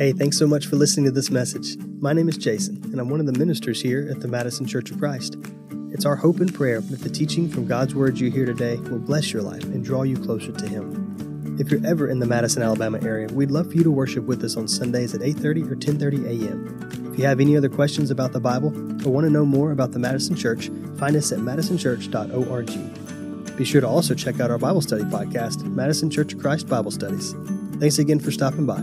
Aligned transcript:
Hey, 0.00 0.12
thanks 0.12 0.38
so 0.38 0.46
much 0.46 0.64
for 0.64 0.76
listening 0.76 1.04
to 1.04 1.10
this 1.10 1.30
message. 1.30 1.76
My 2.00 2.14
name 2.14 2.30
is 2.30 2.38
Jason, 2.38 2.80
and 2.84 2.98
I'm 2.98 3.10
one 3.10 3.20
of 3.20 3.26
the 3.26 3.38
ministers 3.38 3.82
here 3.82 4.08
at 4.10 4.20
the 4.20 4.28
Madison 4.28 4.64
Church 4.64 4.90
of 4.90 4.98
Christ. 4.98 5.36
It's 5.92 6.06
our 6.06 6.16
hope 6.16 6.40
and 6.40 6.54
prayer 6.54 6.80
that 6.80 7.00
the 7.00 7.10
teaching 7.10 7.50
from 7.50 7.66
God's 7.66 7.94
Word 7.94 8.18
you 8.18 8.30
hear 8.30 8.46
today 8.46 8.76
will 8.76 8.98
bless 8.98 9.30
your 9.30 9.42
life 9.42 9.62
and 9.62 9.84
draw 9.84 10.04
you 10.04 10.16
closer 10.16 10.52
to 10.52 10.66
Him. 10.66 11.58
If 11.60 11.70
you're 11.70 11.86
ever 11.86 12.08
in 12.08 12.18
the 12.18 12.24
Madison, 12.24 12.62
Alabama 12.62 12.98
area, 13.02 13.28
we'd 13.30 13.50
love 13.50 13.70
for 13.70 13.76
you 13.76 13.84
to 13.84 13.90
worship 13.90 14.24
with 14.24 14.42
us 14.42 14.56
on 14.56 14.68
Sundays 14.68 15.12
at 15.12 15.20
8:30 15.20 15.70
or 15.70 15.76
10:30 15.76 16.24
a.m. 16.24 17.10
If 17.12 17.18
you 17.18 17.26
have 17.26 17.38
any 17.38 17.54
other 17.54 17.68
questions 17.68 18.10
about 18.10 18.32
the 18.32 18.40
Bible 18.40 18.68
or 19.06 19.12
want 19.12 19.26
to 19.26 19.30
know 19.30 19.44
more 19.44 19.70
about 19.70 19.92
the 19.92 19.98
Madison 19.98 20.34
Church, 20.34 20.70
find 20.96 21.14
us 21.14 21.30
at 21.30 21.40
madisonchurch.org. 21.40 23.54
Be 23.54 23.64
sure 23.66 23.82
to 23.82 23.86
also 23.86 24.14
check 24.14 24.40
out 24.40 24.50
our 24.50 24.56
Bible 24.56 24.80
study 24.80 25.04
podcast, 25.04 25.62
Madison 25.62 26.08
Church 26.08 26.32
of 26.32 26.40
Christ 26.40 26.68
Bible 26.68 26.90
Studies. 26.90 27.34
Thanks 27.78 27.98
again 27.98 28.18
for 28.18 28.30
stopping 28.30 28.64
by. 28.64 28.82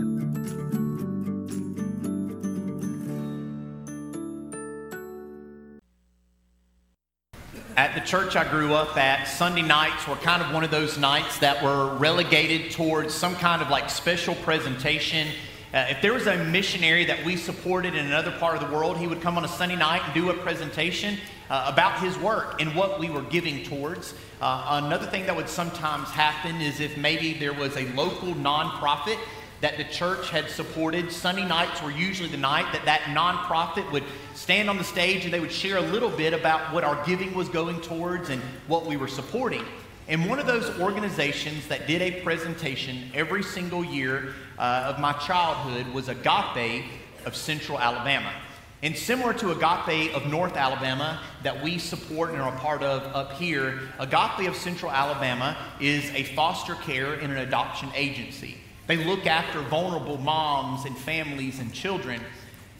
At 7.78 7.94
the 7.94 8.00
church 8.00 8.34
I 8.34 8.42
grew 8.42 8.74
up 8.74 8.96
at, 8.96 9.28
Sunday 9.28 9.62
nights 9.62 10.08
were 10.08 10.16
kind 10.16 10.42
of 10.42 10.52
one 10.52 10.64
of 10.64 10.72
those 10.72 10.98
nights 10.98 11.38
that 11.38 11.62
were 11.62 11.94
relegated 11.94 12.72
towards 12.72 13.14
some 13.14 13.36
kind 13.36 13.62
of 13.62 13.70
like 13.70 13.88
special 13.88 14.34
presentation. 14.34 15.28
Uh, 15.72 15.86
if 15.88 16.02
there 16.02 16.12
was 16.12 16.26
a 16.26 16.42
missionary 16.46 17.04
that 17.04 17.24
we 17.24 17.36
supported 17.36 17.94
in 17.94 18.04
another 18.04 18.32
part 18.32 18.60
of 18.60 18.68
the 18.68 18.76
world, 18.76 18.98
he 18.98 19.06
would 19.06 19.20
come 19.20 19.38
on 19.38 19.44
a 19.44 19.48
Sunday 19.48 19.76
night 19.76 20.02
and 20.04 20.12
do 20.12 20.28
a 20.30 20.34
presentation 20.34 21.18
uh, 21.50 21.70
about 21.72 22.00
his 22.00 22.18
work 22.18 22.60
and 22.60 22.74
what 22.74 22.98
we 22.98 23.10
were 23.10 23.22
giving 23.22 23.62
towards. 23.62 24.12
Uh, 24.40 24.80
another 24.84 25.06
thing 25.06 25.24
that 25.26 25.36
would 25.36 25.48
sometimes 25.48 26.08
happen 26.08 26.60
is 26.60 26.80
if 26.80 26.96
maybe 26.96 27.32
there 27.34 27.54
was 27.54 27.76
a 27.76 27.86
local 27.92 28.34
nonprofit 28.34 29.20
that 29.60 29.76
the 29.76 29.84
church 29.84 30.30
had 30.30 30.48
supported. 30.48 31.10
Sunday 31.10 31.46
nights 31.46 31.82
were 31.82 31.90
usually 31.90 32.28
the 32.28 32.36
night 32.36 32.72
that 32.72 32.84
that 32.84 33.00
nonprofit 33.02 33.90
would 33.92 34.04
stand 34.34 34.70
on 34.70 34.78
the 34.78 34.84
stage 34.84 35.24
and 35.24 35.34
they 35.34 35.40
would 35.40 35.52
share 35.52 35.78
a 35.78 35.82
little 35.82 36.10
bit 36.10 36.32
about 36.32 36.72
what 36.72 36.84
our 36.84 37.04
giving 37.04 37.34
was 37.34 37.48
going 37.48 37.80
towards 37.80 38.30
and 38.30 38.40
what 38.68 38.86
we 38.86 38.96
were 38.96 39.08
supporting. 39.08 39.64
And 40.06 40.28
one 40.28 40.38
of 40.38 40.46
those 40.46 40.78
organizations 40.80 41.66
that 41.68 41.86
did 41.86 42.00
a 42.00 42.22
presentation 42.22 43.10
every 43.12 43.42
single 43.42 43.84
year 43.84 44.32
uh, 44.58 44.92
of 44.94 45.00
my 45.00 45.12
childhood 45.12 45.86
was 45.92 46.08
Agape 46.08 46.84
of 47.26 47.36
Central 47.36 47.78
Alabama. 47.78 48.32
And 48.80 48.96
similar 48.96 49.34
to 49.34 49.50
Agape 49.50 50.14
of 50.14 50.26
North 50.30 50.56
Alabama 50.56 51.20
that 51.42 51.62
we 51.62 51.78
support 51.78 52.30
and 52.30 52.40
are 52.40 52.54
a 52.54 52.58
part 52.58 52.82
of 52.82 53.02
up 53.14 53.32
here, 53.32 53.80
Agape 53.98 54.48
of 54.48 54.54
Central 54.54 54.92
Alabama 54.92 55.56
is 55.80 56.08
a 56.12 56.22
foster 56.34 56.76
care 56.76 57.14
and 57.14 57.32
an 57.32 57.38
adoption 57.38 57.90
agency. 57.94 58.56
They 58.88 58.96
look 58.96 59.26
after 59.26 59.60
vulnerable 59.60 60.16
moms 60.16 60.86
and 60.86 60.96
families 60.96 61.60
and 61.60 61.72
children. 61.72 62.20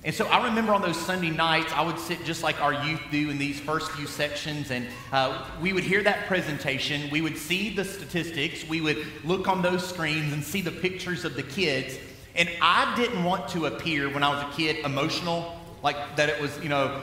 And 0.05 0.15
so 0.15 0.27
I 0.27 0.45
remember 0.45 0.73
on 0.73 0.81
those 0.81 0.99
Sunday 0.99 1.29
nights, 1.31 1.71
I 1.73 1.83
would 1.83 1.99
sit 1.99 2.25
just 2.25 2.43
like 2.43 2.61
our 2.63 2.73
youth 2.87 3.03
do 3.11 3.29
in 3.29 3.37
these 3.37 3.61
first 3.61 3.91
few 3.91 4.07
sections, 4.07 4.71
and 4.71 4.87
uh, 5.13 5.47
we 5.61 5.73
would 5.73 5.85
hear 5.85 6.03
that 6.05 6.27
presentation. 6.27 7.11
We 7.11 7.21
would 7.21 7.37
see 7.37 7.75
the 7.75 7.85
statistics. 7.85 8.67
We 8.67 8.81
would 8.81 9.05
look 9.23 9.49
on 9.49 9.61
those 9.61 9.87
screens 9.87 10.33
and 10.33 10.43
see 10.43 10.63
the 10.63 10.71
pictures 10.71 11.27
of 11.27 11.35
the 11.35 11.43
kids. 11.43 11.99
And 12.37 12.49
I 12.63 12.95
didn't 12.97 13.23
want 13.23 13.49
to 13.51 13.67
appear 13.67 14.09
when 14.09 14.23
I 14.23 14.31
was 14.35 14.43
a 14.45 14.57
kid 14.57 14.85
emotional, 14.87 15.61
like 15.83 16.17
that 16.17 16.31
it 16.31 16.41
was, 16.41 16.59
you 16.63 16.71
know, 16.71 17.03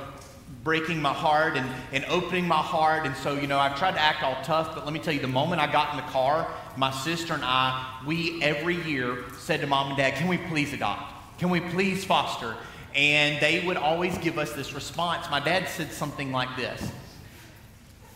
breaking 0.63 0.99
my 0.99 1.13
heart 1.13 1.57
and, 1.57 1.69
and 1.91 2.05
opening 2.05 2.47
my 2.47 2.55
heart. 2.55 3.05
And 3.05 3.15
so, 3.17 3.33
you 3.33 3.45
know, 3.45 3.59
I 3.59 3.69
tried 3.75 3.91
to 3.91 4.01
act 4.01 4.23
all 4.23 4.37
tough, 4.43 4.73
but 4.73 4.83
let 4.83 4.93
me 4.93 4.99
tell 4.99 5.13
you, 5.13 5.19
the 5.19 5.27
moment 5.27 5.61
I 5.61 5.71
got 5.71 5.91
in 5.91 5.97
the 5.97 6.11
car, 6.11 6.49
my 6.77 6.91
sister 6.91 7.33
and 7.33 7.43
I, 7.43 8.01
we 8.05 8.41
every 8.41 8.81
year 8.83 9.17
said 9.37 9.61
to 9.61 9.67
mom 9.67 9.89
and 9.89 9.97
dad, 9.97 10.15
Can 10.15 10.27
we 10.27 10.37
please 10.37 10.73
adopt? 10.73 11.39
Can 11.39 11.49
we 11.49 11.59
please 11.59 12.03
foster? 12.03 12.55
And 12.93 13.41
they 13.41 13.65
would 13.65 13.77
always 13.77 14.17
give 14.19 14.37
us 14.37 14.53
this 14.53 14.73
response. 14.73 15.29
My 15.29 15.39
dad 15.39 15.67
said 15.67 15.91
something 15.91 16.31
like 16.31 16.55
this 16.55 16.91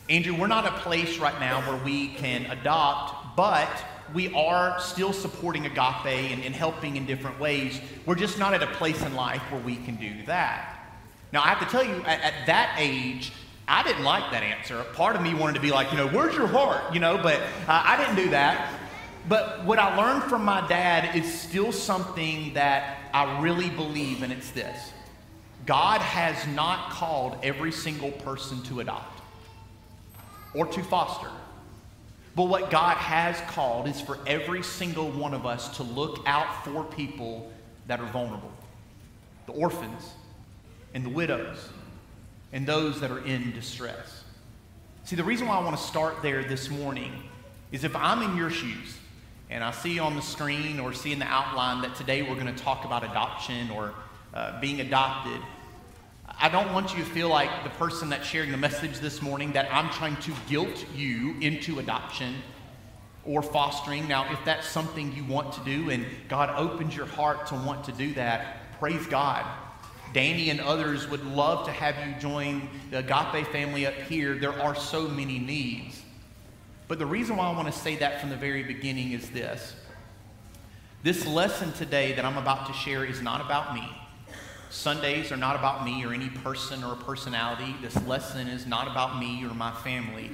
Andrew, 0.10 0.36
we're 0.36 0.48
not 0.48 0.66
a 0.66 0.72
place 0.80 1.20
right 1.20 1.40
now 1.40 1.62
where 1.62 1.84
we 1.84 2.10
can 2.10 2.46
adopt, 2.48 3.36
but 3.36 3.70
we 4.14 4.34
are 4.34 4.80
still 4.80 5.14
supporting 5.14 5.66
agape 5.66 6.32
and, 6.32 6.44
and 6.44 6.56
helping 6.56 6.96
in 6.96 7.06
different 7.06 7.40
ways. 7.40 7.80
We're 8.06 8.16
just 8.16 8.40
not 8.40 8.54
at 8.54 8.64
a 8.64 8.68
place 8.68 9.02
in 9.04 9.14
life 9.14 9.42
where 9.52 9.62
we 9.62 9.76
can 9.76 9.98
do 9.98 10.14
that. 10.26 10.76
Now, 11.32 11.44
I 11.44 11.50
have 11.50 11.60
to 11.60 11.66
tell 11.66 11.84
you, 11.84 12.02
at, 12.06 12.22
at 12.22 12.48
that 12.48 12.76
age, 12.80 13.32
I 13.70 13.84
didn't 13.84 14.04
like 14.04 14.32
that 14.32 14.42
answer. 14.42 14.84
Part 14.94 15.16
of 15.16 15.22
me 15.22 15.36
wanted 15.36 15.54
to 15.54 15.60
be 15.62 15.70
like, 15.70 15.92
you 15.92 15.98
know, 15.98 16.08
where's 16.08 16.36
your 16.36 16.48
heart? 16.48 16.92
You 16.92 17.00
know, 17.00 17.20
but 17.22 17.36
uh, 17.36 17.84
I 17.86 17.98
didn't 17.98 18.16
do 18.16 18.32
that. 18.32 18.74
But 19.28 19.64
what 19.64 19.78
I 19.78 19.96
learned 19.96 20.24
from 20.24 20.44
my 20.44 20.68
dad 20.68 21.16
is 21.16 21.32
still 21.32 21.72
something 21.72 22.56
that 22.56 22.98
I 23.14 23.40
really 23.42 23.70
believe, 23.70 24.24
and 24.24 24.34
it's 24.34 24.50
this 24.52 24.92
God 25.68 26.02
has 26.02 26.48
not 26.56 26.90
called 26.90 27.38
every 27.44 27.72
single 27.72 28.12
person 28.12 28.64
to 28.64 28.80
adopt 28.80 29.22
or 30.56 30.66
to 30.66 30.84
foster. 30.84 31.30
But 32.36 32.46
what 32.46 32.72
God 32.72 32.98
has 32.98 33.40
called 33.52 33.88
is 33.88 34.02
for 34.02 34.18
every 34.26 34.64
single 34.64 35.12
one 35.12 35.36
of 35.36 35.46
us 35.46 35.78
to 35.78 35.84
look 35.84 36.24
out 36.26 36.66
for 36.66 36.84
people 36.86 37.52
that 37.86 38.00
are 38.00 38.08
vulnerable 38.08 38.52
the 39.46 39.54
orphans 39.54 40.14
and 40.94 41.04
the 41.06 41.10
widows 41.10 41.70
and 42.52 42.66
those 42.66 43.00
that 43.02 43.12
are 43.12 43.24
in 43.26 43.52
distress. 43.52 44.24
See, 45.04 45.16
the 45.16 45.24
reason 45.24 45.48
why 45.48 45.58
I 45.58 45.64
want 45.64 45.78
to 45.78 45.84
start 45.84 46.22
there 46.22 46.44
this 46.44 46.70
morning 46.70 47.12
is 47.72 47.84
if 47.84 47.96
I'm 47.96 48.22
in 48.22 48.38
your 48.38 48.50
shoes 48.50 48.98
and 49.50 49.64
I 49.64 49.72
see 49.72 50.00
on 50.00 50.16
the 50.16 50.22
screen 50.22 50.80
or 50.80 50.94
see 50.94 51.12
in 51.12 51.20
the 51.20 51.26
outline 51.26 51.82
that 51.82 51.96
today 51.96 52.22
we're 52.22 52.36
going 52.36 52.54
to 52.54 52.64
talk 52.64 52.86
about 52.86 53.04
adoption 53.04 53.70
or 53.72 53.94
uh, 54.34 54.60
being 54.62 54.82
adopted, 54.82 55.42
I 56.40 56.50
don't 56.50 56.72
want 56.74 56.96
you 56.96 57.04
to 57.04 57.10
feel 57.10 57.30
like 57.30 57.64
the 57.64 57.70
person 57.72 58.10
that's 58.10 58.28
sharing 58.28 58.52
the 58.52 58.58
message 58.58 59.00
this 59.00 59.22
morning 59.22 59.52
that 59.54 59.68
I'm 59.72 59.90
trying 59.90 60.16
to 60.18 60.32
guilt 60.48 60.86
you 60.96 61.36
into 61.42 61.80
adoption 61.80 62.36
or 63.26 63.42
fostering. 63.42 64.08
Now, 64.08 64.32
if 64.32 64.40
that's 64.46 64.68
something 64.68 65.14
you 65.16 65.24
want 65.26 65.54
to 65.54 65.60
do 65.62 65.90
and 65.90 66.06
God 66.28 66.50
opens 66.56 66.96
your 66.96 67.06
heart 67.06 67.48
to 67.48 67.56
want 67.56 67.84
to 67.86 67.92
do 67.92 68.14
that, 68.14 68.80
praise 68.80 69.06
God. 69.08 69.46
Danny 70.14 70.50
and 70.50 70.60
others 70.60 71.08
would 71.10 71.24
love 71.26 71.66
to 71.66 71.72
have 71.72 71.96
you 72.08 72.16
join 72.20 72.68
the 72.92 73.00
Agape 73.00 73.48
family 73.48 73.86
up 73.86 73.94
here. 73.94 74.36
There 74.36 74.54
are 74.62 74.76
so 74.76 75.08
many 75.08 75.40
needs. 75.40 76.02
But 76.88 77.00
the 77.00 77.06
reason 77.06 77.38
why 77.38 77.48
I 77.48 77.56
want 77.56 77.68
to 77.68 77.80
say 77.80 77.96
that 77.98 78.20
from 78.20 78.30
the 78.30 78.36
very 78.36 78.64
beginning 78.64 79.12
is 79.12 79.30
this. 79.30 79.76
This 81.04 81.26
lesson 81.26 81.72
today 81.74 82.14
that 82.14 82.26
I'm 82.26 82.38
about 82.38 82.68
to 82.68 82.74
share 82.74 83.06
is 83.06 83.22
not 83.22 83.42
about 83.42 83.74
me. 83.74 83.88
Sundays 84.70 85.32
are 85.32 85.38
not 85.38 85.56
about 85.56 85.86
me 85.86 86.04
or 86.04 86.14
any 86.14 86.30
person 86.30 86.84
or 86.84 86.96
personality. 86.96 87.76
This 87.82 88.00
lesson 88.06 88.48
is 88.48 88.66
not 88.66 88.88
about 88.88 89.20
me 89.20 89.44
or 89.46 89.54
my 89.54 89.72
family. 89.72 90.30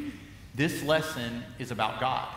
This 0.55 0.83
lesson 0.83 1.43
is 1.59 1.71
about 1.71 1.99
God 1.99 2.27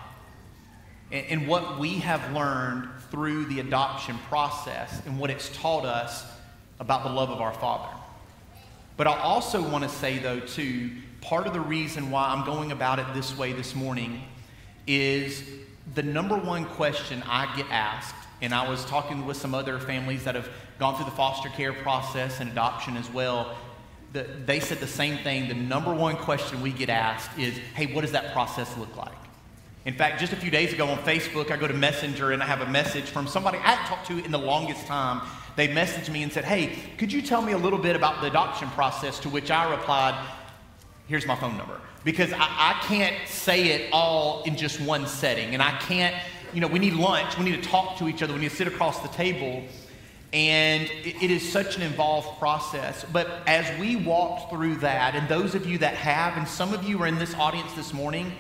and, 1.11 1.27
and 1.27 1.49
what 1.49 1.79
we 1.79 1.95
have 1.95 2.33
learned 2.33 2.89
through 3.11 3.47
the 3.47 3.61
adoption 3.61 4.19
process 4.29 5.03
and 5.07 5.19
what 5.19 5.31
it's 5.31 5.49
taught 5.57 5.85
us 5.85 6.25
about 6.81 7.05
the 7.05 7.11
love 7.11 7.31
of 7.31 7.41
our 7.41 7.53
Father. 7.53 7.89
But 8.97 9.07
I 9.07 9.19
also 9.19 9.63
want 9.63 9.85
to 9.85 9.91
say, 9.91 10.19
though, 10.19 10.41
too, 10.41 10.91
part 11.21 11.47
of 11.47 11.53
the 11.53 11.61
reason 11.61 12.11
why 12.11 12.29
I'm 12.29 12.45
going 12.45 12.73
about 12.73 12.99
it 12.99 13.07
this 13.15 13.37
way 13.37 13.53
this 13.53 13.75
morning 13.75 14.23
is 14.87 15.45
the 15.95 16.03
number 16.03 16.37
one 16.37 16.65
question 16.65 17.23
I 17.27 17.55
get 17.57 17.67
asked, 17.71 18.15
and 18.43 18.55
I 18.55 18.69
was 18.69 18.85
talking 18.85 19.27
with 19.27 19.37
some 19.37 19.55
other 19.55 19.79
families 19.79 20.25
that 20.25 20.35
have 20.35 20.49
gone 20.79 20.97
through 20.97 21.07
the 21.07 21.13
foster 21.13 21.49
care 21.51 21.73
process 21.73 22.41
and 22.41 22.51
adoption 22.51 22.97
as 22.97 23.11
well. 23.11 23.57
The, 24.13 24.27
they 24.47 24.61
said 24.61 24.79
the 24.79 24.87
same 24.87 25.19
thing. 25.19 25.49
The 25.49 25.55
number 25.55 25.93
one 25.93 26.17
question 26.17 26.61
we 26.63 26.73
get 26.73 26.89
asked 26.89 27.39
is, 27.39 27.57
hey, 27.75 27.93
what 27.93 28.03
does 28.03 28.13
that 28.13 28.33
process 28.33 28.77
look 28.79 28.97
like? 28.97 29.13
In 29.85 29.95
fact, 29.95 30.21
just 30.21 30.33
a 30.33 30.37
few 30.37 30.51
days 30.51 30.73
ago 30.73 30.87
on 30.89 30.99
Facebook, 30.99 31.51
I 31.51 31.57
go 31.57 31.69
to 31.69 31.75
Messenger 31.75 32.33
and 32.33 32.43
I 32.43 32.47
have 32.47 32.61
a 32.61 32.71
message 32.71 33.05
from 33.05 33.27
somebody 33.27 33.59
I 33.59 33.73
haven't 33.73 33.87
talked 33.87 34.07
to 34.09 34.25
in 34.25 34.31
the 34.31 34.39
longest 34.39 34.87
time 34.87 35.21
they 35.59 35.67
messaged 35.67 36.09
me 36.09 36.23
and 36.23 36.33
said, 36.33 36.45
Hey, 36.45 36.79
could 36.99 37.13
you 37.13 37.21
tell 37.21 37.43
me 37.43 37.51
a 37.51 37.59
little 37.59 37.81
bit 37.81 37.97
about 37.97 38.21
the 38.21 38.29
adoption 38.29 38.71
process? 38.71 39.19
To 39.21 39.29
which 39.29 39.51
I 39.51 39.69
replied, 39.69 40.15
Here's 41.09 41.27
my 41.27 41.35
phone 41.35 41.57
number. 41.59 41.81
Because 42.05 42.33
I, 42.33 42.39
I 42.39 42.81
can't 42.85 43.17
say 43.27 43.71
it 43.71 43.91
all 43.93 44.45
in 44.45 44.57
just 44.57 44.81
one 44.81 45.09
setting. 45.09 45.55
And 45.55 45.63
I 45.63 45.73
can't, 45.79 46.15
you 46.55 46.61
know, 46.61 46.69
we 46.69 46.79
need 46.79 46.93
lunch, 46.93 47.37
we 47.37 47.45
need 47.45 47.61
to 47.61 47.69
talk 47.69 47.99
to 47.99 48.09
each 48.09 48.23
other, 48.23 48.35
we 48.35 48.39
need 48.39 48.51
to 48.51 48.57
sit 48.57 48.69
across 48.69 49.01
the 49.01 49.09
table. 49.09 49.65
And 50.33 50.89
it, 51.05 51.31
is 51.31 51.51
such 51.51 51.77
an 51.77 51.83
involved 51.83 52.39
process. 52.39 53.05
But 53.13 53.29
as 53.49 53.81
we 53.81 53.97
walked 53.97 54.53
through 54.53 54.77
that, 54.77 55.17
and 55.17 55.29
those 55.29 55.57
of 55.57 55.67
you 55.67 55.79
that 55.79 55.95
have, 55.95 56.37
and 56.37 56.47
some 56.47 56.73
of 56.73 56.85
you 56.85 57.03
are 57.03 57.07
in 57.09 57.19
this 57.19 57.35
audience 57.35 57.73
this 57.73 57.93
morning 57.93 58.33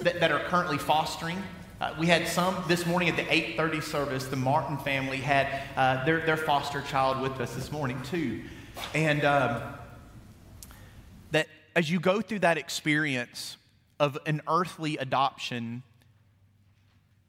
that, 0.00 0.18
that 0.18 0.32
are 0.32 0.40
currently 0.40 0.78
fostering, 0.78 1.40
uh, 1.80 1.94
we 1.98 2.06
had 2.06 2.26
some 2.26 2.56
this 2.66 2.86
morning 2.86 3.08
at 3.08 3.16
the 3.16 3.22
8:30 3.22 3.82
service. 3.82 4.26
The 4.26 4.36
Martin 4.36 4.78
family 4.78 5.18
had 5.18 5.62
uh, 5.76 6.04
their, 6.04 6.26
their 6.26 6.36
foster 6.36 6.82
child 6.82 7.20
with 7.20 7.40
us 7.40 7.54
this 7.54 7.70
morning 7.70 8.02
too, 8.02 8.42
and 8.94 9.24
um, 9.24 9.62
that 11.30 11.46
as 11.76 11.88
you 11.88 12.00
go 12.00 12.20
through 12.20 12.40
that 12.40 12.58
experience 12.58 13.56
of 14.00 14.18
an 14.26 14.42
earthly 14.48 14.96
adoption, 14.96 15.84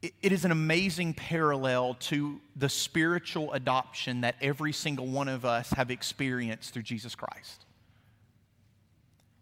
it 0.02 0.32
is 0.32 0.44
an 0.44 0.50
amazing 0.50 1.14
parallel 1.14 1.94
to 1.94 2.40
the 2.56 2.68
spiritual 2.68 3.52
adoption 3.52 4.22
that 4.22 4.34
every 4.40 4.72
single 4.72 5.06
one 5.06 5.28
of 5.28 5.44
us 5.44 5.70
have 5.70 5.90
experienced 5.90 6.72
through 6.72 6.82
Jesus 6.82 7.14
Christ. 7.14 7.66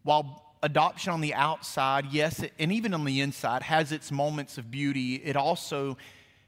While 0.03 0.48
adoption 0.63 1.13
on 1.13 1.21
the 1.21 1.35
outside, 1.35 2.07
yes, 2.11 2.45
and 2.59 2.73
even 2.73 2.95
on 2.95 3.05
the 3.05 3.21
inside, 3.21 3.63
has 3.63 3.93
its 3.93 4.11
moments 4.11 4.59
of 4.59 4.71
beauty, 4.71 5.17
it 5.17 5.37
also 5.37 5.97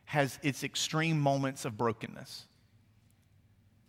has 0.07 0.39
its 0.43 0.65
extreme 0.65 1.21
moments 1.21 1.65
of 1.65 1.77
brokenness. 1.79 2.47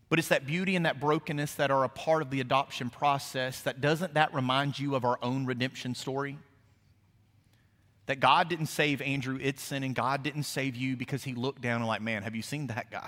But 0.10 0.20
it's 0.20 0.28
that 0.28 0.46
beauty 0.46 0.76
and 0.76 0.86
that 0.86 1.00
brokenness 1.00 1.56
that 1.56 1.72
are 1.72 1.84
a 1.86 1.90
part 1.90 2.22
of 2.22 2.30
the 2.30 2.42
adoption 2.42 2.90
process 2.90 3.62
that 3.62 3.80
doesn't 3.80 4.16
that 4.16 4.34
remind 4.34 4.78
you 4.78 4.96
of 4.96 5.06
our 5.06 5.18
own 5.22 5.46
redemption 5.46 5.96
story? 5.96 6.38
That 8.08 8.20
God 8.20 8.50
didn't 8.50 8.66
save 8.66 9.02
Andrew 9.02 9.40
Itson 9.40 9.86
and 9.86 9.96
God 9.96 10.22
didn't 10.22 10.44
save 10.44 10.76
you 10.76 10.98
because 10.98 11.24
he 11.24 11.34
looked 11.34 11.62
down 11.62 11.78
and 11.78 11.88
like, 11.88 12.02
man, 12.02 12.24
have 12.24 12.36
you 12.36 12.42
seen 12.42 12.68
that 12.68 12.92
guy? 12.92 13.08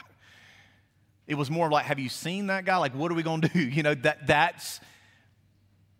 It 1.27 1.35
was 1.35 1.51
more 1.51 1.69
like, 1.69 1.85
have 1.85 1.99
you 1.99 2.09
seen 2.09 2.47
that 2.47 2.63
guy? 2.63 2.77
Like, 2.77 2.95
what 2.95 3.11
are 3.11 3.15
we 3.15 3.23
to 3.23 3.37
do? 3.37 3.59
You 3.59 3.83
know, 3.83 3.95
that, 3.95 4.25
that's 4.25 4.79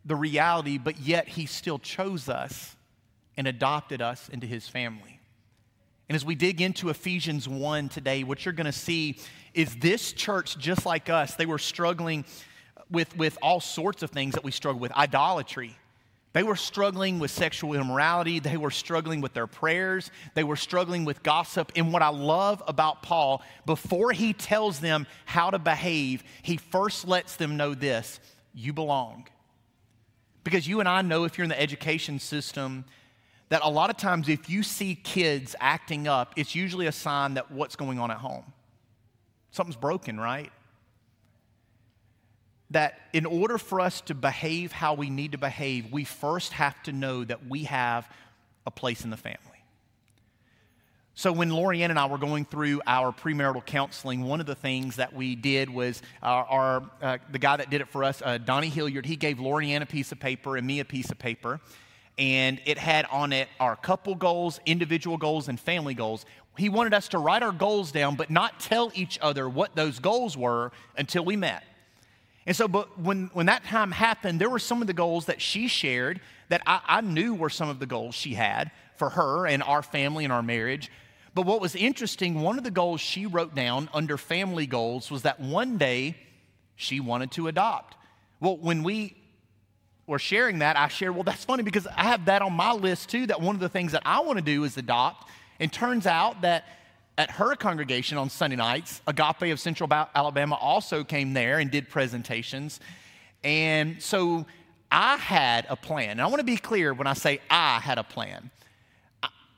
the 0.06 0.16
reality, 0.16 0.78
but 0.78 1.00
yet 1.00 1.28
he 1.28 1.46
still 1.46 1.80
chose 1.80 2.30
us 2.30 2.76
and 3.38 3.48
adopted 3.48 4.02
us 4.02 4.30
into 4.30 4.46
his 4.48 4.68
family. 4.68 5.20
And 6.10 6.16
as 6.16 6.26
we 6.26 6.36
dig 6.36 6.62
into 6.62 6.90
Ephesians 6.90 7.48
1 7.48 7.90
today, 7.90 8.24
what 8.24 8.46
you're 8.46 8.54
going 8.54 8.66
to 8.66 8.72
see 8.72 9.18
is 9.54 9.76
this 9.78 10.14
church, 10.14 10.58
just 10.58 10.86
like 10.86 11.10
us, 11.10 11.36
they 11.36 11.46
were 11.46 11.58
struggling 11.58 12.26
with, 12.92 13.16
with 13.18 13.38
all 13.42 13.60
sorts 13.60 14.04
of 14.04 14.12
things 14.12 14.36
that 14.36 14.44
we 14.44 14.52
struggle 14.52 14.80
with 14.80 14.92
idolatry. 14.92 15.78
They 16.34 16.44
were 16.44 16.56
struggling 16.56 17.20
with 17.20 17.30
sexual 17.30 17.74
immorality. 17.74 18.40
They 18.40 18.58
were 18.58 18.72
struggling 18.72 19.22
with 19.22 19.34
their 19.34 19.48
prayers. 19.48 20.10
They 20.34 20.44
were 20.44 20.56
struggling 20.56 21.06
with 21.06 21.22
gossip. 21.22 21.72
And 21.76 21.94
what 21.94 22.02
I 22.02 22.10
love 22.10 22.62
about 22.68 23.04
Paul, 23.04 23.44
before 23.66 24.12
he 24.12 24.34
tells 24.34 24.80
them 24.80 25.06
how 25.26 25.52
to 25.52 25.60
behave, 25.60 26.24
he 26.42 26.58
first 26.58 27.08
lets 27.08 27.36
them 27.36 27.56
know 27.56 27.76
this 27.76 28.20
you 28.54 28.74
belong. 28.74 29.28
Because 30.44 30.68
you 30.68 30.80
and 30.80 30.90
I 30.90 31.02
know 31.02 31.24
if 31.24 31.38
you're 31.38 31.44
in 31.44 31.50
the 31.50 31.60
education 31.60 32.20
system, 32.20 32.86
that 33.50 33.62
a 33.64 33.70
lot 33.70 33.90
of 33.90 33.98
times 33.98 34.30
if 34.30 34.50
you 34.50 34.64
see 34.64 34.96
kids 34.96 35.56
acting 35.60 36.08
up, 36.08 36.34
it's 36.36 36.56
usually 36.56 36.88
a 36.88 36.92
sign 36.92 37.36
that 37.36 37.52
what's 37.52 37.76
going 37.76 38.00
on 38.00 38.12
at 38.12 38.18
home. 38.18 38.44
Something's 39.52 39.76
broken, 39.76 40.20
right? 40.20 40.52
That 42.72 43.00
in 43.14 43.26
order 43.26 43.58
for 43.58 43.80
us 43.80 44.02
to 44.02 44.16
behave 44.16 44.72
how 44.72 44.96
we 44.96 45.10
need 45.10 45.34
to 45.34 45.38
behave, 45.38 45.92
we 45.92 46.04
first 46.04 46.54
have 46.54 46.82
to 46.84 46.92
know 46.92 47.24
that 47.24 47.48
we 47.48 47.66
have 47.66 48.10
a 48.66 48.72
place 48.72 49.04
in 49.04 49.12
the 49.12 49.18
family. 49.18 49.53
So, 51.16 51.32
when 51.32 51.52
Lorianne 51.52 51.92
and 51.92 52.00
I 52.00 52.08
were 52.08 52.18
going 52.18 52.44
through 52.44 52.82
our 52.88 53.12
premarital 53.12 53.68
counseling, 53.68 54.24
one 54.24 54.40
of 54.40 54.48
the 54.48 54.56
things 54.56 54.96
that 54.96 55.14
we 55.14 55.36
did 55.36 55.70
was 55.70 56.02
our, 56.24 56.44
our 56.46 56.84
uh, 57.04 57.18
the 57.32 57.38
guy 57.38 57.56
that 57.56 57.70
did 57.70 57.82
it 57.82 57.88
for 57.88 58.04
us, 58.04 58.20
uh, 58.26 58.40
Donnie 58.40 58.70
Hilliard, 58.70 59.06
he 59.06 59.16
gave 59.16 59.38
Lorianne 59.38 59.84
a 59.84 59.86
piece 59.86 60.12
of 60.12 60.20
paper 60.20 60.58
and 60.58 60.66
me 60.66 60.80
a 60.80 60.86
piece 60.86 61.12
of 61.12 61.20
paper, 61.20 61.62
and 62.18 62.60
it 62.66 62.80
had 62.80 63.06
on 63.12 63.32
it 63.32 63.48
our 63.60 63.76
couple 63.76 64.16
goals, 64.16 64.60
individual 64.66 65.18
goals, 65.18 65.50
and 65.50 65.60
family 65.60 65.94
goals. 65.94 66.26
He 66.58 66.68
wanted 66.68 66.96
us 66.96 67.08
to 67.10 67.20
write 67.20 67.44
our 67.44 67.52
goals 67.52 67.92
down, 67.92 68.16
but 68.16 68.32
not 68.32 68.60
tell 68.60 68.92
each 68.96 69.20
other 69.22 69.48
what 69.48 69.76
those 69.76 70.00
goals 70.00 70.36
were 70.36 70.72
until 70.98 71.24
we 71.24 71.36
met. 71.36 71.64
And 72.48 72.56
so, 72.56 72.68
but 72.68 73.00
when, 73.00 73.30
when 73.34 73.46
that 73.46 73.64
time 73.66 73.92
happened, 73.92 74.42
there 74.42 74.50
were 74.50 74.60
some 74.60 74.82
of 74.82 74.88
the 74.88 74.94
goals 74.94 75.26
that 75.26 75.42
she 75.42 75.68
shared 75.68 76.22
that 76.50 76.62
I, 76.66 76.82
I 76.88 77.02
knew 77.02 77.36
were 77.36 77.52
some 77.52 77.70
of 77.70 77.78
the 77.78 77.86
goals 77.86 78.16
she 78.16 78.34
had 78.34 78.72
for 78.98 79.12
her 79.12 79.46
and 79.46 79.62
our 79.62 79.84
family 79.84 80.24
and 80.24 80.34
our 80.34 80.44
marriage. 80.44 80.92
But 81.36 81.46
what 81.46 81.62
was 81.62 81.76
interesting, 81.76 82.42
one 82.42 82.58
of 82.58 82.64
the 82.64 82.72
goals 82.72 83.02
she 83.02 83.26
wrote 83.26 83.56
down 83.56 83.90
under 83.94 84.18
family 84.18 84.68
goals 84.68 85.10
was 85.10 85.24
that 85.24 85.40
one 85.40 85.78
day 85.78 86.16
she 86.76 87.00
wanted 87.00 87.32
to 87.32 87.48
adopt. 87.48 87.96
Well, 88.40 88.58
when 88.58 88.84
we 88.84 89.16
were 90.06 90.20
sharing 90.20 90.60
that, 90.60 90.78
I 90.78 90.90
shared, 90.90 91.16
well, 91.16 91.24
that's 91.24 91.46
funny 91.46 91.64
because 91.64 91.88
I 91.88 92.04
have 92.04 92.26
that 92.26 92.42
on 92.42 92.54
my 92.54 92.74
list 92.74 93.10
too, 93.10 93.26
that 93.28 93.42
one 93.42 93.56
of 93.56 93.62
the 93.62 93.70
things 93.70 93.94
that 93.94 94.04
I 94.06 94.20
want 94.20 94.38
to 94.38 94.44
do 94.44 94.64
is 94.64 94.78
adopt. 94.78 95.30
And 95.60 95.72
turns 95.72 96.06
out 96.06 96.42
that 96.42 96.66
at 97.18 97.32
her 97.32 97.56
congregation 97.56 98.18
on 98.18 98.30
Sunday 98.30 98.56
nights, 98.56 99.02
Agape 99.08 99.52
of 99.52 99.60
Central 99.60 99.92
Alabama 99.92 100.56
also 100.56 101.04
came 101.04 101.34
there 101.34 101.60
and 101.60 101.72
did 101.72 101.90
presentations. 101.90 102.80
And 103.44 104.02
so 104.02 104.46
I 104.92 105.18
had 105.18 105.66
a 105.70 105.76
plan. 105.76 106.12
And 106.12 106.22
I 106.22 106.28
want 106.28 106.40
to 106.40 106.46
be 106.46 106.58
clear 106.58 106.94
when 106.94 107.08
I 107.08 107.14
say 107.14 107.40
I 107.50 107.80
had 107.80 107.98
a 107.98 108.04
plan. 108.04 108.52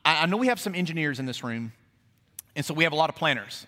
I, 0.06 0.22
I 0.22 0.26
know 0.26 0.38
we 0.38 0.46
have 0.46 0.60
some 0.60 0.74
engineers 0.74 1.18
in 1.18 1.26
this 1.26 1.42
room, 1.42 1.72
and 2.54 2.64
so 2.64 2.72
we 2.72 2.84
have 2.84 2.94
a 2.94 2.96
lot 2.96 3.10
of 3.10 3.16
planners. 3.16 3.66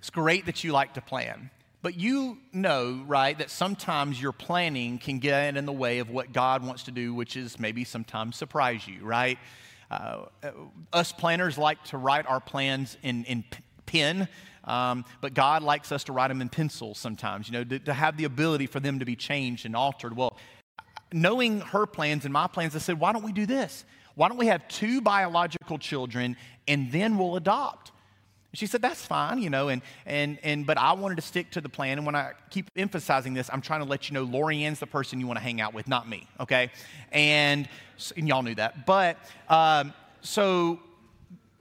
It's 0.00 0.10
great 0.10 0.44
that 0.46 0.64
you 0.64 0.72
like 0.72 0.94
to 0.94 1.00
plan. 1.00 1.50
But 1.80 1.98
you 1.98 2.38
know, 2.52 3.02
right, 3.06 3.38
that 3.38 3.50
sometimes 3.50 4.20
your 4.20 4.32
planning 4.32 4.98
can 4.98 5.18
get 5.18 5.56
in 5.56 5.64
the 5.66 5.72
way 5.72 5.98
of 5.98 6.10
what 6.10 6.32
God 6.32 6.66
wants 6.66 6.84
to 6.84 6.90
do, 6.90 7.14
which 7.14 7.36
is 7.36 7.58
maybe 7.58 7.84
sometimes 7.84 8.36
surprise 8.36 8.88
you, 8.88 9.04
right? 9.04 9.38
Uh, 9.90 10.24
us 10.92 11.12
planners 11.12 11.56
like 11.56 11.82
to 11.84 11.98
write 11.98 12.26
our 12.26 12.40
plans 12.40 12.96
in, 13.02 13.24
in 13.24 13.44
pen, 13.86 14.28
um, 14.64 15.04
but 15.20 15.34
God 15.34 15.62
likes 15.62 15.92
us 15.92 16.04
to 16.04 16.12
write 16.12 16.28
them 16.28 16.40
in 16.40 16.48
pencil 16.48 16.94
sometimes, 16.94 17.48
you 17.48 17.52
know, 17.52 17.64
to, 17.64 17.78
to 17.80 17.92
have 17.92 18.16
the 18.16 18.24
ability 18.24 18.66
for 18.66 18.80
them 18.80 18.98
to 18.98 19.04
be 19.04 19.14
changed 19.14 19.66
and 19.66 19.76
altered. 19.76 20.16
Well, 20.16 20.38
knowing 21.12 21.60
her 21.60 21.86
plans 21.86 22.24
and 22.24 22.32
my 22.32 22.46
plans, 22.46 22.74
I 22.74 22.78
said, 22.78 22.98
why 22.98 23.12
don't 23.12 23.24
we 23.24 23.32
do 23.32 23.44
this? 23.44 23.84
Why 24.14 24.28
don't 24.28 24.38
we 24.38 24.46
have 24.46 24.66
two 24.68 25.00
biological 25.00 25.78
children 25.78 26.36
and 26.68 26.90
then 26.92 27.18
we'll 27.18 27.36
adopt? 27.36 27.90
She 28.52 28.66
said, 28.66 28.82
that's 28.82 29.04
fine, 29.04 29.42
you 29.42 29.50
know, 29.50 29.68
and, 29.68 29.82
and, 30.06 30.38
and, 30.44 30.64
but 30.64 30.78
I 30.78 30.92
wanted 30.92 31.16
to 31.16 31.22
stick 31.22 31.50
to 31.52 31.60
the 31.60 31.68
plan. 31.68 31.98
And 31.98 32.06
when 32.06 32.14
I 32.14 32.32
keep 32.50 32.70
emphasizing 32.76 33.34
this, 33.34 33.50
I'm 33.52 33.60
trying 33.60 33.80
to 33.80 33.86
let 33.86 34.08
you 34.08 34.14
know 34.14 34.24
Lorianne's 34.24 34.78
the 34.78 34.86
person 34.86 35.18
you 35.18 35.26
want 35.26 35.38
to 35.38 35.42
hang 35.42 35.60
out 35.60 35.74
with, 35.74 35.88
not 35.88 36.08
me, 36.08 36.28
okay? 36.38 36.70
And, 37.10 37.68
and 38.16 38.28
y'all 38.28 38.44
knew 38.44 38.54
that. 38.54 38.86
But, 38.86 39.18
um, 39.48 39.92
so 40.20 40.78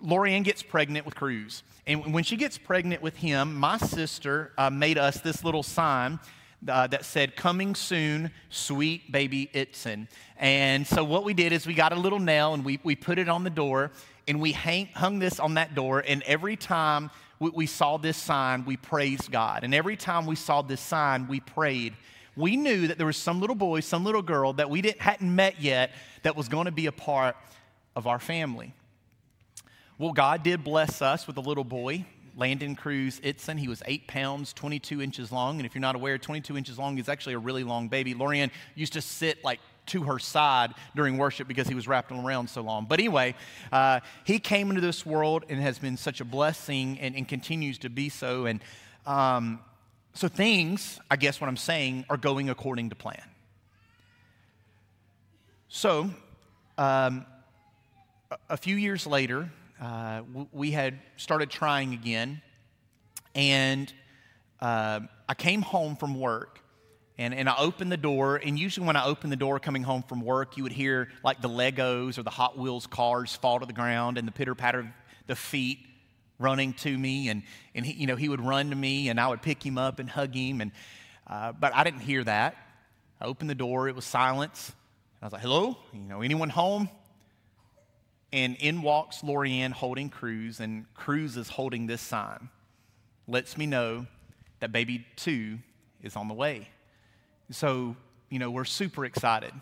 Lorianne 0.06 0.44
gets 0.44 0.62
pregnant 0.62 1.06
with 1.06 1.16
Cruz. 1.16 1.64
And 1.88 2.14
when 2.14 2.24
she 2.24 2.36
gets 2.36 2.60
pregnant 2.60 3.02
with 3.02 3.16
him, 3.16 3.56
my 3.56 3.78
sister 3.78 4.52
uh, 4.58 4.70
made 4.70 5.00
us 5.00 5.20
this 5.20 5.44
little 5.44 5.64
sign 5.64 6.20
uh, 6.68 6.88
that 6.88 7.06
said, 7.06 7.36
Coming 7.36 7.76
soon, 7.76 8.32
sweet 8.50 9.12
baby 9.12 9.50
Itson. 9.54 10.08
And 10.38 10.86
so 10.86 11.04
what 11.04 11.24
we 11.24 11.34
did 11.34 11.54
is 11.54 11.66
we 11.66 11.74
got 11.74 11.94
a 11.94 12.00
little 12.00 12.20
nail 12.20 12.54
and 12.54 12.64
we, 12.66 12.80
we 12.84 12.96
put 12.96 13.20
it 13.20 13.30
on 13.30 13.44
the 13.44 13.50
door 13.50 13.92
and 14.28 14.42
we 14.42 14.52
hang, 14.52 14.88
hung 14.94 15.20
this 15.20 15.40
on 15.40 15.56
that 15.56 15.76
door. 15.76 16.04
And 16.06 16.24
every 16.24 16.56
time 16.56 17.12
we, 17.40 17.50
we 17.50 17.66
saw 17.66 17.98
this 17.98 18.18
sign, 18.18 18.66
we 18.66 18.78
praised 18.78 19.32
God. 19.32 19.64
And 19.64 19.74
every 19.74 19.98
time 19.98 20.26
we 20.26 20.36
saw 20.36 20.62
this 20.62 20.82
sign, 20.82 21.28
we 21.28 21.40
prayed. 21.40 21.94
We 22.36 22.56
knew 22.56 22.88
that 22.88 22.98
there 22.98 23.08
was 23.08 23.18
some 23.18 23.40
little 23.40 23.56
boy, 23.56 23.82
some 23.82 24.04
little 24.04 24.22
girl 24.22 24.54
that 24.54 24.70
we 24.70 24.82
didn't, 24.82 25.02
hadn't 25.02 25.36
met 25.36 25.62
yet 25.62 25.92
that 26.24 26.36
was 26.36 26.48
going 26.48 26.66
to 26.66 26.72
be 26.72 26.88
a 26.88 26.92
part 26.92 27.36
of 27.96 28.08
our 28.08 28.20
family. 28.20 28.74
Well, 29.98 30.14
God 30.14 30.44
did 30.44 30.64
bless 30.64 31.02
us 31.02 31.28
with 31.28 31.38
a 31.38 31.42
little 31.42 31.64
boy. 31.64 32.06
Landon 32.36 32.76
Cruz 32.76 33.20
Itson. 33.22 33.60
He 33.60 33.68
was 33.68 33.84
eight 33.86 34.08
pounds, 34.08 34.54
22 34.54 35.02
inches 35.02 35.32
long. 35.32 35.58
And 35.58 35.66
if 35.66 35.76
you're 35.76 35.82
not 35.82 35.96
aware, 35.96 36.18
22 36.18 36.58
inches 36.58 36.80
long 36.80 36.98
is 36.98 37.10
actually 37.10 37.34
a 37.34 37.40
really 37.40 37.64
long 37.64 37.88
baby. 37.88 38.14
Lorianne 38.14 38.52
used 38.76 38.94
to 38.94 39.02
sit 39.02 39.44
like 39.44 39.60
to 39.88 40.04
her 40.04 40.20
side 40.20 40.74
during 40.96 41.18
worship 41.18 41.48
because 41.48 41.68
he 41.68 41.76
was 41.76 41.88
wrapped 41.88 42.12
around 42.12 42.50
so 42.50 42.62
long. 42.62 42.86
But 42.86 43.00
anyway, 43.00 43.36
uh, 43.72 44.00
he 44.24 44.40
came 44.40 44.70
into 44.70 44.82
this 44.82 45.06
world 45.06 45.46
and 45.50 45.60
has 45.60 45.78
been 45.78 45.98
such 45.98 46.22
a 46.22 46.26
blessing 46.26 47.00
and, 47.00 47.16
and 47.16 47.28
continues 47.28 47.78
to 47.80 47.90
be 47.90 48.10
so. 48.10 48.46
And 48.46 48.62
um, 49.06 49.60
so 50.14 50.28
things, 50.28 51.00
I 51.12 51.16
guess 51.16 51.42
what 51.42 51.48
I'm 51.48 51.58
saying, 51.58 52.06
are 52.10 52.18
going 52.18 52.50
according 52.50 52.90
to 52.90 52.96
plan. 52.96 53.24
So, 55.68 56.12
um, 56.78 57.26
a 58.50 58.58
few 58.58 58.76
years 58.76 59.06
later, 59.08 59.50
uh, 59.84 60.22
we 60.54 60.72
had 60.72 60.98
started 61.18 61.50
trying 61.50 61.94
again. 61.94 62.42
And 63.36 63.92
uh, 64.62 65.02
I 65.28 65.34
came 65.34 65.62
home 65.62 65.98
from 65.98 66.18
work 66.18 66.62
and, 67.18 67.34
and 67.34 67.50
I 67.50 67.58
opened 67.58 67.92
the 67.92 67.98
door. 67.98 68.38
And 68.38 68.58
usually, 68.58 68.88
when 68.88 68.96
I 68.96 69.06
opened 69.06 69.34
the 69.34 69.38
door 69.38 69.60
coming 69.60 69.84
home 69.84 70.04
from 70.04 70.22
work, 70.22 70.56
you 70.56 70.64
would 70.64 70.72
hear 70.72 71.10
like 71.22 71.42
the 71.42 71.50
Legos 71.50 72.18
or 72.18 72.24
the 72.24 72.30
Hot 72.30 72.58
Wheels 72.58 72.88
cars 72.88 73.36
fall 73.36 73.60
to 73.60 73.66
the 73.66 73.74
ground 73.74 74.18
and 74.18 74.26
the 74.26 74.32
pitter 74.32 74.56
patter 74.56 74.80
of 74.80 74.88
the 75.28 75.36
feet 75.36 75.80
running 76.40 76.74
to 76.74 76.98
me. 76.98 77.28
And, 77.28 77.44
and 77.76 77.86
he, 77.86 77.94
you 77.94 78.08
know, 78.08 78.16
he 78.16 78.30
would 78.30 78.42
run 78.42 78.70
to 78.70 78.76
me 78.78 79.10
and 79.10 79.20
I 79.20 79.28
would 79.28 79.42
pick 79.42 79.66
him 79.66 79.78
up 79.78 80.00
and 80.00 80.10
hug 80.10 80.34
him. 80.34 80.62
And, 80.62 80.72
uh, 81.28 81.52
but 81.52 81.76
I 81.76 81.84
didn't 81.84 82.02
hear 82.02 82.24
that. 82.24 82.56
I 83.20 83.26
opened 83.26 83.50
the 83.50 83.56
door, 83.56 83.90
it 83.90 83.96
was 83.96 84.06
silence. 84.06 84.72
I 85.22 85.26
was 85.26 85.34
like, 85.34 85.42
hello? 85.42 85.78
You 85.92 86.00
know, 86.00 86.22
anyone 86.22 86.50
home? 86.50 86.90
And 88.34 88.58
in 88.58 88.82
walks 88.82 89.22
Lorianne 89.22 89.72
holding 89.72 90.10
Cruz, 90.10 90.60
and 90.60 90.92
Cruz 90.96 91.38
is 91.38 91.48
holding 91.48 91.88
this 91.88 92.02
sign. 92.02 92.50
Lets 93.28 93.58
me 93.58 93.66
know 93.68 94.08
that 94.60 94.72
baby 94.72 95.06
two 95.16 95.60
is 96.02 96.16
on 96.16 96.28
the 96.28 96.34
way. 96.34 96.68
So, 97.52 97.96
you 98.30 98.40
know, 98.40 98.50
we're 98.50 98.66
super 98.66 99.06
excited. 99.06 99.54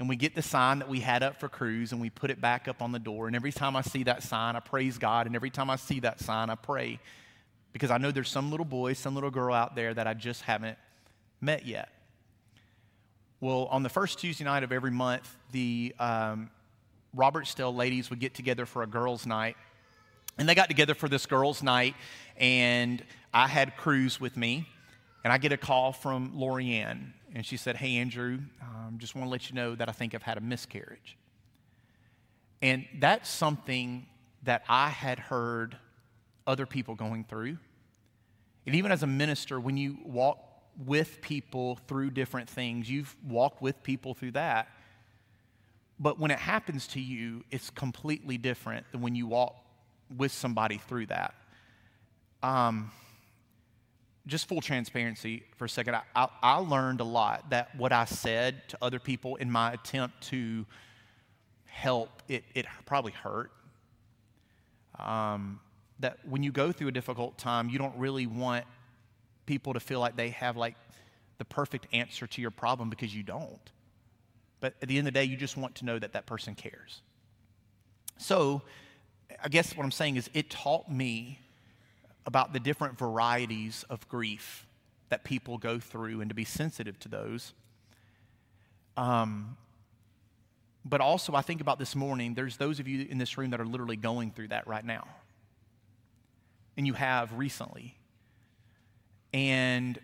and 0.00 0.08
we 0.08 0.16
get 0.16 0.34
the 0.34 0.40
sign 0.40 0.78
that 0.78 0.88
we 0.88 0.98
had 0.98 1.22
up 1.22 1.38
for 1.38 1.48
Cruz 1.50 1.92
and 1.92 2.00
we 2.00 2.08
put 2.08 2.30
it 2.30 2.40
back 2.40 2.68
up 2.68 2.80
on 2.80 2.90
the 2.90 2.98
door. 2.98 3.26
And 3.26 3.36
every 3.36 3.52
time 3.52 3.76
I 3.76 3.82
see 3.82 4.02
that 4.04 4.22
sign, 4.22 4.56
I 4.56 4.60
praise 4.60 4.96
God. 4.96 5.26
And 5.26 5.36
every 5.36 5.50
time 5.50 5.68
I 5.68 5.76
see 5.76 6.00
that 6.00 6.20
sign, 6.20 6.48
I 6.48 6.54
pray 6.54 6.98
because 7.74 7.90
I 7.90 7.98
know 7.98 8.10
there's 8.10 8.30
some 8.30 8.50
little 8.50 8.64
boy, 8.64 8.94
some 8.94 9.14
little 9.14 9.30
girl 9.30 9.54
out 9.54 9.76
there 9.76 9.92
that 9.92 10.06
I 10.06 10.14
just 10.14 10.40
haven't 10.40 10.78
met 11.38 11.66
yet. 11.66 11.90
Well, 13.42 13.66
on 13.66 13.82
the 13.82 13.90
first 13.90 14.18
Tuesday 14.18 14.44
night 14.44 14.62
of 14.62 14.72
every 14.72 14.90
month, 14.90 15.36
the 15.52 15.94
um, 15.98 16.50
Robertsdale 17.16 17.74
ladies 17.74 18.10
would 18.10 18.20
get 18.20 18.34
together 18.34 18.66
for 18.66 18.82
a 18.82 18.86
girls' 18.86 19.26
night. 19.26 19.56
And 20.38 20.48
they 20.48 20.54
got 20.54 20.68
together 20.68 20.94
for 20.94 21.08
this 21.08 21.26
girls' 21.26 21.62
night, 21.62 21.94
and 22.36 23.04
I 23.34 23.46
had 23.46 23.76
Cruz 23.76 24.20
with 24.20 24.36
me. 24.36 24.68
And 25.22 25.32
I 25.32 25.38
get 25.38 25.52
a 25.52 25.58
call 25.58 25.92
from 25.92 26.32
Lorianne, 26.32 27.12
and 27.34 27.44
she 27.44 27.58
said, 27.58 27.76
Hey, 27.76 27.96
Andrew, 27.96 28.38
um, 28.62 28.96
just 28.96 29.14
want 29.14 29.26
to 29.26 29.30
let 29.30 29.50
you 29.50 29.54
know 29.54 29.74
that 29.74 29.88
I 29.88 29.92
think 29.92 30.14
I've 30.14 30.22
had 30.22 30.38
a 30.38 30.40
miscarriage. 30.40 31.18
And 32.62 32.86
that's 32.98 33.28
something 33.28 34.06
that 34.44 34.62
I 34.68 34.88
had 34.88 35.18
heard 35.18 35.76
other 36.46 36.66
people 36.66 36.94
going 36.94 37.24
through. 37.24 37.58
And 38.66 38.74
even 38.74 38.92
as 38.92 39.02
a 39.02 39.06
minister, 39.06 39.60
when 39.60 39.76
you 39.76 39.98
walk 40.04 40.38
with 40.86 41.20
people 41.20 41.78
through 41.86 42.10
different 42.10 42.48
things, 42.48 42.88
you've 42.88 43.14
walked 43.26 43.60
with 43.60 43.82
people 43.82 44.14
through 44.14 44.32
that. 44.32 44.68
But 46.00 46.18
when 46.18 46.30
it 46.30 46.38
happens 46.38 46.86
to 46.88 47.00
you, 47.00 47.44
it's 47.50 47.68
completely 47.68 48.38
different 48.38 48.86
than 48.90 49.02
when 49.02 49.14
you 49.14 49.26
walk 49.26 49.54
with 50.16 50.32
somebody 50.32 50.78
through 50.78 51.06
that. 51.06 51.34
Um, 52.42 52.90
just 54.26 54.48
full 54.48 54.62
transparency 54.62 55.44
for 55.56 55.66
a 55.66 55.68
second, 55.68 55.96
I, 55.96 56.02
I, 56.16 56.28
I, 56.42 56.56
learned 56.56 57.00
a 57.00 57.04
lot 57.04 57.50
that 57.50 57.74
what 57.76 57.92
I 57.92 58.06
said 58.06 58.66
to 58.68 58.78
other 58.80 58.98
people 58.98 59.36
in 59.36 59.50
my 59.50 59.74
attempt 59.74 60.22
to 60.28 60.64
help, 61.66 62.22
it, 62.28 62.44
it 62.54 62.64
probably 62.86 63.12
hurt. 63.12 63.52
Um, 64.98 65.60
that 66.00 66.18
when 66.26 66.42
you 66.42 66.50
go 66.50 66.72
through 66.72 66.88
a 66.88 66.92
difficult 66.92 67.36
time, 67.36 67.68
you 67.68 67.78
don't 67.78 67.96
really 67.96 68.26
want 68.26 68.64
people 69.44 69.74
to 69.74 69.80
feel 69.80 70.00
like 70.00 70.16
they 70.16 70.30
have 70.30 70.56
like 70.56 70.76
the 71.36 71.44
perfect 71.44 71.86
answer 71.92 72.26
to 72.26 72.40
your 72.40 72.50
problem 72.50 72.88
because 72.88 73.14
you 73.14 73.22
don't. 73.22 73.70
But 74.60 74.74
at 74.82 74.88
the 74.88 74.98
end 74.98 75.08
of 75.08 75.14
the 75.14 75.18
day, 75.18 75.24
you 75.24 75.36
just 75.36 75.56
want 75.56 75.76
to 75.76 75.84
know 75.84 75.98
that 75.98 76.12
that 76.12 76.26
person 76.26 76.54
cares. 76.54 77.00
So, 78.18 78.62
I 79.42 79.48
guess 79.48 79.76
what 79.76 79.84
I'm 79.84 79.90
saying 79.90 80.16
is 80.16 80.28
it 80.34 80.50
taught 80.50 80.90
me 80.90 81.38
about 82.26 82.52
the 82.52 82.60
different 82.60 82.98
varieties 82.98 83.84
of 83.88 84.06
grief 84.08 84.66
that 85.08 85.24
people 85.24 85.58
go 85.58 85.78
through 85.78 86.20
and 86.20 86.28
to 86.28 86.34
be 86.34 86.44
sensitive 86.44 86.98
to 87.00 87.08
those. 87.08 87.54
Um, 88.96 89.56
but 90.84 91.00
also, 91.00 91.34
I 91.34 91.42
think 91.42 91.60
about 91.60 91.78
this 91.78 91.94
morning, 91.94 92.34
there's 92.34 92.56
those 92.56 92.80
of 92.80 92.88
you 92.88 93.06
in 93.08 93.18
this 93.18 93.36
room 93.36 93.50
that 93.50 93.60
are 93.60 93.66
literally 93.66 93.96
going 93.96 94.30
through 94.30 94.48
that 94.48 94.66
right 94.66 94.84
now. 94.84 95.06
And 96.76 96.86
you 96.86 96.94
have 96.94 97.32
recently. 97.34 97.96
And, 99.32 99.98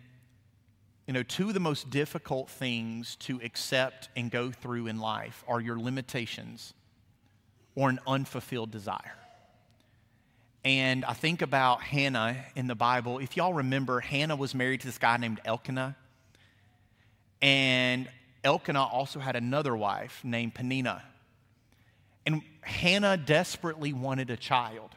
you 1.07 1.13
know, 1.13 1.23
two 1.23 1.49
of 1.49 1.55
the 1.55 1.61
most 1.61 1.89
difficult 1.91 2.51
things 2.51 3.17
to 3.17 3.41
accept 3.43 4.09
and 4.17 4.31
go 4.31 4.51
through 4.51 4.89
in 4.89 4.99
life 4.99 5.45
are 5.47 5.61
your 5.61 5.79
limitations 5.79 6.75
or 7.77 7.89
an 7.89 8.01
unfulfilled 8.07 8.73
desire. 8.73 9.17
And 10.65 11.05
I 11.05 11.13
think 11.13 11.43
about 11.43 11.81
Hannah 11.81 12.37
in 12.57 12.67
the 12.67 12.75
Bible. 12.75 13.21
If 13.21 13.37
y'all 13.37 13.55
remember, 13.55 14.01
Hannah 14.01 14.35
was 14.35 14.53
married 14.53 14.81
to 14.81 14.89
this 14.89 14.99
guy 14.99 15.17
named 15.17 15.41
Elkanah. 15.45 15.95
And 17.41 18.09
Elkanah 18.43 18.83
also 18.83 19.21
had 19.21 19.37
another 19.37 19.77
wife 19.77 20.23
named 20.25 20.55
Peninnah. 20.55 21.05
And 22.25 22.43
Hannah 22.63 23.17
desperately 23.17 23.93
wanted 23.93 24.31
a 24.31 24.37
child. 24.37 24.91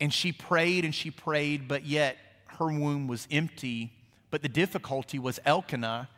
And 0.00 0.12
she 0.12 0.32
prayed 0.32 0.84
and 0.84 0.92
she 0.92 1.12
prayed, 1.12 1.68
but 1.68 1.86
yet 1.86 2.16
her 2.46 2.66
womb 2.66 3.06
was 3.06 3.28
empty. 3.30 3.92
But 4.32 4.40
the 4.40 4.48
difficulty 4.48 5.18
was 5.18 5.38
Elkanah, 5.44 6.08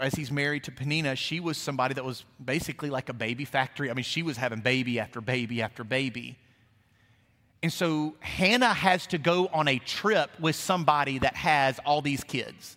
as 0.00 0.14
he's 0.14 0.32
married 0.32 0.64
to 0.64 0.72
Peninnah, 0.72 1.14
she 1.14 1.38
was 1.38 1.56
somebody 1.56 1.94
that 1.94 2.04
was 2.04 2.24
basically 2.44 2.90
like 2.90 3.08
a 3.08 3.12
baby 3.12 3.44
factory. 3.44 3.88
I 3.88 3.94
mean, 3.94 4.02
she 4.02 4.24
was 4.24 4.36
having 4.36 4.60
baby 4.60 4.98
after 4.98 5.20
baby 5.20 5.62
after 5.62 5.84
baby. 5.84 6.36
And 7.62 7.72
so 7.72 8.16
Hannah 8.18 8.74
has 8.74 9.06
to 9.08 9.18
go 9.18 9.46
on 9.52 9.68
a 9.68 9.78
trip 9.78 10.28
with 10.40 10.56
somebody 10.56 11.20
that 11.20 11.36
has 11.36 11.78
all 11.86 12.02
these 12.02 12.24
kids. 12.24 12.76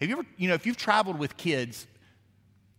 Have 0.00 0.08
you 0.08 0.16
ever, 0.16 0.26
you 0.38 0.48
know, 0.48 0.54
if 0.54 0.64
you've 0.64 0.78
traveled 0.78 1.18
with 1.18 1.36
kids, 1.36 1.86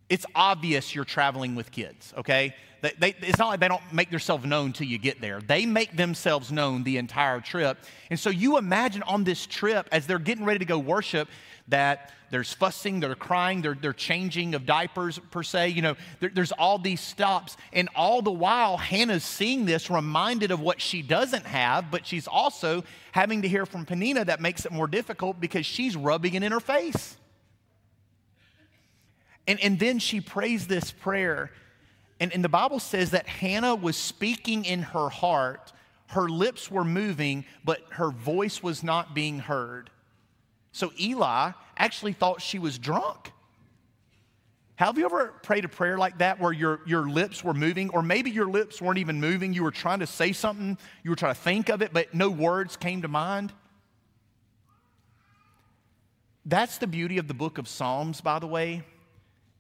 it's 0.10 0.26
obvious 0.36 0.96
you're 0.96 1.06
traveling 1.06 1.56
with 1.56 1.72
kids, 1.72 2.14
okay? 2.18 2.56
They, 2.82 2.94
they, 3.00 3.16
it's 3.22 3.40
not 3.40 3.48
like 3.48 3.60
they 3.60 3.68
don't 3.68 3.82
make 3.92 4.10
themselves 4.10 4.46
known 4.46 4.72
till 4.72 4.88
you 4.88 4.98
get 4.98 5.20
there. 5.20 5.42
They 5.42 5.66
make 5.66 5.98
themselves 5.98 6.52
known 6.52 6.84
the 6.84 6.98
entire 6.98 7.42
trip. 7.42 7.78
And 8.10 8.20
so 8.20 8.30
you 8.30 8.58
imagine 8.58 9.04
on 9.04 9.24
this 9.24 9.46
trip, 9.46 9.90
as 9.92 10.08
they're 10.08 10.20
getting 10.20 10.46
ready 10.46 10.60
to 10.60 10.66
go 10.66 10.78
worship, 10.78 11.28
that 11.70 12.14
there's 12.30 12.54
fussing, 12.54 13.00
they're 13.00 13.16
crying, 13.16 13.62
they're, 13.62 13.78
they're 13.80 13.94
changing 13.94 14.54
of 14.54 14.66
diapers, 14.66 15.20
per 15.32 15.44
se. 15.44 15.70
You 15.70 15.82
know, 15.82 15.96
there, 16.20 16.30
there's 16.34 16.52
all 16.52 16.78
these 16.78 17.02
stops. 17.02 17.58
And 17.74 17.90
all 17.96 18.22
the 18.22 18.32
while, 18.32 18.78
Hannah's 18.78 19.24
seeing 19.24 19.66
this, 19.66 19.90
reminded 19.90 20.52
of 20.52 20.60
what 20.60 20.80
she 20.80 21.02
doesn't 21.02 21.46
have, 21.46 21.90
but 21.90 22.06
she's 22.06 22.28
also 22.28 22.84
having 23.12 23.42
to 23.42 23.48
hear 23.48 23.66
from 23.66 23.86
Peninnah 23.86 24.26
that 24.26 24.40
makes 24.40 24.66
it 24.66 24.72
more 24.72 24.88
difficult 24.88 25.40
because 25.42 25.66
she's 25.66 25.98
rubbing 25.98 26.36
it 26.36 26.44
in 26.44 26.52
her 26.52 26.60
face. 26.60 27.18
And, 29.48 29.60
and 29.62 29.80
then 29.80 30.00
she 30.00 30.22
prays 30.22 30.68
this 30.68 30.92
prayer. 30.92 31.52
And, 32.20 32.34
and 32.34 32.44
the 32.44 32.50
Bible 32.50 32.80
says 32.80 33.12
that 33.12 33.28
Hannah 33.28 33.76
was 33.76 33.96
speaking 33.96 34.66
in 34.66 34.82
her 34.82 35.10
heart. 35.10 35.72
Her 36.08 36.28
lips 36.28 36.70
were 36.70 36.84
moving, 36.84 37.46
but 37.64 37.80
her 37.92 38.12
voice 38.12 38.62
was 38.62 38.84
not 38.84 39.16
being 39.16 39.40
heard. 39.40 39.90
So 40.72 40.92
Eli 41.00 41.52
actually 41.78 42.14
thought 42.14 42.42
she 42.42 42.60
was 42.60 42.78
drunk. 42.78 43.32
Have 44.76 45.00
you 45.00 45.06
ever 45.06 45.34
prayed 45.42 45.66
a 45.66 45.68
prayer 45.70 45.98
like 45.98 46.20
that 46.20 46.40
where 46.40 46.52
your, 46.52 46.82
your 46.86 47.10
lips 47.10 47.44
were 47.44 47.56
moving, 47.56 47.90
or 47.90 48.04
maybe 48.04 48.30
your 48.30 48.46
lips 48.46 48.80
weren't 48.80 49.00
even 49.00 49.20
moving? 49.20 49.54
You 49.54 49.64
were 49.64 49.72
trying 49.72 50.02
to 50.02 50.08
say 50.08 50.34
something, 50.34 50.78
you 51.04 51.10
were 51.10 51.16
trying 51.16 51.34
to 51.34 51.42
think 51.42 51.70
of 51.70 51.82
it, 51.82 51.94
but 51.94 52.14
no 52.14 52.30
words 52.30 52.78
came 52.78 53.02
to 53.02 53.08
mind? 53.08 53.52
That's 56.46 56.78
the 56.78 56.86
beauty 56.86 57.18
of 57.18 57.28
the 57.28 57.34
book 57.34 57.58
of 57.58 57.68
Psalms, 57.68 58.22
by 58.22 58.38
the 58.38 58.46
way. 58.46 58.84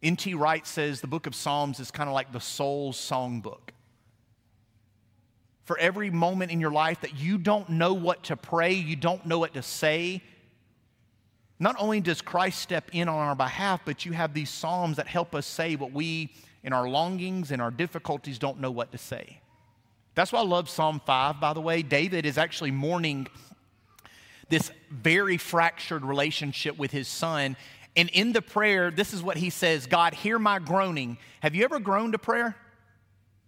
N.T. 0.03 0.33
Wright 0.35 0.65
says 0.65 1.01
the 1.01 1.07
book 1.07 1.27
of 1.27 1.33
Psalms 1.33 1.79
is 1.79 1.91
kind 1.91 2.07
of 2.07 2.13
like 2.13 2.31
the 2.31 2.39
soul's 2.39 2.97
songbook. 2.97 3.69
For 5.63 5.77
every 5.79 6.09
moment 6.09 6.51
in 6.51 6.61
your 6.61 6.71
life 6.71 7.01
that 7.01 7.15
you 7.15 7.37
don't 7.37 7.69
know 7.69 7.93
what 7.93 8.23
to 8.25 8.37
pray, 8.37 8.73
you 8.73 8.95
don't 8.95 9.25
know 9.25 9.39
what 9.39 9.53
to 9.55 9.61
say, 9.61 10.21
not 11.59 11.75
only 11.79 11.99
does 11.99 12.21
Christ 12.21 12.59
step 12.59 12.91
in 12.93 13.09
on 13.09 13.15
our 13.15 13.35
behalf, 13.35 13.81
but 13.83 14.05
you 14.05 14.11
have 14.11 14.33
these 14.33 14.49
Psalms 14.49 14.97
that 14.97 15.07
help 15.07 15.33
us 15.33 15.45
say 15.45 15.75
what 15.75 15.91
we, 15.91 16.31
in 16.63 16.71
our 16.71 16.87
longings 16.87 17.51
and 17.51 17.61
our 17.61 17.71
difficulties, 17.71 18.37
don't 18.37 18.59
know 18.59 18.71
what 18.71 18.91
to 18.91 18.97
say. 18.97 19.41
That's 20.13 20.31
why 20.31 20.39
I 20.39 20.43
love 20.43 20.69
Psalm 20.69 21.01
5, 21.05 21.39
by 21.39 21.53
the 21.53 21.61
way. 21.61 21.81
David 21.81 22.25
is 22.25 22.37
actually 22.37 22.71
mourning 22.71 23.27
this 24.49 24.71
very 24.89 25.37
fractured 25.37 26.05
relationship 26.05 26.77
with 26.77 26.91
his 26.91 27.07
son. 27.07 27.57
And 27.97 28.09
in 28.11 28.31
the 28.31 28.43
prayer, 28.43 28.91
this 28.91 29.11
is 29.11 29.23
what 29.23 29.35
he 29.35 29.49
says 29.49 29.87
God, 29.87 30.13
hear 30.13 30.39
my 30.39 30.59
groaning. 30.59 31.17
Have 31.41 31.55
you 31.55 31.65
ever 31.65 31.79
groaned 31.79 32.15
a 32.15 32.19
prayer? 32.19 32.55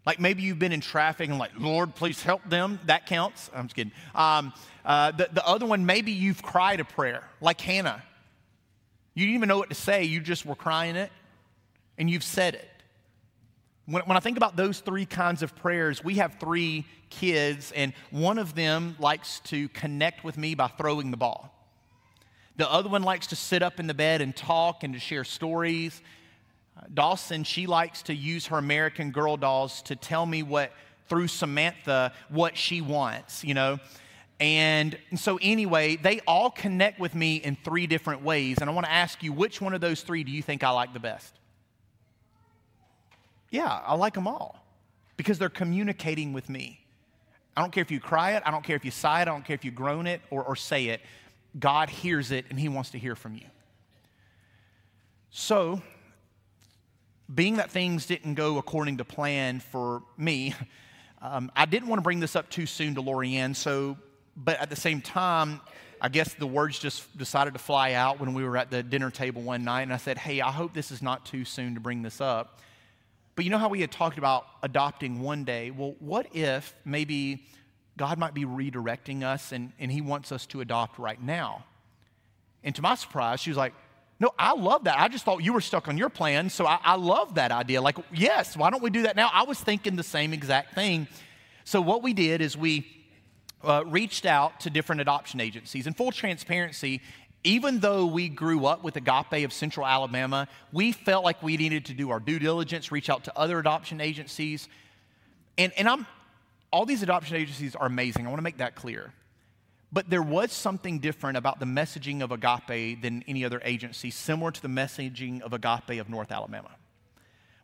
Like 0.06 0.20
maybe 0.20 0.42
you've 0.42 0.58
been 0.58 0.72
in 0.72 0.82
traffic 0.82 1.30
and 1.30 1.38
like, 1.38 1.52
Lord, 1.58 1.94
please 1.94 2.24
help 2.24 2.42
them. 2.50 2.80
That 2.86 3.06
counts. 3.06 3.52
I'm 3.54 3.68
just 3.68 3.76
kidding. 3.76 3.94
Um, 4.16 4.52
uh, 4.84 5.12
the, 5.12 5.30
the 5.32 5.46
other 5.46 5.68
one, 5.68 5.86
maybe 5.86 6.12
you've 6.12 6.42
cried 6.42 6.80
a 6.80 6.86
prayer, 6.86 7.24
like 7.42 7.62
Hannah. 7.62 8.02
You 9.14 9.26
didn't 9.26 9.36
even 9.36 9.50
know 9.50 9.60
what 9.60 9.70
to 9.70 9.76
say, 9.76 10.06
you 10.06 10.20
just 10.20 10.46
were 10.46 10.56
crying 10.56 10.96
it, 10.96 11.12
and 11.98 12.10
you've 12.10 12.24
said 12.24 12.56
it. 12.56 12.70
When, 13.86 14.02
when 14.04 14.18
I 14.18 14.20
think 14.20 14.38
about 14.38 14.56
those 14.56 14.80
three 14.80 15.06
kinds 15.06 15.44
of 15.44 15.56
prayers, 15.56 16.04
we 16.04 16.16
have 16.16 16.38
three 16.40 16.88
kids, 17.10 17.72
and 17.74 17.94
one 18.10 18.40
of 18.40 18.56
them 18.56 18.96
likes 18.98 19.42
to 19.42 19.68
connect 19.70 20.24
with 20.24 20.38
me 20.38 20.56
by 20.56 20.68
throwing 20.68 21.12
the 21.12 21.18
ball. 21.18 21.54
The 22.60 22.70
other 22.70 22.90
one 22.90 23.04
likes 23.04 23.28
to 23.28 23.38
sit 23.38 23.64
up 23.64 23.80
in 23.80 23.88
the 23.88 23.94
bed 23.94 24.20
and 24.20 24.36
talk 24.36 24.84
and 24.84 24.94
to 24.94 25.00
share 25.00 25.24
stories. 25.24 26.02
Uh, 26.76 26.82
Dawson, 26.94 27.46
she 27.46 27.68
likes 27.68 28.02
to 28.04 28.14
use 28.14 28.48
her 28.48 28.58
American 28.58 29.12
Girl 29.12 29.38
dolls 29.38 29.82
to 29.84 29.96
tell 29.96 30.26
me 30.26 30.44
what, 30.44 30.74
through 31.08 31.30
Samantha, 31.30 32.12
what 32.28 32.58
she 32.58 32.82
wants, 32.82 33.46
you 33.46 33.54
know. 33.54 33.80
And, 34.42 34.98
and 35.10 35.18
so, 35.18 35.40
anyway, 35.42 35.96
they 35.96 36.20
all 36.28 36.52
connect 36.52 37.00
with 37.00 37.16
me 37.16 37.38
in 37.38 37.56
three 37.64 37.88
different 37.88 38.24
ways. 38.24 38.58
And 38.60 38.70
I 38.70 38.74
want 38.74 38.88
to 38.88 38.92
ask 38.92 39.24
you, 39.24 39.32
which 39.32 39.62
one 39.62 39.74
of 39.74 39.80
those 39.80 40.02
three 40.02 40.26
do 40.26 40.32
you 40.34 40.42
think 40.42 40.62
I 40.62 40.72
like 40.72 40.92
the 40.92 41.00
best? 41.00 41.34
Yeah, 43.52 43.70
I 43.72 43.96
like 43.96 44.16
them 44.16 44.28
all 44.28 44.62
because 45.16 45.40
they're 45.40 45.48
communicating 45.48 46.34
with 46.34 46.50
me. 46.50 46.82
I 47.56 47.62
don't 47.62 47.72
care 47.72 47.84
if 47.84 47.90
you 47.90 48.02
cry 48.02 48.32
it, 48.32 48.44
I 48.46 48.52
don't 48.52 48.66
care 48.66 48.76
if 48.76 48.84
you 48.84 48.92
sigh 48.92 49.20
it, 49.20 49.30
I 49.30 49.32
don't 49.32 49.46
care 49.46 49.54
if 49.54 49.64
you 49.64 49.72
groan 49.72 50.08
it 50.08 50.20
or, 50.30 50.44
or 50.44 50.58
say 50.58 50.88
it. 50.88 51.00
God 51.58 51.90
hears 51.90 52.32
it 52.32 52.46
and 52.50 52.60
He 52.60 52.70
wants 52.70 52.92
to 52.92 53.00
hear 53.00 53.16
from 53.16 53.36
you. 53.36 53.46
So, 55.32 55.82
being 57.34 57.58
that 57.58 57.70
things 57.70 58.06
didn't 58.06 58.34
go 58.34 58.58
according 58.58 58.98
to 58.98 59.06
plan 59.06 59.60
for 59.60 60.02
me, 60.18 60.56
um, 61.22 61.52
I 61.56 61.66
didn't 61.66 61.88
want 61.88 62.00
to 62.00 62.04
bring 62.04 62.20
this 62.20 62.36
up 62.36 62.50
too 62.50 62.66
soon 62.66 62.96
to 62.96 63.02
Lorianne. 63.02 63.56
So, 63.56 63.98
but 64.36 64.60
at 64.60 64.70
the 64.70 64.76
same 64.76 65.02
time, 65.02 65.62
I 66.02 66.10
guess 66.10 66.34
the 66.34 66.48
words 66.48 66.80
just 66.80 67.18
decided 67.18 67.54
to 67.54 67.60
fly 67.60 67.94
out 67.94 68.20
when 68.20 68.34
we 68.34 68.44
were 68.44 68.58
at 68.58 68.72
the 68.72 68.82
dinner 68.82 69.12
table 69.12 69.42
one 69.42 69.64
night, 69.64 69.84
and 69.84 69.94
I 69.94 69.98
said, 69.98 70.18
Hey, 70.18 70.42
I 70.42 70.52
hope 70.52 70.74
this 70.74 70.92
is 70.92 71.02
not 71.02 71.26
too 71.26 71.46
soon 71.46 71.74
to 71.74 71.80
bring 71.80 72.02
this 72.02 72.22
up. 72.22 72.60
But 73.36 73.46
you 73.46 73.52
know 73.52 73.58
how 73.58 73.70
we 73.70 73.82
had 73.82 73.92
talked 73.92 74.18
about 74.18 74.46
adopting 74.64 75.22
one 75.22 75.44
day? 75.44 75.72
Well, 75.72 75.96
what 76.00 76.28
if 76.36 76.74
maybe 76.84 77.46
God 78.00 78.18
might 78.18 78.34
be 78.34 78.46
redirecting 78.46 79.24
us 79.24 79.52
and, 79.52 79.74
and 79.78 79.92
He 79.92 80.00
wants 80.00 80.32
us 80.32 80.46
to 80.48 80.62
adopt 80.62 80.98
right 80.98 81.22
now? 81.22 81.66
And 82.64 82.74
to 82.76 82.82
my 82.82 82.96
surprise, 82.96 83.42
she 83.42 83.50
was 83.50 83.58
like, 83.58 83.74
No, 84.22 84.32
I 84.40 84.54
love 84.54 84.86
that. 84.86 84.98
I 84.98 85.10
just 85.10 85.26
thought 85.26 85.44
you 85.44 85.52
were 85.52 85.62
stuck 85.62 85.90
on 85.90 85.98
your 85.98 86.10
plan, 86.10 86.50
so 86.50 86.66
I, 86.66 86.80
I 86.82 86.96
love 86.96 87.36
that 87.36 87.52
idea. 87.52 87.82
Like, 87.82 87.98
yes, 88.14 88.56
why 88.56 88.70
don't 88.70 88.82
we 88.82 88.90
do 88.90 89.02
that 89.04 89.18
now? 89.18 89.30
I 89.34 89.44
was 89.44 89.60
thinking 89.60 89.98
the 89.98 90.04
same 90.04 90.32
exact 90.34 90.74
thing. 90.74 91.08
So, 91.66 91.82
what 91.82 92.02
we 92.02 92.14
did 92.14 92.42
is 92.42 92.58
we 92.58 92.88
uh, 93.64 93.84
reached 93.86 94.26
out 94.26 94.62
to 94.62 94.70
different 94.70 95.02
adoption 95.02 95.42
agencies. 95.42 95.86
In 95.86 95.94
full 95.94 96.14
transparency, 96.14 97.02
even 97.44 97.80
though 97.80 98.06
we 98.06 98.30
grew 98.30 98.66
up 98.66 98.82
with 98.82 98.96
Agape 98.96 99.44
of 99.44 99.52
Central 99.52 99.86
Alabama, 99.86 100.48
we 100.72 100.94
felt 100.94 101.26
like 101.26 101.44
we 101.44 101.58
needed 101.58 101.86
to 101.86 101.94
do 101.94 102.12
our 102.12 102.22
due 102.22 102.40
diligence, 102.40 102.94
reach 102.94 103.10
out 103.10 103.26
to 103.26 103.38
other 103.38 103.60
adoption 103.60 104.00
agencies. 104.00 104.70
And, 105.58 105.74
and 105.78 105.88
I'm, 105.90 106.08
all 106.72 106.86
these 106.86 107.04
adoption 107.04 107.36
agencies 107.36 107.76
are 107.76 107.88
amazing. 107.88 108.26
I 108.26 108.30
want 108.30 108.40
to 108.40 108.44
make 108.44 108.58
that 108.58 108.76
clear. 108.76 109.14
But 109.92 110.10
there 110.10 110.22
was 110.22 110.52
something 110.52 111.00
different 111.00 111.38
about 111.38 111.60
the 111.60 111.66
messaging 111.66 112.22
of 112.22 112.32
Agape 112.32 113.02
than 113.02 113.24
any 113.28 113.44
other 113.44 113.60
agency, 113.64 114.12
similar 114.12 114.52
to 114.52 114.62
the 114.62 114.68
messaging 114.68 115.42
of 115.42 115.54
Agape 115.54 116.00
of 116.00 116.10
North 116.10 116.32
Alabama. 116.32 116.70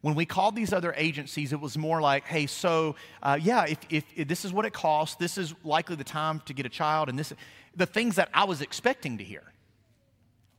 When 0.02 0.16
we 0.16 0.26
called 0.26 0.56
these 0.56 0.74
other 0.74 0.94
agencies, 0.98 1.54
it 1.54 1.60
was 1.60 1.78
more 1.78 2.02
like, 2.02 2.26
hey, 2.26 2.48
so 2.48 2.96
uh, 3.22 3.40
yeah, 3.42 3.66
if, 3.66 3.80
if, 3.90 4.04
if, 4.16 4.28
this 4.28 4.46
is 4.46 4.54
what 4.54 4.66
it 4.66 4.74
costs, 4.74 5.16
this 5.16 5.38
is 5.38 5.54
likely 5.64 5.96
the 5.96 6.04
time 6.04 6.42
to 6.46 6.54
get 6.54 6.66
a 6.66 6.70
child, 6.70 7.10
and 7.10 7.18
this, 7.18 7.34
the 7.76 7.86
things 7.86 8.16
that 8.16 8.30
I 8.34 8.44
was 8.44 8.62
expecting 8.62 9.18
to 9.20 9.24
hear. 9.24 9.44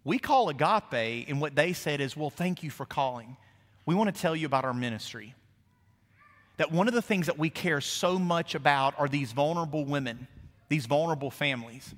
We 0.05 0.19
call 0.19 0.49
Agape, 0.49 1.29
and 1.29 1.41
what 1.41 1.57
they 1.57 1.73
said 1.73 2.01
is, 2.01 2.17
well, 2.17 2.31
thank 2.31 2.63
you 2.63 2.71
for 2.71 2.87
calling. 2.87 3.37
We 3.87 3.95
want 3.95 4.13
to 4.15 4.21
tell 4.21 4.37
you 4.37 4.47
about 4.47 4.65
our 4.65 4.75
ministry. 4.75 5.35
That 6.57 6.73
one 6.73 6.89
of 6.89 6.95
the 6.95 7.03
things 7.03 7.27
that 7.27 7.39
we 7.39 7.51
care 7.51 7.81
so 7.81 8.19
much 8.19 8.55
about 8.55 8.99
are 8.99 9.09
these 9.09 9.33
vulnerable 9.33 9.85
women, 9.85 10.27
these 10.69 10.87
vulnerable 10.87 11.31
families. 11.31 11.95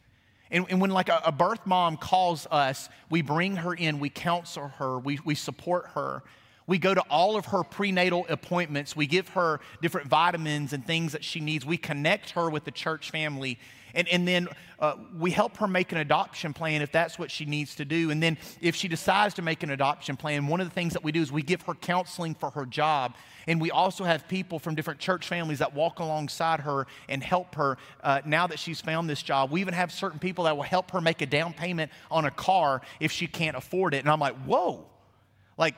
And, 0.50 0.66
and 0.70 0.80
when 0.80 0.90
like 0.90 1.08
a, 1.08 1.20
a 1.26 1.32
birth 1.32 1.66
mom 1.66 1.96
calls 1.96 2.46
us, 2.50 2.88
we 3.10 3.22
bring 3.22 3.56
her 3.56 3.74
in, 3.74 4.00
we 4.00 4.08
counsel 4.10 4.68
her, 4.78 4.98
we, 4.98 5.18
we 5.24 5.34
support 5.34 5.86
her. 5.94 6.22
We 6.66 6.76
go 6.76 6.92
to 6.92 7.00
all 7.08 7.36
of 7.36 7.46
her 7.46 7.64
prenatal 7.64 8.26
appointments. 8.28 8.94
We 8.94 9.06
give 9.06 9.28
her 9.30 9.60
different 9.80 10.08
vitamins 10.08 10.74
and 10.74 10.84
things 10.84 11.12
that 11.12 11.24
she 11.24 11.40
needs. 11.40 11.64
We 11.64 11.78
connect 11.78 12.30
her 12.30 12.50
with 12.50 12.64
the 12.64 12.70
church 12.70 13.10
family. 13.10 13.58
And, 13.94 14.08
and 14.08 14.26
then 14.26 14.48
uh, 14.78 14.94
we 15.18 15.30
help 15.30 15.56
her 15.58 15.66
make 15.66 15.92
an 15.92 15.98
adoption 15.98 16.52
plan 16.52 16.82
if 16.82 16.92
that's 16.92 17.18
what 17.18 17.30
she 17.30 17.44
needs 17.44 17.74
to 17.76 17.84
do. 17.84 18.10
And 18.10 18.22
then 18.22 18.38
if 18.60 18.76
she 18.76 18.88
decides 18.88 19.34
to 19.34 19.42
make 19.42 19.62
an 19.62 19.70
adoption 19.70 20.16
plan, 20.16 20.46
one 20.46 20.60
of 20.60 20.68
the 20.68 20.74
things 20.74 20.92
that 20.92 21.02
we 21.02 21.12
do 21.12 21.20
is 21.20 21.32
we 21.32 21.42
give 21.42 21.62
her 21.62 21.74
counseling 21.74 22.34
for 22.34 22.50
her 22.50 22.64
job. 22.66 23.14
And 23.46 23.60
we 23.60 23.70
also 23.70 24.04
have 24.04 24.28
people 24.28 24.58
from 24.58 24.74
different 24.74 25.00
church 25.00 25.26
families 25.26 25.60
that 25.60 25.74
walk 25.74 26.00
alongside 26.00 26.60
her 26.60 26.86
and 27.08 27.22
help 27.22 27.54
her 27.54 27.78
uh, 28.02 28.20
now 28.24 28.46
that 28.46 28.58
she's 28.58 28.80
found 28.80 29.08
this 29.08 29.22
job. 29.22 29.50
We 29.50 29.60
even 29.62 29.74
have 29.74 29.90
certain 29.90 30.18
people 30.18 30.44
that 30.44 30.56
will 30.56 30.64
help 30.64 30.90
her 30.90 31.00
make 31.00 31.22
a 31.22 31.26
down 31.26 31.54
payment 31.54 31.90
on 32.10 32.24
a 32.26 32.30
car 32.30 32.82
if 33.00 33.10
she 33.10 33.26
can't 33.26 33.56
afford 33.56 33.94
it. 33.94 33.98
And 33.98 34.10
I'm 34.10 34.20
like, 34.20 34.36
whoa. 34.44 34.86
Like, 35.56 35.74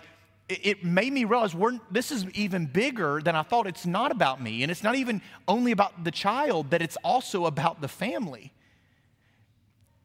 it 0.51 0.85
made 0.85 1.13
me 1.13 1.25
realize 1.25 1.55
this 1.91 2.11
is 2.11 2.27
even 2.31 2.67
bigger 2.67 3.21
than 3.23 3.37
I 3.37 3.43
thought. 3.43 3.67
It's 3.67 3.87
not 3.87 4.11
about 4.11 4.43
me, 4.43 4.63
and 4.63 4.71
it's 4.71 4.83
not 4.83 4.97
even 4.97 5.23
only 5.47 5.73
about 5.73 6.05
the 6.05 6.11
child, 6.11 6.71
that 6.71 6.83
it's 6.83 6.97
also 7.05 7.47
about 7.47 7.81
the 7.81 7.89
family. 7.89 8.53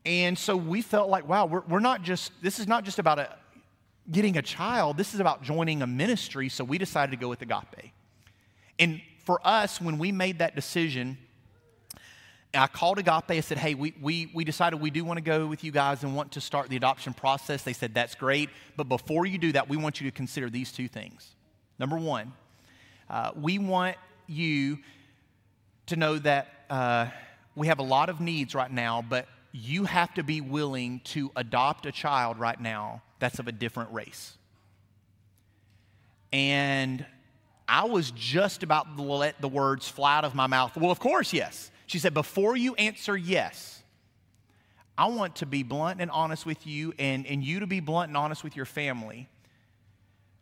And 0.06 0.38
so 0.38 0.56
we 0.56 0.82
felt 0.82 1.10
like, 1.10 1.28
wow, 1.28 1.48
we're, 1.48 1.62
we're 1.62 1.80
not 1.80 2.04
just, 2.04 2.32
this 2.42 2.60
is 2.60 2.68
not 2.68 2.84
just 2.84 3.00
about 3.00 3.18
a, 3.18 3.36
getting 4.12 4.38
a 4.38 4.42
child, 4.42 4.98
this 4.98 5.16
is 5.16 5.20
about 5.20 5.42
joining 5.42 5.82
a 5.82 5.88
ministry. 5.88 6.48
So 6.48 6.64
we 6.64 6.78
decided 6.78 7.12
to 7.12 7.18
go 7.18 7.28
with 7.28 7.42
Agape. 7.42 7.92
And 8.78 9.02
for 9.24 9.40
us, 9.44 9.82
when 9.82 9.98
we 9.98 10.12
made 10.12 10.40
that 10.40 10.56
decision, 10.56 11.18
I 12.56 12.68
called 12.68 13.00
Agape. 13.00 13.32
I 13.32 13.40
said, 13.42 13.58
hey, 13.58 13.74
we, 13.74 13.94
we, 14.02 14.32
we 14.34 14.44
decided 14.44 14.80
we 14.80 14.90
do 14.90 15.04
want 15.04 15.18
to 15.18 15.24
go 15.24 15.46
with 15.46 15.64
you 15.64 15.72
guys 15.72 16.04
and 16.04 16.16
want 16.16 16.32
to 16.34 16.42
start 16.42 16.70
the 16.70 16.76
adoption 16.76 17.14
process. 17.14 17.64
They 17.64 17.74
said, 17.74 17.94
that's 17.94 18.16
great. 18.16 18.50
But 18.76 18.90
before 18.90 19.26
you 19.26 19.38
do 19.38 19.52
that, 19.54 19.70
we 19.70 19.78
want 19.78 20.02
you 20.02 20.10
to 20.10 20.16
consider 20.16 20.50
these 20.50 20.72
two 20.72 20.88
things. 20.88 21.36
Number 21.80 21.98
one, 21.98 22.34
uh, 23.10 23.32
we 23.36 23.60
want 23.60 23.98
you 24.28 24.80
to 25.88 25.96
know 25.96 26.18
that 26.20 26.48
uh, 26.70 27.08
we 27.56 27.68
have 27.68 27.80
a 27.80 27.84
lot 27.84 28.10
of 28.10 28.20
needs 28.22 28.56
right 28.56 28.72
now, 28.72 29.04
but 29.08 29.28
you 29.52 29.86
have 29.86 30.14
to 30.16 30.24
be 30.24 30.42
willing 30.42 31.00
to 31.06 31.32
adopt 31.36 31.86
a 31.86 31.92
child 31.92 32.40
right 32.40 32.60
now 32.60 33.02
that's 33.20 33.40
of 33.40 33.48
a 33.48 33.52
different 33.52 33.94
race. 33.94 34.38
And 36.34 37.06
I 37.68 37.86
was 37.86 38.12
just 38.12 38.64
about 38.64 38.98
to 38.98 39.02
let 39.02 39.40
the 39.42 39.48
words 39.48 39.88
fly 39.88 40.18
out 40.18 40.26
of 40.26 40.36
my 40.36 40.48
mouth. 40.48 40.76
Well, 40.76 40.92
of 40.92 41.00
course, 41.00 41.34
yes. 41.34 41.72
She 41.86 42.00
said, 42.00 42.14
Before 42.14 42.56
you 42.56 42.76
answer 42.76 43.16
yes, 43.16 43.82
I 44.98 45.08
want 45.08 45.38
to 45.38 45.46
be 45.46 45.64
blunt 45.64 46.02
and 46.02 46.10
honest 46.10 46.46
with 46.46 46.66
you, 46.66 46.94
and, 46.98 47.26
and 47.28 47.44
you 47.44 47.60
to 47.60 47.68
be 47.68 47.80
blunt 47.80 48.10
and 48.10 48.18
honest 48.18 48.44
with 48.44 48.56
your 48.56 48.66
family 48.66 49.28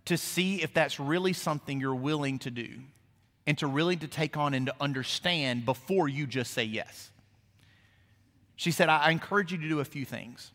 to 0.06 0.18
see 0.18 0.62
if 0.62 0.74
that's 0.74 1.00
really 1.00 1.34
something 1.34 1.80
you're 1.80 1.96
willing 1.96 2.38
to 2.40 2.52
do 2.52 2.70
and 3.48 3.58
to 3.58 3.68
really 3.68 3.96
to 3.96 4.08
take 4.08 4.38
on 4.38 4.54
and 4.54 4.68
to 4.68 4.76
understand 4.80 5.66
before 5.66 6.08
you 6.08 6.28
just 6.28 6.54
say 6.54 6.64
yes. 6.64 7.12
She 8.56 8.72
said, 8.72 8.90
I, 8.90 8.98
I 8.98 9.12
encourage 9.12 9.52
you 9.52 9.58
to 9.58 9.68
do 9.68 9.80
a 9.80 9.86
few 9.86 10.06
things. 10.06 10.52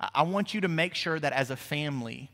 I, 0.00 0.08
I 0.16 0.22
want 0.22 0.54
you 0.54 0.62
to 0.62 0.68
make 0.68 0.94
sure 0.94 1.18
that 1.18 1.32
as 1.32 1.50
a 1.50 1.56
family, 1.56 2.30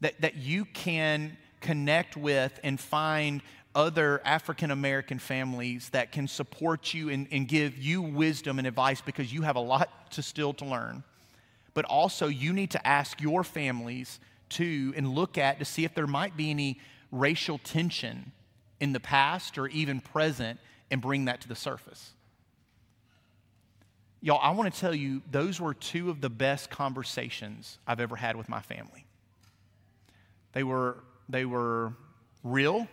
that, 0.00 0.20
that 0.20 0.36
you 0.36 0.64
can 0.66 1.36
connect 1.60 2.16
with 2.16 2.58
and 2.62 2.78
find 2.78 3.42
other 3.76 4.22
African 4.24 4.70
American 4.70 5.18
families 5.18 5.90
that 5.90 6.10
can 6.10 6.26
support 6.26 6.94
you 6.94 7.10
and, 7.10 7.28
and 7.30 7.46
give 7.46 7.76
you 7.76 8.00
wisdom 8.00 8.58
and 8.58 8.66
advice 8.66 9.02
because 9.02 9.32
you 9.32 9.42
have 9.42 9.54
a 9.54 9.60
lot 9.60 10.10
to 10.12 10.22
still 10.22 10.54
to 10.54 10.64
learn. 10.64 11.04
But 11.74 11.84
also, 11.84 12.26
you 12.26 12.54
need 12.54 12.70
to 12.70 12.84
ask 12.84 13.20
your 13.20 13.44
families 13.44 14.18
to 14.48 14.94
and 14.96 15.14
look 15.14 15.36
at 15.36 15.58
to 15.58 15.66
see 15.66 15.84
if 15.84 15.94
there 15.94 16.06
might 16.06 16.36
be 16.36 16.50
any 16.50 16.80
racial 17.12 17.58
tension 17.58 18.32
in 18.80 18.94
the 18.94 19.00
past 19.00 19.58
or 19.58 19.68
even 19.68 20.00
present 20.00 20.58
and 20.90 21.02
bring 21.02 21.26
that 21.26 21.42
to 21.42 21.48
the 21.48 21.54
surface. 21.54 22.12
Y'all, 24.22 24.40
I 24.42 24.52
want 24.52 24.72
to 24.72 24.80
tell 24.80 24.94
you, 24.94 25.20
those 25.30 25.60
were 25.60 25.74
two 25.74 26.08
of 26.08 26.22
the 26.22 26.30
best 26.30 26.70
conversations 26.70 27.78
I've 27.86 28.00
ever 28.00 28.16
had 28.16 28.36
with 28.36 28.48
my 28.48 28.60
family. 28.60 29.04
They 30.52 30.64
were, 30.64 31.04
they 31.28 31.44
were 31.44 31.92
real, 32.42 32.88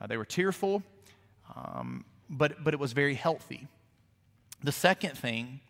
uh, 0.00 0.06
they 0.06 0.16
were 0.16 0.24
tearful, 0.24 0.82
um, 1.54 2.04
but, 2.28 2.62
but 2.62 2.74
it 2.74 2.80
was 2.80 2.92
very 2.92 3.14
healthy. 3.14 3.66
The 4.62 4.72
second 4.72 5.16
thing 5.16 5.60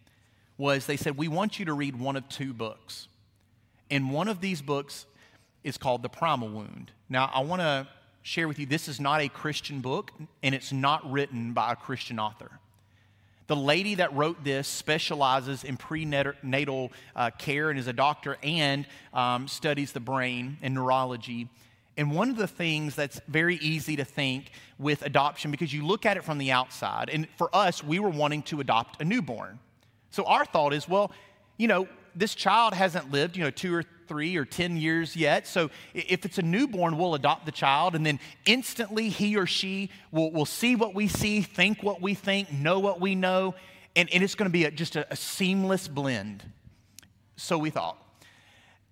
was 0.56 0.86
they 0.86 0.96
said, 0.96 1.16
We 1.16 1.28
want 1.28 1.58
you 1.58 1.66
to 1.66 1.72
read 1.72 1.96
one 1.96 2.16
of 2.16 2.28
two 2.28 2.52
books. 2.52 3.08
And 3.90 4.10
one 4.10 4.28
of 4.28 4.40
these 4.40 4.60
books 4.60 5.06
is 5.64 5.78
called 5.78 6.02
The 6.02 6.08
Primal 6.08 6.48
Wound. 6.48 6.92
Now, 7.08 7.30
I 7.32 7.40
want 7.40 7.62
to 7.62 7.88
share 8.22 8.48
with 8.48 8.58
you 8.58 8.66
this 8.66 8.88
is 8.88 9.00
not 9.00 9.20
a 9.20 9.28
Christian 9.28 9.80
book, 9.80 10.12
and 10.42 10.54
it's 10.54 10.72
not 10.72 11.10
written 11.10 11.52
by 11.52 11.72
a 11.72 11.76
Christian 11.76 12.18
author. 12.18 12.50
The 13.46 13.56
lady 13.56 13.94
that 13.94 14.14
wrote 14.14 14.44
this 14.44 14.68
specializes 14.68 15.64
in 15.64 15.78
prenatal 15.78 16.92
uh, 17.16 17.30
care 17.30 17.70
and 17.70 17.78
is 17.78 17.86
a 17.86 17.94
doctor 17.94 18.36
and 18.42 18.86
um, 19.14 19.48
studies 19.48 19.92
the 19.92 20.00
brain 20.00 20.58
and 20.60 20.74
neurology. 20.74 21.48
And 21.98 22.12
one 22.12 22.30
of 22.30 22.36
the 22.36 22.46
things 22.46 22.94
that's 22.94 23.20
very 23.26 23.56
easy 23.56 23.96
to 23.96 24.04
think 24.04 24.52
with 24.78 25.02
adoption, 25.02 25.50
because 25.50 25.74
you 25.74 25.84
look 25.84 26.06
at 26.06 26.16
it 26.16 26.22
from 26.22 26.38
the 26.38 26.52
outside, 26.52 27.10
and 27.10 27.28
for 27.36 27.54
us, 27.54 27.82
we 27.82 27.98
were 27.98 28.08
wanting 28.08 28.42
to 28.44 28.60
adopt 28.60 29.02
a 29.02 29.04
newborn. 29.04 29.58
So 30.10 30.22
our 30.24 30.44
thought 30.44 30.72
is, 30.72 30.88
well, 30.88 31.10
you 31.56 31.66
know, 31.66 31.88
this 32.14 32.36
child 32.36 32.72
hasn't 32.72 33.10
lived, 33.10 33.36
you 33.36 33.42
know, 33.42 33.50
two 33.50 33.74
or 33.74 33.82
three 34.06 34.36
or 34.36 34.44
10 34.44 34.76
years 34.76 35.16
yet. 35.16 35.48
So 35.48 35.70
if 35.92 36.24
it's 36.24 36.38
a 36.38 36.42
newborn, 36.42 36.96
we'll 36.96 37.16
adopt 37.16 37.46
the 37.46 37.52
child, 37.52 37.96
and 37.96 38.06
then 38.06 38.20
instantly 38.46 39.08
he 39.08 39.36
or 39.36 39.46
she 39.46 39.90
will, 40.12 40.30
will 40.30 40.46
see 40.46 40.76
what 40.76 40.94
we 40.94 41.08
see, 41.08 41.42
think 41.42 41.82
what 41.82 42.00
we 42.00 42.14
think, 42.14 42.52
know 42.52 42.78
what 42.78 43.00
we 43.00 43.16
know, 43.16 43.56
and, 43.96 44.08
and 44.12 44.22
it's 44.22 44.36
going 44.36 44.48
to 44.48 44.52
be 44.52 44.66
a, 44.66 44.70
just 44.70 44.94
a, 44.94 45.12
a 45.12 45.16
seamless 45.16 45.88
blend. 45.88 46.44
So 47.34 47.58
we 47.58 47.70
thought. 47.70 48.00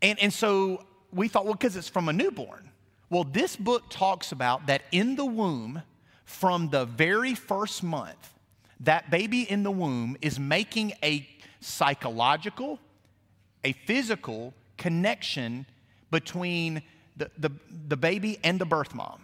And, 0.02 0.18
and 0.18 0.32
so 0.32 0.84
we 1.12 1.28
thought, 1.28 1.44
well, 1.44 1.54
because 1.54 1.76
it's 1.76 1.88
from 1.88 2.08
a 2.08 2.12
newborn. 2.12 2.70
Well, 3.08 3.24
this 3.24 3.56
book 3.56 3.84
talks 3.88 4.32
about 4.32 4.66
that 4.66 4.82
in 4.90 5.16
the 5.16 5.24
womb, 5.24 5.82
from 6.24 6.70
the 6.70 6.84
very 6.84 7.34
first 7.34 7.82
month, 7.82 8.34
that 8.80 9.10
baby 9.10 9.42
in 9.42 9.62
the 9.62 9.70
womb 9.70 10.16
is 10.20 10.40
making 10.40 10.92
a 11.02 11.26
psychological, 11.60 12.80
a 13.64 13.72
physical 13.72 14.52
connection 14.76 15.66
between 16.10 16.82
the, 17.16 17.30
the, 17.38 17.50
the 17.88 17.96
baby 17.96 18.38
and 18.42 18.58
the 18.58 18.66
birth 18.66 18.94
mom. 18.94 19.22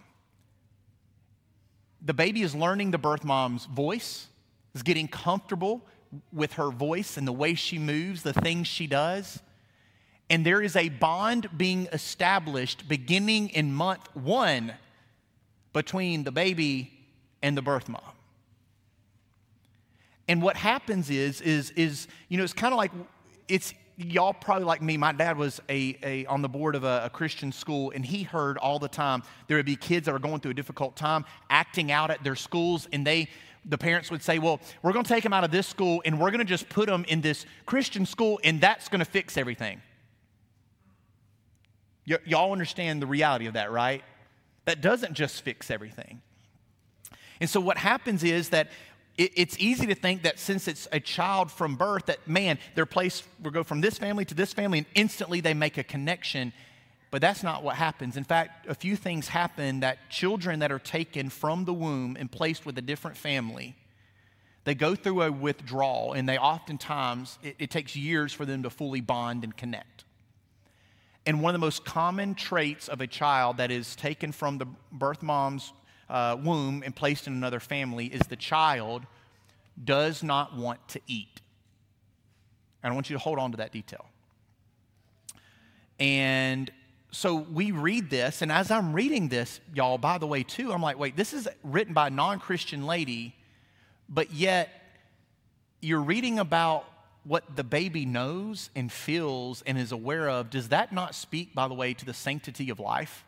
The 2.01 2.13
baby 2.13 2.41
is 2.41 2.55
learning 2.55 2.91
the 2.91 2.97
birth 2.97 3.23
mom's 3.23 3.65
voice, 3.65 4.27
is 4.73 4.81
getting 4.81 5.07
comfortable 5.07 5.81
with 6.31 6.53
her 6.53 6.69
voice 6.69 7.17
and 7.17 7.27
the 7.27 7.33
way 7.33 7.53
she 7.53 7.77
moves, 7.77 8.23
the 8.23 8.33
things 8.33 8.67
she 8.67 8.87
does. 8.87 9.39
And 10.29 10.45
there 10.45 10.61
is 10.61 10.75
a 10.75 10.89
bond 10.89 11.49
being 11.57 11.87
established 11.91 12.87
beginning 12.87 13.49
in 13.49 13.73
month 13.73 14.07
one 14.15 14.73
between 15.73 16.23
the 16.23 16.31
baby 16.31 16.91
and 17.41 17.57
the 17.57 17.61
birth 17.61 17.89
mom. 17.89 18.01
And 20.27 20.41
what 20.41 20.55
happens 20.55 21.09
is, 21.09 21.41
is, 21.41 21.71
is 21.71 22.07
you 22.29 22.37
know, 22.37 22.43
it's 22.43 22.53
kind 22.53 22.73
of 22.73 22.77
like 22.77 22.91
it's 23.49 23.73
y'all 23.97 24.33
probably 24.33 24.63
like 24.63 24.81
me. 24.81 24.97
My 24.97 25.11
dad 25.11 25.37
was 25.37 25.61
a, 25.69 25.97
a 26.01 26.25
on 26.25 26.41
the 26.41 26.49
board 26.49 26.75
of 26.75 26.83
a, 26.83 27.03
a, 27.05 27.09
Christian 27.09 27.51
school, 27.51 27.91
and 27.93 28.05
he 28.05 28.23
heard 28.23 28.57
all 28.57 28.79
the 28.79 28.87
time 28.87 29.23
there 29.47 29.57
would 29.57 29.65
be 29.65 29.75
kids 29.75 30.05
that 30.05 30.13
were 30.13 30.19
going 30.19 30.39
through 30.39 30.51
a 30.51 30.55
difficult 30.55 30.95
time, 30.95 31.25
acting 31.49 31.91
out 31.91 32.09
at 32.09 32.23
their 32.23 32.35
schools, 32.35 32.87
and 32.93 33.05
they 33.05 33.27
the 33.65 33.77
parents 33.77 34.11
would 34.11 34.21
say, 34.21 34.39
Well, 34.39 34.59
we're 34.81 34.93
going 34.93 35.05
to 35.05 35.13
take 35.13 35.23
them 35.23 35.33
out 35.33 35.43
of 35.43 35.51
this 35.51 35.67
school 35.67 36.01
and 36.05 36.19
we're 36.19 36.31
going 36.31 36.39
to 36.39 36.45
just 36.45 36.67
put 36.69 36.87
them 36.87 37.05
in 37.07 37.21
this 37.21 37.45
Christian 37.65 38.05
school, 38.05 38.39
and 38.43 38.59
that's 38.61 38.87
going 38.89 38.99
to 38.99 39.09
fix 39.09 39.37
everything. 39.37 39.81
Y- 42.07 42.17
y'all 42.25 42.51
understand 42.51 43.01
the 43.01 43.07
reality 43.07 43.47
of 43.47 43.53
that, 43.53 43.71
right? 43.71 44.03
That 44.65 44.81
doesn't 44.81 45.13
just 45.13 45.41
fix 45.41 45.69
everything. 45.69 46.21
And 47.39 47.49
so 47.49 47.59
what 47.59 47.77
happens 47.77 48.23
is 48.23 48.49
that 48.49 48.69
it, 49.17 49.31
it's 49.35 49.59
easy 49.59 49.87
to 49.87 49.95
think 49.95 50.23
that 50.23 50.39
since 50.39 50.67
it's 50.67 50.87
a 50.91 50.99
child 50.99 51.51
from 51.51 51.75
birth, 51.75 52.05
that 52.07 52.27
man, 52.27 52.57
their 52.75 52.85
place 52.85 53.23
will 53.41 53.51
go 53.51 53.63
from 53.63 53.81
this 53.81 53.97
family 53.97 54.25
to 54.25 54.33
this 54.33 54.53
family, 54.53 54.79
and 54.79 54.87
instantly 54.95 55.41
they 55.41 55.53
make 55.53 55.77
a 55.77 55.83
connection. 55.83 56.53
But 57.11 57.21
that's 57.21 57.43
not 57.43 57.63
what 57.63 57.75
happens. 57.75 58.17
In 58.17 58.23
fact, 58.23 58.67
a 58.67 58.73
few 58.73 58.95
things 58.95 59.27
happen 59.27 59.81
that 59.81 60.09
children 60.09 60.59
that 60.59 60.71
are 60.71 60.79
taken 60.79 61.29
from 61.29 61.65
the 61.65 61.73
womb 61.73 62.17
and 62.19 62.31
placed 62.31 62.65
with 62.65 62.77
a 62.77 62.81
different 62.81 63.17
family, 63.17 63.75
they 64.63 64.73
go 64.73 64.95
through 64.95 65.21
a 65.21 65.31
withdrawal, 65.31 66.13
and 66.13 66.27
they 66.27 66.37
oftentimes, 66.37 67.37
it, 67.43 67.55
it 67.59 67.69
takes 67.69 67.95
years 67.95 68.33
for 68.33 68.45
them 68.45 68.63
to 68.63 68.69
fully 68.69 69.01
bond 69.01 69.43
and 69.43 69.55
connect. 69.55 70.02
And 71.25 71.41
one 71.41 71.55
of 71.55 71.61
the 71.61 71.65
most 71.65 71.85
common 71.85 72.35
traits 72.35 72.89
of 72.89 72.99
a 72.99 73.07
child 73.07 73.57
that 73.57 73.71
is 73.71 73.95
taken 73.95 74.31
from 74.31 74.57
the 74.57 74.67
birth 74.91 75.23
mom's 75.23 75.71
uh, 76.09 76.37
womb 76.41 76.83
and 76.85 76.95
placed 76.95 77.27
in 77.27 77.33
another 77.33 77.59
family 77.59 78.07
is 78.07 78.21
the 78.27 78.35
child 78.35 79.05
does 79.83 80.21
not 80.21 80.55
want 80.55 80.85
to 80.89 80.99
eat. 81.07 81.41
And 82.83 82.91
I 82.91 82.93
want 82.93 83.09
you 83.09 83.15
to 83.15 83.19
hold 83.19 83.39
on 83.39 83.51
to 83.51 83.57
that 83.57 83.71
detail. 83.71 84.05
And 85.99 86.69
so 87.11 87.35
we 87.35 87.71
read 87.71 88.09
this, 88.09 88.41
and 88.41 88.51
as 88.51 88.71
I'm 88.71 88.91
reading 88.91 89.29
this, 89.29 89.61
y'all, 89.73 89.97
by 89.97 90.17
the 90.17 90.27
way, 90.27 90.43
too, 90.43 90.73
I'm 90.73 90.81
like, 90.81 90.97
wait, 90.97 91.15
this 91.15 91.31
is 91.31 91.47
written 91.63 91.93
by 91.93 92.07
a 92.07 92.09
non 92.09 92.39
Christian 92.39 92.85
lady, 92.85 93.35
but 94.09 94.33
yet 94.33 94.69
you're 95.79 96.01
reading 96.01 96.39
about 96.39 96.85
what 97.25 97.55
the 97.55 97.63
baby 97.63 98.05
knows 98.05 98.69
and 98.75 98.91
feels 98.91 99.61
and 99.65 99.77
is 99.77 99.91
aware 99.91 100.29
of. 100.29 100.49
Does 100.49 100.69
that 100.69 100.91
not 100.91 101.15
speak, 101.15 101.53
by 101.53 101.67
the 101.67 101.73
way, 101.73 101.93
to 101.93 102.05
the 102.05 102.13
sanctity 102.13 102.69
of 102.69 102.79
life? 102.79 103.25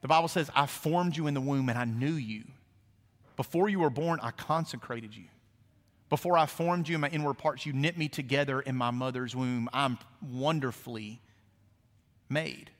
The 0.00 0.08
Bible 0.08 0.28
says, 0.28 0.50
I 0.54 0.66
formed 0.66 1.16
you 1.16 1.28
in 1.28 1.34
the 1.34 1.40
womb 1.40 1.68
and 1.68 1.78
I 1.78 1.84
knew 1.84 2.12
you. 2.12 2.44
Before 3.36 3.68
you 3.68 3.78
were 3.78 3.90
born, 3.90 4.18
I 4.20 4.32
consecrated 4.32 5.16
you. 5.16 5.24
Before 6.10 6.36
I 6.36 6.46
formed 6.46 6.88
you 6.88 6.96
in 6.96 7.00
my 7.00 7.08
inward 7.08 7.34
parts, 7.34 7.64
you 7.64 7.72
knit 7.72 7.96
me 7.96 8.08
together 8.08 8.60
in 8.60 8.76
my 8.76 8.90
mother's 8.90 9.34
womb. 9.34 9.70
I'm 9.72 9.96
wonderfully 10.20 11.20
made. 12.28 12.71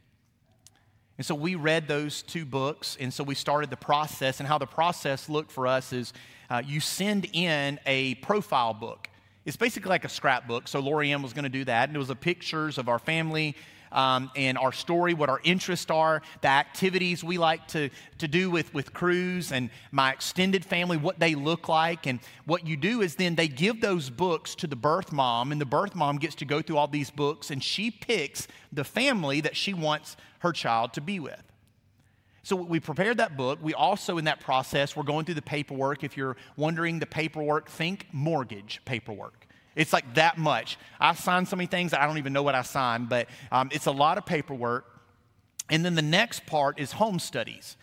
And 1.18 1.26
so 1.26 1.34
we 1.34 1.54
read 1.54 1.88
those 1.88 2.22
two 2.22 2.44
books, 2.44 2.96
and 2.98 3.12
so 3.12 3.22
we 3.22 3.34
started 3.34 3.70
the 3.70 3.76
process. 3.76 4.40
And 4.40 4.48
how 4.48 4.58
the 4.58 4.66
process 4.66 5.28
looked 5.28 5.52
for 5.52 5.66
us 5.66 5.92
is 5.92 6.12
uh, 6.48 6.62
you 6.64 6.80
send 6.80 7.28
in 7.32 7.78
a 7.86 8.14
profile 8.16 8.74
book. 8.74 9.08
It's 9.44 9.56
basically 9.56 9.90
like 9.90 10.04
a 10.04 10.08
scrapbook. 10.08 10.68
So 10.68 10.80
Lorianne 10.80 11.22
was 11.22 11.32
going 11.32 11.44
to 11.44 11.50
do 11.50 11.64
that, 11.64 11.88
and 11.88 11.96
it 11.96 11.98
was 11.98 12.08
the 12.08 12.16
pictures 12.16 12.78
of 12.78 12.88
our 12.88 12.98
family, 12.98 13.56
um, 13.92 14.30
and 14.34 14.58
our 14.58 14.72
story, 14.72 15.14
what 15.14 15.28
our 15.28 15.40
interests 15.44 15.90
are, 15.90 16.22
the 16.40 16.48
activities 16.48 17.22
we 17.22 17.38
like 17.38 17.68
to, 17.68 17.90
to 18.18 18.28
do 18.28 18.50
with, 18.50 18.72
with 18.74 18.92
Cruz 18.92 19.52
and 19.52 19.70
my 19.90 20.12
extended 20.12 20.64
family, 20.64 20.96
what 20.96 21.18
they 21.18 21.34
look 21.34 21.68
like. 21.68 22.06
And 22.06 22.20
what 22.44 22.66
you 22.66 22.76
do 22.76 23.02
is 23.02 23.16
then 23.16 23.34
they 23.34 23.48
give 23.48 23.80
those 23.80 24.10
books 24.10 24.54
to 24.56 24.66
the 24.66 24.76
birth 24.76 25.12
mom, 25.12 25.52
and 25.52 25.60
the 25.60 25.66
birth 25.66 25.94
mom 25.94 26.18
gets 26.18 26.34
to 26.36 26.44
go 26.44 26.62
through 26.62 26.78
all 26.78 26.88
these 26.88 27.10
books, 27.10 27.50
and 27.50 27.62
she 27.62 27.90
picks 27.90 28.48
the 28.72 28.84
family 28.84 29.40
that 29.40 29.56
she 29.56 29.74
wants 29.74 30.16
her 30.40 30.52
child 30.52 30.92
to 30.94 31.00
be 31.00 31.20
with. 31.20 31.42
So 32.44 32.56
we 32.56 32.80
prepared 32.80 33.18
that 33.18 33.36
book. 33.36 33.60
We 33.62 33.72
also, 33.72 34.18
in 34.18 34.24
that 34.24 34.40
process, 34.40 34.96
we're 34.96 35.04
going 35.04 35.24
through 35.24 35.36
the 35.36 35.42
paperwork. 35.42 36.02
If 36.02 36.16
you're 36.16 36.36
wondering 36.56 36.98
the 36.98 37.06
paperwork, 37.06 37.68
think 37.68 38.06
mortgage 38.12 38.80
paperwork. 38.84 39.41
It's 39.74 39.92
like 39.92 40.14
that 40.14 40.38
much. 40.38 40.78
I 41.00 41.14
signed 41.14 41.48
so 41.48 41.56
many 41.56 41.66
things, 41.66 41.94
I 41.94 42.06
don't 42.06 42.18
even 42.18 42.32
know 42.32 42.42
what 42.42 42.54
I 42.54 42.62
signed, 42.62 43.08
but 43.08 43.28
um, 43.50 43.70
it's 43.72 43.86
a 43.86 43.92
lot 43.92 44.18
of 44.18 44.26
paperwork. 44.26 44.86
And 45.70 45.84
then 45.84 45.94
the 45.94 46.02
next 46.02 46.44
part 46.46 46.78
is 46.78 46.92
home 46.92 47.18
studies. 47.18 47.76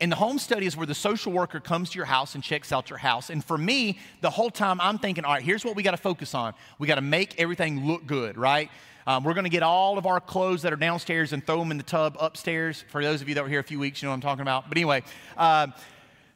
And 0.00 0.12
the 0.12 0.16
home 0.16 0.38
study 0.38 0.66
is 0.66 0.76
where 0.76 0.86
the 0.86 0.94
social 0.94 1.32
worker 1.32 1.58
comes 1.58 1.90
to 1.90 1.96
your 1.96 2.06
house 2.06 2.34
and 2.34 2.44
checks 2.44 2.70
out 2.72 2.88
your 2.88 3.00
house. 3.00 3.30
And 3.30 3.44
for 3.44 3.58
me, 3.58 3.98
the 4.20 4.30
whole 4.30 4.50
time 4.50 4.80
I'm 4.80 4.98
thinking, 4.98 5.24
all 5.24 5.34
right, 5.34 5.42
here's 5.42 5.64
what 5.64 5.74
we 5.74 5.82
got 5.82 5.90
to 5.90 5.96
focus 5.96 6.34
on. 6.34 6.54
We 6.78 6.86
got 6.86 6.94
to 6.94 7.00
make 7.00 7.38
everything 7.40 7.84
look 7.84 8.06
good, 8.06 8.38
right? 8.38 8.70
Um, 9.08 9.24
we're 9.24 9.34
going 9.34 9.44
to 9.44 9.50
get 9.50 9.62
all 9.62 9.98
of 9.98 10.06
our 10.06 10.20
clothes 10.20 10.62
that 10.62 10.72
are 10.72 10.76
downstairs 10.76 11.32
and 11.32 11.44
throw 11.44 11.58
them 11.58 11.70
in 11.72 11.78
the 11.78 11.82
tub 11.82 12.16
upstairs. 12.20 12.84
For 12.88 13.02
those 13.02 13.22
of 13.22 13.28
you 13.28 13.34
that 13.34 13.42
were 13.42 13.48
here 13.48 13.58
a 13.58 13.64
few 13.64 13.80
weeks, 13.80 14.00
you 14.00 14.06
know 14.06 14.10
what 14.10 14.16
I'm 14.16 14.20
talking 14.20 14.42
about. 14.42 14.68
But 14.68 14.78
anyway, 14.78 15.02
uh, 15.36 15.68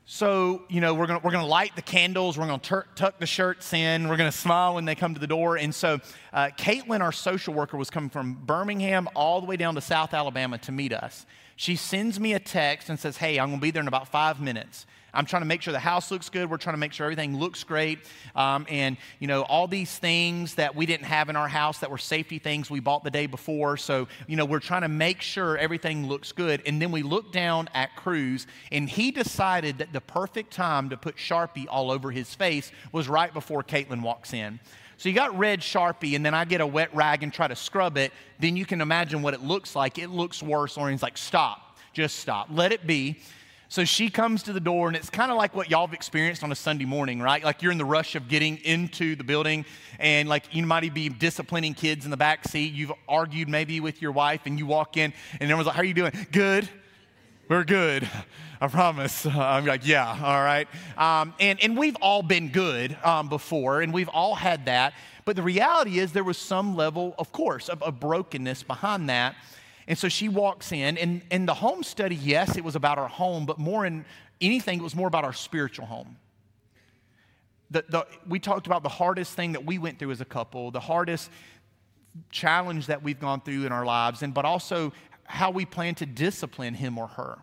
so, 0.04 0.62
you 0.68 0.80
know, 0.80 0.94
we're 0.94 1.06
gonna, 1.06 1.20
we're 1.22 1.30
gonna 1.30 1.46
light 1.46 1.76
the 1.76 1.82
candles, 1.82 2.36
we're 2.36 2.46
going 2.46 2.58
to 2.58 2.84
tuck 2.96 3.18
the 3.18 3.26
shirts 3.26 3.72
in, 3.72 4.08
we're 4.08 4.16
to 4.30 4.36
smile 4.36 4.74
when 4.74 4.84
they 4.84 4.94
come 4.94 5.14
to 5.14 5.20
the 5.20 5.26
door. 5.26 5.56
And 5.56 5.74
so, 5.74 6.00
uh, 6.32 6.50
Caitlin, 6.58 7.00
our 7.00 7.12
social 7.12 7.54
worker, 7.54 7.76
was 7.76 7.88
coming 7.88 8.10
from 8.10 8.34
Birmingham 8.34 9.08
all 9.14 9.40
the 9.40 9.46
way 9.46 9.56
down 9.56 9.76
to 9.76 9.80
South 9.80 10.12
Alabama 10.12 10.58
to 10.58 10.72
meet 10.72 10.92
us. 10.92 11.24
She 11.54 11.76
sends 11.76 12.18
me 12.18 12.32
a 12.32 12.40
text 12.40 12.88
and 12.88 12.98
says, 12.98 13.16
Hey, 13.16 13.38
I'm 13.38 13.48
to 13.60 13.62
be 13.62 13.70
there 13.70 13.82
in 13.82 13.88
about 13.88 14.08
five 14.08 14.40
minutes. 14.40 14.86
I'm 15.14 15.26
trying 15.26 15.42
to 15.42 15.46
make 15.46 15.60
sure 15.60 15.72
the 15.72 15.78
house 15.78 16.10
looks 16.10 16.28
good. 16.28 16.48
We're 16.48 16.56
trying 16.56 16.74
to 16.74 16.78
make 16.78 16.92
sure 16.92 17.04
everything 17.04 17.38
looks 17.38 17.64
great. 17.64 17.98
Um, 18.34 18.66
and, 18.68 18.96
you 19.18 19.26
know, 19.26 19.42
all 19.42 19.68
these 19.68 19.98
things 19.98 20.54
that 20.54 20.74
we 20.74 20.86
didn't 20.86 21.06
have 21.06 21.28
in 21.28 21.36
our 21.36 21.48
house 21.48 21.80
that 21.80 21.90
were 21.90 21.98
safety 21.98 22.38
things 22.38 22.70
we 22.70 22.80
bought 22.80 23.04
the 23.04 23.10
day 23.10 23.26
before. 23.26 23.76
So, 23.76 24.08
you 24.26 24.36
know, 24.36 24.44
we're 24.44 24.60
trying 24.60 24.82
to 24.82 24.88
make 24.88 25.20
sure 25.20 25.58
everything 25.58 26.06
looks 26.06 26.32
good. 26.32 26.62
And 26.64 26.80
then 26.80 26.92
we 26.92 27.02
looked 27.02 27.32
down 27.32 27.68
at 27.74 27.94
Cruz, 27.96 28.46
and 28.70 28.88
he 28.88 29.10
decided 29.10 29.78
that 29.78 29.92
the 29.92 30.00
perfect 30.00 30.52
time 30.52 30.88
to 30.90 30.96
put 30.96 31.16
Sharpie 31.16 31.66
all 31.68 31.90
over 31.90 32.10
his 32.10 32.34
face 32.34 32.72
was 32.90 33.08
right 33.08 33.32
before 33.34 33.62
Caitlin 33.62 34.00
walks 34.00 34.32
in. 34.32 34.60
So 34.96 35.08
you 35.08 35.14
got 35.14 35.36
red 35.36 35.60
Sharpie, 35.60 36.14
and 36.14 36.24
then 36.24 36.32
I 36.32 36.44
get 36.44 36.60
a 36.60 36.66
wet 36.66 36.94
rag 36.94 37.22
and 37.22 37.32
try 37.32 37.48
to 37.48 37.56
scrub 37.56 37.98
it. 37.98 38.12
Then 38.38 38.56
you 38.56 38.64
can 38.64 38.80
imagine 38.80 39.20
what 39.20 39.34
it 39.34 39.42
looks 39.42 39.74
like. 39.74 39.98
It 39.98 40.10
looks 40.10 40.42
worse. 40.42 40.76
Lauren's 40.76 41.02
like, 41.02 41.18
stop, 41.18 41.76
just 41.92 42.20
stop, 42.20 42.48
let 42.50 42.72
it 42.72 42.86
be. 42.86 43.18
So 43.72 43.86
she 43.86 44.10
comes 44.10 44.42
to 44.42 44.52
the 44.52 44.60
door, 44.60 44.88
and 44.88 44.94
it's 44.98 45.08
kind 45.08 45.30
of 45.30 45.38
like 45.38 45.56
what 45.56 45.70
y'all 45.70 45.86
have 45.86 45.94
experienced 45.94 46.44
on 46.44 46.52
a 46.52 46.54
Sunday 46.54 46.84
morning, 46.84 47.22
right? 47.22 47.42
Like 47.42 47.62
you're 47.62 47.72
in 47.72 47.78
the 47.78 47.86
rush 47.86 48.14
of 48.14 48.28
getting 48.28 48.58
into 48.58 49.16
the 49.16 49.24
building, 49.24 49.64
and 49.98 50.28
like 50.28 50.54
you 50.54 50.66
might 50.66 50.92
be 50.92 51.08
disciplining 51.08 51.72
kids 51.72 52.04
in 52.04 52.10
the 52.10 52.18
back 52.18 52.46
seat. 52.46 52.74
You've 52.74 52.92
argued 53.08 53.48
maybe 53.48 53.80
with 53.80 54.02
your 54.02 54.12
wife, 54.12 54.42
and 54.44 54.58
you 54.58 54.66
walk 54.66 54.98
in, 54.98 55.14
and 55.40 55.42
everyone's 55.44 55.68
like, 55.68 55.74
How 55.74 55.80
are 55.80 55.86
you 55.86 55.94
doing? 55.94 56.12
Good. 56.32 56.68
We're 57.48 57.64
good. 57.64 58.06
I 58.60 58.68
promise. 58.68 59.24
I'm 59.24 59.64
like, 59.64 59.86
Yeah, 59.86 60.18
all 60.22 60.42
right. 60.44 60.68
Um, 60.98 61.32
and, 61.40 61.58
and 61.62 61.74
we've 61.74 61.96
all 62.02 62.22
been 62.22 62.50
good 62.50 62.94
um, 63.02 63.30
before, 63.30 63.80
and 63.80 63.90
we've 63.94 64.10
all 64.10 64.34
had 64.34 64.66
that. 64.66 64.92
But 65.24 65.34
the 65.34 65.42
reality 65.42 65.98
is, 65.98 66.12
there 66.12 66.24
was 66.24 66.36
some 66.36 66.76
level, 66.76 67.14
of 67.18 67.32
course, 67.32 67.70
of, 67.70 67.82
of 67.82 67.98
brokenness 68.00 68.64
behind 68.64 69.08
that. 69.08 69.34
And 69.88 69.98
so 69.98 70.08
she 70.08 70.28
walks 70.28 70.72
in, 70.72 70.96
and 70.96 71.22
in 71.30 71.46
the 71.46 71.54
home 71.54 71.82
study, 71.82 72.14
yes, 72.14 72.56
it 72.56 72.64
was 72.64 72.76
about 72.76 72.98
our 72.98 73.08
home, 73.08 73.46
but 73.46 73.58
more 73.58 73.84
in 73.84 74.04
anything, 74.40 74.78
it 74.78 74.82
was 74.82 74.94
more 74.94 75.08
about 75.08 75.24
our 75.24 75.32
spiritual 75.32 75.86
home. 75.86 76.16
The, 77.70 77.84
the, 77.88 78.06
we 78.28 78.38
talked 78.38 78.66
about 78.66 78.82
the 78.82 78.88
hardest 78.88 79.34
thing 79.34 79.52
that 79.52 79.64
we 79.64 79.78
went 79.78 79.98
through 79.98 80.10
as 80.10 80.20
a 80.20 80.26
couple, 80.26 80.70
the 80.70 80.80
hardest 80.80 81.30
challenge 82.30 82.86
that 82.86 83.02
we've 83.02 83.18
gone 83.18 83.40
through 83.40 83.64
in 83.64 83.72
our 83.72 83.84
lives, 83.84 84.22
and 84.22 84.34
but 84.34 84.44
also 84.44 84.92
how 85.24 85.50
we 85.50 85.64
plan 85.64 85.94
to 85.96 86.06
discipline 86.06 86.74
him 86.74 86.98
or 86.98 87.06
her. 87.08 87.38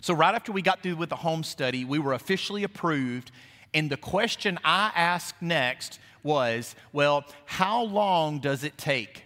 So, 0.00 0.12
right 0.12 0.34
after 0.34 0.52
we 0.52 0.60
got 0.60 0.82
through 0.82 0.96
with 0.96 1.08
the 1.08 1.16
home 1.16 1.44
study, 1.44 1.84
we 1.84 1.98
were 1.98 2.12
officially 2.12 2.64
approved. 2.64 3.30
And 3.72 3.90
the 3.90 3.96
question 3.96 4.58
I 4.64 4.92
asked 4.94 5.40
next 5.40 5.98
was, 6.22 6.76
well, 6.92 7.24
how 7.44 7.82
long 7.82 8.38
does 8.38 8.64
it 8.64 8.76
take? 8.78 9.24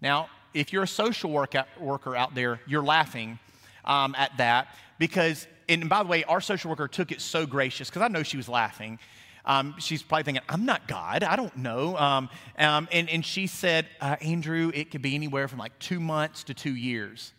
Now, 0.00 0.28
if 0.54 0.72
you're 0.72 0.84
a 0.84 0.88
social 0.88 1.30
work 1.30 1.54
worker 1.78 2.16
out 2.16 2.34
there, 2.34 2.60
you're 2.66 2.82
laughing 2.82 3.38
um, 3.84 4.14
at 4.16 4.36
that 4.38 4.68
because, 4.98 5.46
and 5.68 5.88
by 5.88 6.02
the 6.02 6.08
way, 6.08 6.24
our 6.24 6.40
social 6.40 6.70
worker 6.70 6.88
took 6.88 7.12
it 7.12 7.20
so 7.20 7.46
gracious 7.46 7.90
because 7.90 8.02
I 8.02 8.08
know 8.08 8.22
she 8.22 8.36
was 8.36 8.48
laughing. 8.48 8.98
Um, 9.46 9.74
she's 9.78 10.02
probably 10.02 10.22
thinking, 10.22 10.42
I'm 10.48 10.64
not 10.64 10.88
God. 10.88 11.22
I 11.22 11.36
don't 11.36 11.54
know. 11.56 11.98
Um, 11.98 12.30
um, 12.58 12.88
and, 12.90 13.10
and 13.10 13.24
she 13.24 13.46
said, 13.46 13.86
uh, 14.00 14.16
Andrew, 14.22 14.70
it 14.74 14.90
could 14.90 15.02
be 15.02 15.14
anywhere 15.14 15.48
from 15.48 15.58
like 15.58 15.78
two 15.78 16.00
months 16.00 16.44
to 16.44 16.54
two 16.54 16.74
years. 16.74 17.32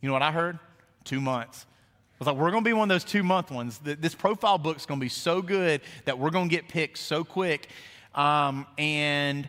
You 0.00 0.08
know 0.08 0.12
what 0.12 0.22
I 0.22 0.30
heard? 0.30 0.58
Two 1.04 1.20
months. 1.20 1.66
I 1.68 2.14
was 2.20 2.26
like, 2.28 2.36
we're 2.36 2.52
going 2.52 2.62
to 2.62 2.68
be 2.68 2.72
one 2.72 2.88
of 2.88 2.94
those 2.94 3.02
two 3.02 3.24
month 3.24 3.50
ones. 3.50 3.80
This 3.82 4.14
profile 4.14 4.58
book's 4.58 4.86
going 4.86 5.00
to 5.00 5.04
be 5.04 5.08
so 5.08 5.42
good 5.42 5.80
that 6.04 6.16
we're 6.16 6.30
going 6.30 6.48
to 6.48 6.54
get 6.54 6.68
picked 6.68 6.98
so 6.98 7.24
quick. 7.24 7.68
Um, 8.14 8.66
and 8.78 9.48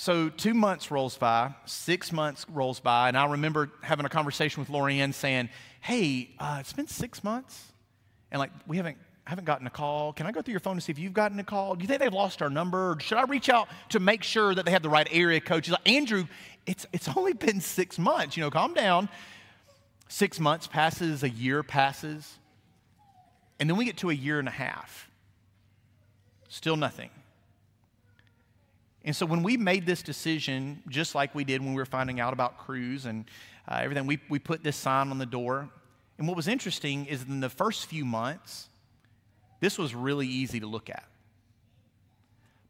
so 0.00 0.30
two 0.30 0.54
months 0.54 0.90
rolls 0.90 1.18
by, 1.18 1.52
six 1.66 2.10
months 2.10 2.46
rolls 2.50 2.80
by, 2.80 3.08
and 3.08 3.18
I 3.18 3.26
remember 3.26 3.70
having 3.82 4.06
a 4.06 4.08
conversation 4.08 4.62
with 4.62 4.70
Lorianne 4.70 5.12
saying, 5.12 5.50
hey, 5.82 6.30
uh, 6.38 6.56
it's 6.58 6.72
been 6.72 6.86
six 6.86 7.22
months, 7.22 7.70
and 8.30 8.38
like 8.38 8.50
we 8.66 8.78
haven't 8.78 8.96
haven't 9.24 9.44
gotten 9.44 9.66
a 9.66 9.70
call. 9.70 10.14
Can 10.14 10.24
I 10.24 10.32
go 10.32 10.40
through 10.40 10.52
your 10.52 10.60
phone 10.60 10.76
to 10.76 10.80
see 10.80 10.90
if 10.90 10.98
you've 10.98 11.12
gotten 11.12 11.38
a 11.38 11.44
call? 11.44 11.74
Do 11.74 11.82
you 11.82 11.86
think 11.86 12.00
they've 12.00 12.14
lost 12.14 12.40
our 12.40 12.48
number? 12.48 12.92
Or 12.92 13.00
should 13.00 13.18
I 13.18 13.24
reach 13.24 13.50
out 13.50 13.68
to 13.90 14.00
make 14.00 14.22
sure 14.22 14.54
that 14.54 14.64
they 14.64 14.70
have 14.70 14.82
the 14.82 14.88
right 14.88 15.06
area 15.10 15.38
code? 15.38 15.66
She's 15.66 15.72
like, 15.72 15.86
Andrew, 15.86 16.24
it's, 16.64 16.86
it's 16.94 17.06
only 17.14 17.34
been 17.34 17.60
six 17.60 17.98
months. 17.98 18.38
You 18.38 18.42
know, 18.42 18.50
calm 18.50 18.72
down. 18.72 19.10
Six 20.08 20.40
months 20.40 20.66
passes, 20.66 21.22
a 21.22 21.28
year 21.28 21.62
passes, 21.62 22.38
and 23.58 23.68
then 23.68 23.76
we 23.76 23.84
get 23.84 23.98
to 23.98 24.08
a 24.08 24.14
year 24.14 24.38
and 24.38 24.48
a 24.48 24.52
half. 24.52 25.10
Still 26.48 26.76
nothing. 26.78 27.10
And 29.04 29.16
so 29.16 29.24
when 29.24 29.42
we 29.42 29.56
made 29.56 29.86
this 29.86 30.02
decision, 30.02 30.82
just 30.88 31.14
like 31.14 31.34
we 31.34 31.44
did 31.44 31.62
when 31.62 31.70
we 31.70 31.76
were 31.76 31.86
finding 31.86 32.20
out 32.20 32.32
about 32.32 32.58
Cruz 32.58 33.06
and 33.06 33.24
uh, 33.66 33.78
everything, 33.80 34.06
we, 34.06 34.20
we 34.28 34.38
put 34.38 34.62
this 34.62 34.76
sign 34.76 35.10
on 35.10 35.18
the 35.18 35.26
door. 35.26 35.68
And 36.18 36.28
what 36.28 36.36
was 36.36 36.48
interesting 36.48 37.06
is 37.06 37.22
in 37.22 37.40
the 37.40 37.48
first 37.48 37.86
few 37.86 38.04
months, 38.04 38.68
this 39.60 39.78
was 39.78 39.94
really 39.94 40.26
easy 40.26 40.60
to 40.60 40.66
look 40.66 40.90
at. 40.90 41.04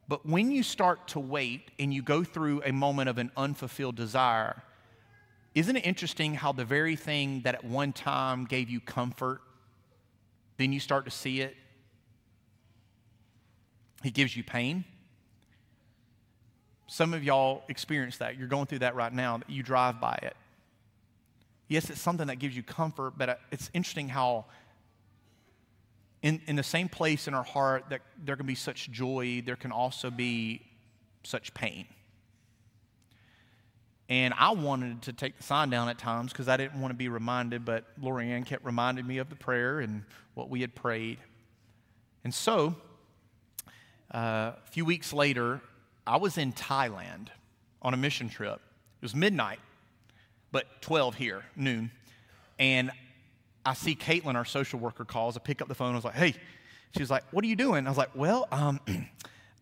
But 0.07 0.25
when 0.25 0.51
you 0.51 0.63
start 0.63 1.09
to 1.09 1.19
wait 1.19 1.71
and 1.79 1.93
you 1.93 2.01
go 2.01 2.23
through 2.23 2.63
a 2.63 2.71
moment 2.71 3.09
of 3.09 3.17
an 3.17 3.31
unfulfilled 3.35 3.95
desire, 3.95 4.61
isn't 5.53 5.75
it 5.75 5.85
interesting 5.85 6.33
how 6.33 6.53
the 6.53 6.65
very 6.65 6.95
thing 6.95 7.41
that 7.41 7.55
at 7.55 7.63
one 7.63 7.91
time 7.91 8.45
gave 8.45 8.69
you 8.69 8.79
comfort, 8.79 9.41
then 10.57 10.71
you 10.71 10.79
start 10.79 11.05
to 11.05 11.11
see 11.11 11.41
it? 11.41 11.55
It 14.03 14.13
gives 14.13 14.35
you 14.35 14.43
pain. 14.43 14.85
Some 16.91 17.13
of 17.13 17.23
y'all 17.23 17.63
experience 17.69 18.17
that. 18.17 18.37
You're 18.37 18.49
going 18.49 18.65
through 18.65 18.79
that 18.79 18.95
right 18.95 19.13
now. 19.13 19.37
that 19.37 19.49
You 19.49 19.63
drive 19.63 20.01
by 20.01 20.19
it. 20.23 20.35
Yes, 21.69 21.89
it's 21.89 22.01
something 22.01 22.27
that 22.27 22.35
gives 22.35 22.53
you 22.53 22.63
comfort, 22.63 23.13
but 23.17 23.39
it's 23.49 23.69
interesting 23.73 24.09
how 24.09 24.43
in, 26.21 26.41
in 26.47 26.57
the 26.57 26.63
same 26.63 26.89
place 26.89 27.29
in 27.29 27.33
our 27.33 27.45
heart 27.45 27.85
that 27.91 28.01
there 28.21 28.35
can 28.35 28.45
be 28.45 28.55
such 28.55 28.91
joy, 28.91 29.41
there 29.45 29.55
can 29.55 29.71
also 29.71 30.11
be 30.11 30.63
such 31.23 31.53
pain. 31.53 31.85
And 34.09 34.33
I 34.37 34.51
wanted 34.51 35.03
to 35.03 35.13
take 35.13 35.37
the 35.37 35.43
sign 35.43 35.69
down 35.69 35.87
at 35.87 35.97
times 35.97 36.33
because 36.33 36.49
I 36.49 36.57
didn't 36.57 36.81
want 36.81 36.91
to 36.91 36.97
be 36.97 37.07
reminded, 37.07 37.63
but 37.63 37.85
Lorianne 38.01 38.45
kept 38.45 38.65
reminding 38.65 39.07
me 39.07 39.19
of 39.19 39.29
the 39.29 39.37
prayer 39.37 39.79
and 39.79 40.03
what 40.33 40.49
we 40.49 40.59
had 40.59 40.75
prayed. 40.75 41.19
And 42.25 42.33
so, 42.33 42.75
uh, 44.13 44.17
a 44.57 44.69
few 44.71 44.83
weeks 44.83 45.13
later, 45.13 45.61
I 46.11 46.17
was 46.17 46.37
in 46.37 46.51
Thailand 46.51 47.27
on 47.81 47.93
a 47.93 47.97
mission 47.97 48.27
trip. 48.27 48.55
It 48.55 49.01
was 49.01 49.15
midnight, 49.15 49.59
but 50.51 50.81
12 50.81 51.15
here, 51.15 51.45
noon. 51.55 51.89
And 52.59 52.91
I 53.65 53.73
see 53.73 53.95
Caitlin, 53.95 54.35
our 54.35 54.43
social 54.43 54.77
worker, 54.77 55.05
calls. 55.05 55.37
I 55.37 55.39
pick 55.39 55.61
up 55.61 55.69
the 55.69 55.73
phone. 55.73 55.93
I 55.93 55.95
was 55.95 56.03
like, 56.03 56.15
hey. 56.15 56.35
She 56.93 57.01
was 57.01 57.09
like, 57.09 57.23
what 57.31 57.45
are 57.45 57.47
you 57.47 57.55
doing? 57.55 57.87
I 57.87 57.89
was 57.89 57.97
like, 57.97 58.13
well, 58.13 58.49
um, 58.51 58.81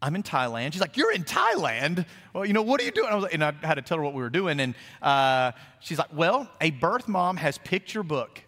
I'm 0.02 0.16
in 0.16 0.24
Thailand. 0.24 0.74
She's 0.74 0.82
like, 0.82 0.98
You're 0.98 1.12
in 1.12 1.24
Thailand? 1.24 2.06
Well, 2.34 2.44
you 2.44 2.54
know, 2.54 2.64
what 2.64 2.82
are 2.82 2.86
you 2.86 2.92
doing? 2.92 3.10
I 3.10 3.16
was 3.16 3.24
like, 3.24 3.34
and 3.36 3.44
I 3.44 3.54
had 3.62 3.76
to 3.76 3.82
tell 3.84 3.98
her 3.98 4.04
what 4.04 4.14
we 4.14 4.22
were 4.22 4.30
doing. 4.30 4.60
And 4.62 4.74
uh, 5.02 5.52
she's 5.82 6.00
like, 6.00 6.12
Well, 6.16 6.50
a 6.62 6.72
birth 6.72 7.08
mom 7.08 7.38
has 7.38 7.58
picked 7.60 7.94
your 7.94 8.04
book. 8.04 8.42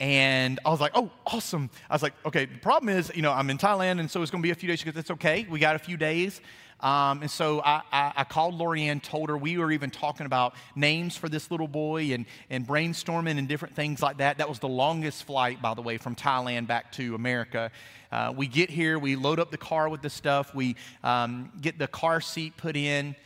And 0.00 0.58
I 0.66 0.70
was 0.70 0.80
like, 0.80 0.92
Oh, 0.94 1.10
awesome. 1.24 1.70
I 1.88 1.94
was 1.94 2.02
like, 2.02 2.14
Okay, 2.26 2.46
the 2.46 2.58
problem 2.58 2.88
is, 2.88 3.12
you 3.14 3.22
know, 3.22 3.32
I'm 3.32 3.48
in 3.48 3.56
Thailand, 3.58 4.00
and 4.00 4.10
so 4.10 4.20
it's 4.20 4.30
going 4.30 4.42
to 4.42 4.46
be 4.46 4.50
a 4.50 4.56
few 4.56 4.68
days. 4.68 4.80
She 4.80 4.84
goes, 4.84 4.94
That's 4.94 5.12
okay. 5.12 5.46
We 5.48 5.60
got 5.60 5.76
a 5.76 5.78
few 5.78 5.96
days. 5.96 6.40
Um, 6.84 7.22
and 7.22 7.30
so 7.30 7.62
I, 7.62 7.80
I, 7.90 8.12
I, 8.14 8.24
called 8.24 8.58
Lorianne, 8.58 9.02
told 9.02 9.30
her 9.30 9.38
we 9.38 9.56
were 9.56 9.72
even 9.72 9.90
talking 9.90 10.26
about 10.26 10.54
names 10.76 11.16
for 11.16 11.30
this 11.30 11.50
little 11.50 11.66
boy 11.66 12.12
and, 12.12 12.26
and 12.50 12.68
brainstorming 12.68 13.38
and 13.38 13.48
different 13.48 13.74
things 13.74 14.02
like 14.02 14.18
that. 14.18 14.36
That 14.36 14.50
was 14.50 14.58
the 14.58 14.68
longest 14.68 15.24
flight, 15.24 15.62
by 15.62 15.72
the 15.72 15.80
way, 15.80 15.96
from 15.96 16.14
Thailand 16.14 16.66
back 16.66 16.92
to 16.92 17.14
America. 17.14 17.70
Uh, 18.12 18.34
we 18.36 18.46
get 18.46 18.68
here, 18.68 18.98
we 18.98 19.16
load 19.16 19.40
up 19.40 19.50
the 19.50 19.56
car 19.56 19.88
with 19.88 20.02
the 20.02 20.10
stuff, 20.10 20.54
we 20.54 20.76
um, 21.02 21.50
get 21.58 21.78
the 21.78 21.86
car 21.86 22.20
seat 22.20 22.54
put 22.58 22.76
in, 22.76 23.16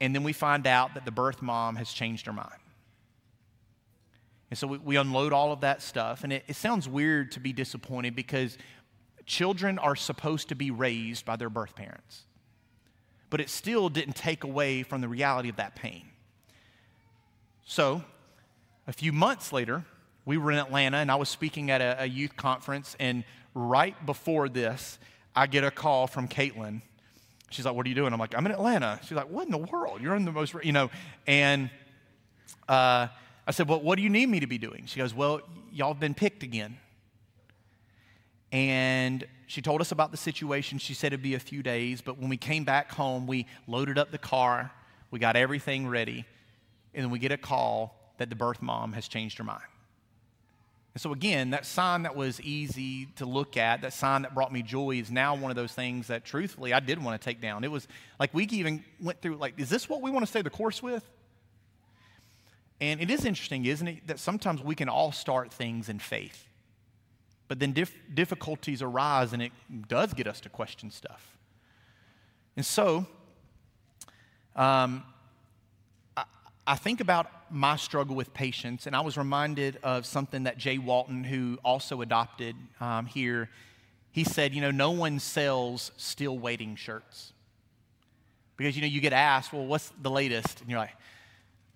and 0.00 0.14
then 0.14 0.22
we 0.22 0.32
find 0.32 0.64
out 0.64 0.94
that 0.94 1.04
the 1.04 1.10
birth 1.10 1.42
mom 1.42 1.74
has 1.74 1.92
changed 1.92 2.26
her 2.26 2.32
mind. 2.32 2.50
And 4.48 4.56
so 4.56 4.68
we, 4.68 4.78
we 4.78 4.96
unload 4.96 5.32
all 5.32 5.50
of 5.50 5.62
that 5.62 5.82
stuff, 5.82 6.22
and 6.22 6.32
it, 6.32 6.44
it 6.46 6.54
sounds 6.54 6.88
weird 6.88 7.32
to 7.32 7.40
be 7.40 7.52
disappointed 7.52 8.14
because 8.14 8.56
children 9.24 9.80
are 9.80 9.96
supposed 9.96 10.50
to 10.50 10.54
be 10.54 10.70
raised 10.70 11.24
by 11.24 11.34
their 11.34 11.50
birth 11.50 11.74
parents 11.74 12.22
but 13.30 13.40
it 13.40 13.50
still 13.50 13.88
didn't 13.88 14.14
take 14.14 14.44
away 14.44 14.82
from 14.82 15.00
the 15.00 15.08
reality 15.08 15.48
of 15.48 15.56
that 15.56 15.74
pain. 15.74 16.08
So, 17.64 18.02
a 18.86 18.92
few 18.92 19.12
months 19.12 19.52
later, 19.52 19.84
we 20.24 20.38
were 20.38 20.52
in 20.52 20.58
Atlanta 20.58 20.98
and 20.98 21.10
I 21.10 21.16
was 21.16 21.28
speaking 21.28 21.70
at 21.70 21.80
a, 21.80 22.02
a 22.02 22.06
youth 22.06 22.36
conference. 22.36 22.96
And 23.00 23.24
right 23.54 23.94
before 24.06 24.48
this, 24.48 24.98
I 25.34 25.46
get 25.46 25.64
a 25.64 25.70
call 25.70 26.06
from 26.06 26.28
Caitlin. 26.28 26.82
She's 27.50 27.64
like, 27.64 27.74
What 27.74 27.86
are 27.86 27.88
you 27.88 27.94
doing? 27.94 28.12
I'm 28.12 28.18
like, 28.18 28.36
I'm 28.36 28.46
in 28.46 28.52
Atlanta. 28.52 29.00
She's 29.02 29.12
like, 29.12 29.30
What 29.30 29.46
in 29.46 29.52
the 29.52 29.58
world? 29.58 30.00
You're 30.00 30.14
in 30.14 30.24
the 30.24 30.32
most, 30.32 30.54
you 30.62 30.72
know. 30.72 30.90
And 31.26 31.70
uh, 32.68 33.08
I 33.46 33.50
said, 33.50 33.68
Well, 33.68 33.80
what 33.80 33.96
do 33.96 34.02
you 34.02 34.10
need 34.10 34.28
me 34.28 34.40
to 34.40 34.46
be 34.46 34.58
doing? 34.58 34.84
She 34.86 34.98
goes, 34.98 35.14
Well, 35.14 35.40
y'all 35.72 35.92
have 35.92 36.00
been 36.00 36.14
picked 36.14 36.42
again. 36.42 36.78
And 38.52 39.26
she 39.46 39.62
told 39.62 39.80
us 39.80 39.92
about 39.92 40.10
the 40.10 40.16
situation. 40.16 40.78
She 40.78 40.94
said 40.94 41.08
it'd 41.08 41.22
be 41.22 41.34
a 41.34 41.40
few 41.40 41.62
days, 41.62 42.00
but 42.00 42.18
when 42.18 42.28
we 42.28 42.36
came 42.36 42.64
back 42.64 42.92
home, 42.92 43.26
we 43.26 43.46
loaded 43.66 43.98
up 43.98 44.10
the 44.10 44.18
car, 44.18 44.70
we 45.10 45.18
got 45.18 45.36
everything 45.36 45.88
ready, 45.88 46.24
and 46.94 47.04
then 47.04 47.10
we 47.10 47.18
get 47.18 47.32
a 47.32 47.36
call 47.36 47.94
that 48.18 48.30
the 48.30 48.36
birth 48.36 48.62
mom 48.62 48.92
has 48.92 49.08
changed 49.08 49.38
her 49.38 49.44
mind. 49.44 49.62
And 50.94 51.00
so, 51.02 51.12
again, 51.12 51.50
that 51.50 51.66
sign 51.66 52.04
that 52.04 52.16
was 52.16 52.40
easy 52.40 53.06
to 53.16 53.26
look 53.26 53.58
at, 53.58 53.82
that 53.82 53.92
sign 53.92 54.22
that 54.22 54.34
brought 54.34 54.50
me 54.50 54.62
joy, 54.62 54.92
is 54.92 55.10
now 55.10 55.34
one 55.34 55.50
of 55.50 55.56
those 55.56 55.72
things 55.72 56.06
that, 56.06 56.24
truthfully, 56.24 56.72
I 56.72 56.80
did 56.80 57.02
want 57.02 57.20
to 57.20 57.22
take 57.22 57.38
down. 57.42 57.64
It 57.64 57.70
was 57.70 57.86
like 58.18 58.32
we 58.32 58.44
even 58.44 58.82
went 58.98 59.20
through, 59.20 59.36
like, 59.36 59.60
is 59.60 59.68
this 59.68 59.90
what 59.90 60.00
we 60.00 60.10
want 60.10 60.24
to 60.24 60.26
stay 60.26 60.40
the 60.40 60.48
course 60.48 60.82
with? 60.82 61.06
And 62.80 62.98
it 63.00 63.10
is 63.10 63.26
interesting, 63.26 63.66
isn't 63.66 63.86
it, 63.86 64.06
that 64.06 64.18
sometimes 64.18 64.62
we 64.62 64.74
can 64.74 64.88
all 64.88 65.12
start 65.12 65.52
things 65.52 65.90
in 65.90 65.98
faith. 65.98 66.45
But 67.48 67.58
then 67.60 67.72
dif- 67.72 67.96
difficulties 68.12 68.82
arise 68.82 69.32
and 69.32 69.42
it 69.42 69.52
does 69.88 70.14
get 70.14 70.26
us 70.26 70.40
to 70.40 70.48
question 70.48 70.90
stuff. 70.90 71.36
And 72.56 72.64
so, 72.64 73.06
um, 74.56 75.04
I, 76.16 76.24
I 76.66 76.74
think 76.76 77.00
about 77.00 77.30
my 77.50 77.76
struggle 77.76 78.16
with 78.16 78.32
patience, 78.34 78.86
and 78.86 78.96
I 78.96 79.00
was 79.00 79.16
reminded 79.16 79.78
of 79.82 80.06
something 80.06 80.44
that 80.44 80.58
Jay 80.58 80.78
Walton, 80.78 81.22
who 81.22 81.58
also 81.64 82.00
adopted 82.00 82.56
um, 82.80 83.06
here, 83.06 83.50
he 84.10 84.24
said, 84.24 84.54
You 84.54 84.62
know, 84.62 84.70
no 84.70 84.90
one 84.90 85.18
sells 85.18 85.92
still 85.96 86.38
waiting 86.38 86.74
shirts. 86.74 87.32
Because, 88.56 88.74
you 88.74 88.80
know, 88.80 88.88
you 88.88 89.02
get 89.02 89.12
asked, 89.12 89.52
Well, 89.52 89.66
what's 89.66 89.92
the 90.00 90.10
latest? 90.10 90.62
And 90.62 90.70
you're 90.70 90.78
like, 90.78 90.96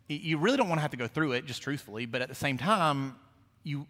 You 0.08 0.38
really 0.38 0.56
don't 0.56 0.68
want 0.68 0.78
to 0.78 0.82
have 0.82 0.90
to 0.92 0.96
go 0.96 1.06
through 1.06 1.32
it, 1.32 1.44
just 1.44 1.62
truthfully, 1.62 2.06
but 2.06 2.22
at 2.22 2.28
the 2.28 2.34
same 2.34 2.56
time, 2.56 3.16
you, 3.62 3.86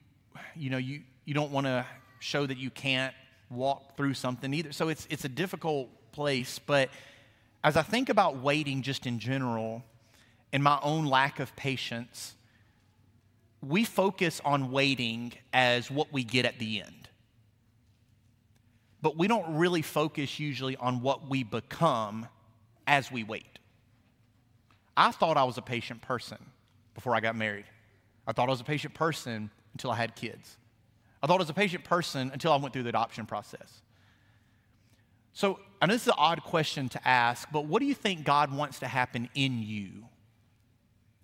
you 0.57 0.69
know, 0.69 0.79
you, 0.79 1.03
you 1.25 1.35
don't 1.35 1.51
want 1.51 1.67
to 1.67 1.87
show 2.19 2.47
that 2.47 2.59
you 2.59 2.71
can't 2.71 3.15
walk 3.51 3.97
through 3.97 4.15
something 4.15 4.53
either. 4.55 4.73
So 4.73 4.89
it's, 4.89 5.07
it's 5.11 5.25
a 5.25 5.29
difficult 5.29 5.89
place. 6.13 6.59
But 6.59 6.91
as 7.63 7.77
I 7.77 7.83
think 7.83 8.09
about 8.09 8.39
waiting 8.39 8.83
just 8.83 9.07
in 9.07 9.19
general 9.19 9.83
and 10.53 10.63
my 10.63 10.79
own 10.83 11.07
lack 11.07 11.41
of 11.41 11.55
patience, 11.57 12.35
we 13.63 13.85
focus 13.85 14.41
on 14.45 14.71
waiting 14.71 15.33
as 15.53 15.91
what 15.91 16.13
we 16.13 16.25
get 16.25 16.45
at 16.45 16.59
the 16.59 16.81
end. 16.81 17.09
But 19.03 19.17
we 19.17 19.29
don't 19.29 19.57
really 19.57 19.83
focus 19.83 20.39
usually 20.39 20.77
on 20.77 21.01
what 21.01 21.29
we 21.29 21.43
become 21.43 22.27
as 22.87 23.11
we 23.11 23.25
wait. 23.25 23.59
I 24.97 25.11
thought 25.13 25.37
I 25.37 25.45
was 25.45 25.57
a 25.57 25.63
patient 25.63 26.03
person 26.03 26.39
before 26.95 27.15
I 27.15 27.21
got 27.21 27.35
married. 27.37 27.65
I 28.27 28.33
thought 28.33 28.49
I 28.49 28.51
was 28.51 28.61
a 28.61 28.65
patient 28.65 28.95
person 28.95 29.51
until 29.73 29.91
I 29.91 29.97
had 29.97 30.15
kids. 30.15 30.59
I 31.23 31.27
thought 31.27 31.37
I 31.37 31.39
was 31.39 31.51
a 31.51 31.55
patient 31.55 31.85
person 31.85 32.31
until 32.33 32.53
I 32.53 32.57
went 32.57 32.73
through 32.73 32.85
the 32.85 32.89
adoption 32.89 33.27
process. 33.27 33.83
So, 35.33 35.61
I 35.81 35.87
know 35.87 35.95
this 35.95 36.03
is 36.03 36.09
an 36.09 36.15
odd 36.19 36.43
question 36.43 36.89
to 36.91 37.09
ask, 37.09 37.49
but 37.51 37.65
what 37.65 37.81
do 37.81 37.87
you 37.87 37.95
think 37.95 38.25
God 38.25 38.53
wants 38.53 38.81
to 38.81 38.87
happen 38.87 39.29
in 39.35 39.63
you 39.63 40.05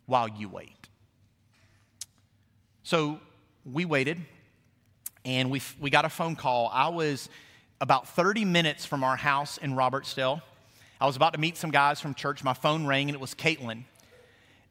while 0.06 0.28
you 0.28 0.48
wait? 0.48 0.88
So, 2.82 3.20
we 3.64 3.84
waited 3.84 4.18
and 5.24 5.50
we, 5.50 5.60
we 5.80 5.90
got 5.90 6.04
a 6.04 6.08
phone 6.08 6.36
call. 6.36 6.70
I 6.72 6.88
was 6.88 7.28
about 7.80 8.08
30 8.08 8.44
minutes 8.44 8.86
from 8.86 9.02
our 9.02 9.16
house 9.16 9.58
in 9.58 9.72
Robertsdale. 9.72 10.40
I 11.00 11.06
was 11.06 11.16
about 11.16 11.34
to 11.34 11.40
meet 11.40 11.56
some 11.56 11.70
guys 11.70 12.00
from 12.00 12.14
church. 12.14 12.42
My 12.44 12.54
phone 12.54 12.86
rang 12.86 13.08
and 13.08 13.14
it 13.14 13.20
was 13.20 13.34
Caitlin. 13.34 13.84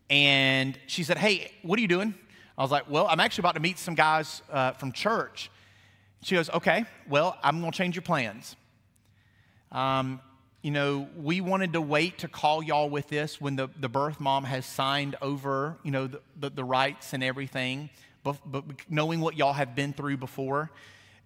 And 0.10 0.78
she 0.88 1.04
said, 1.04 1.18
Hey, 1.18 1.52
what 1.62 1.78
are 1.78 1.82
you 1.82 1.88
doing? 1.88 2.16
I 2.58 2.62
was 2.62 2.72
like, 2.72 2.90
Well, 2.90 3.08
I'm 3.08 3.20
actually 3.20 3.44
about 3.44 3.56
to 3.56 3.62
meet 3.62 3.80
some 3.80 3.96
guys 3.96 4.42
uh, 4.52 4.72
from 4.74 4.92
church. 4.92 5.50
She 6.24 6.36
goes, 6.36 6.50
Okay, 6.50 6.86
well, 7.08 7.38
I'm 7.44 7.60
going 7.60 7.72
to 7.72 7.78
change 7.78 7.96
your 7.96 8.04
plans. 8.04 8.56
Um, 9.72 10.22
you 10.62 10.72
know, 10.72 11.08
we 11.16 11.42
wanted 11.42 11.74
to 11.74 11.82
wait 11.82 12.20
to 12.20 12.28
call 12.28 12.64
y'all 12.64 12.90
with 12.90 13.08
this 13.08 13.40
when 13.40 13.56
the, 13.56 13.68
the 13.80 13.90
birth 13.90 14.20
mom 14.20 14.46
has 14.46 14.66
signed 14.66 15.16
over, 15.22 15.78
you 15.84 15.92
know, 15.92 16.08
the, 16.08 16.22
the, 16.40 16.50
the 16.50 16.64
rights 16.64 17.14
and 17.14 17.24
everything, 17.24 17.92
but, 18.24 18.38
but 18.46 18.64
knowing 18.90 19.22
what 19.22 19.38
y'all 19.38 19.54
have 19.54 19.76
been 19.76 19.94
through 19.94 20.18
before. 20.18 20.72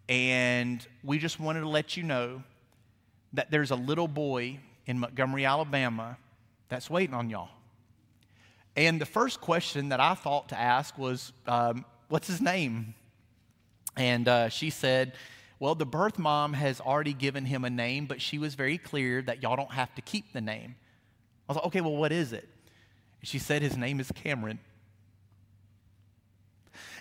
And 0.10 0.86
we 1.04 1.20
just 1.20 1.40
wanted 1.40 1.62
to 1.62 1.70
let 1.70 1.96
you 1.96 2.04
know 2.04 2.44
that 3.32 3.50
there's 3.52 3.72
a 3.72 3.76
little 3.76 4.08
boy 4.08 4.60
in 4.88 5.00
Montgomery, 5.00 5.46
Alabama, 5.46 6.18
that's 6.68 6.90
waiting 6.90 7.14
on 7.14 7.30
y'all. 7.30 7.50
And 8.80 9.02
the 9.02 9.06
first 9.06 9.42
question 9.42 9.90
that 9.90 10.00
I 10.00 10.14
thought 10.14 10.48
to 10.50 10.58
ask 10.58 10.98
was, 10.98 11.34
um, 11.48 11.84
What's 12.08 12.28
his 12.28 12.40
name? 12.40 12.96
And 13.98 14.26
uh, 14.26 14.48
she 14.48 14.70
said, 14.70 15.16
well, 15.60 15.76
the 15.76 15.86
birth 15.86 16.18
mom 16.18 16.54
has 16.54 16.80
already 16.80 17.12
given 17.12 17.44
him 17.44 17.66
a 17.66 17.70
name, 17.70 18.06
but 18.06 18.22
she 18.22 18.38
was 18.38 18.56
very 18.56 18.78
clear 18.78 19.22
that 19.24 19.44
y'all 19.44 19.58
don't 19.58 19.74
have 19.74 19.94
to 19.96 20.02
keep 20.02 20.32
the 20.32 20.40
name. 20.40 20.76
I 21.48 21.52
was 21.52 21.58
like, 21.58 21.66
okay, 21.66 21.82
well, 21.82 21.98
what 21.98 22.14
is 22.14 22.32
it? 22.32 22.48
She 23.22 23.38
said 23.38 23.62
his 23.62 23.76
name 23.76 24.00
is 24.00 24.10
Cameron. 24.14 24.60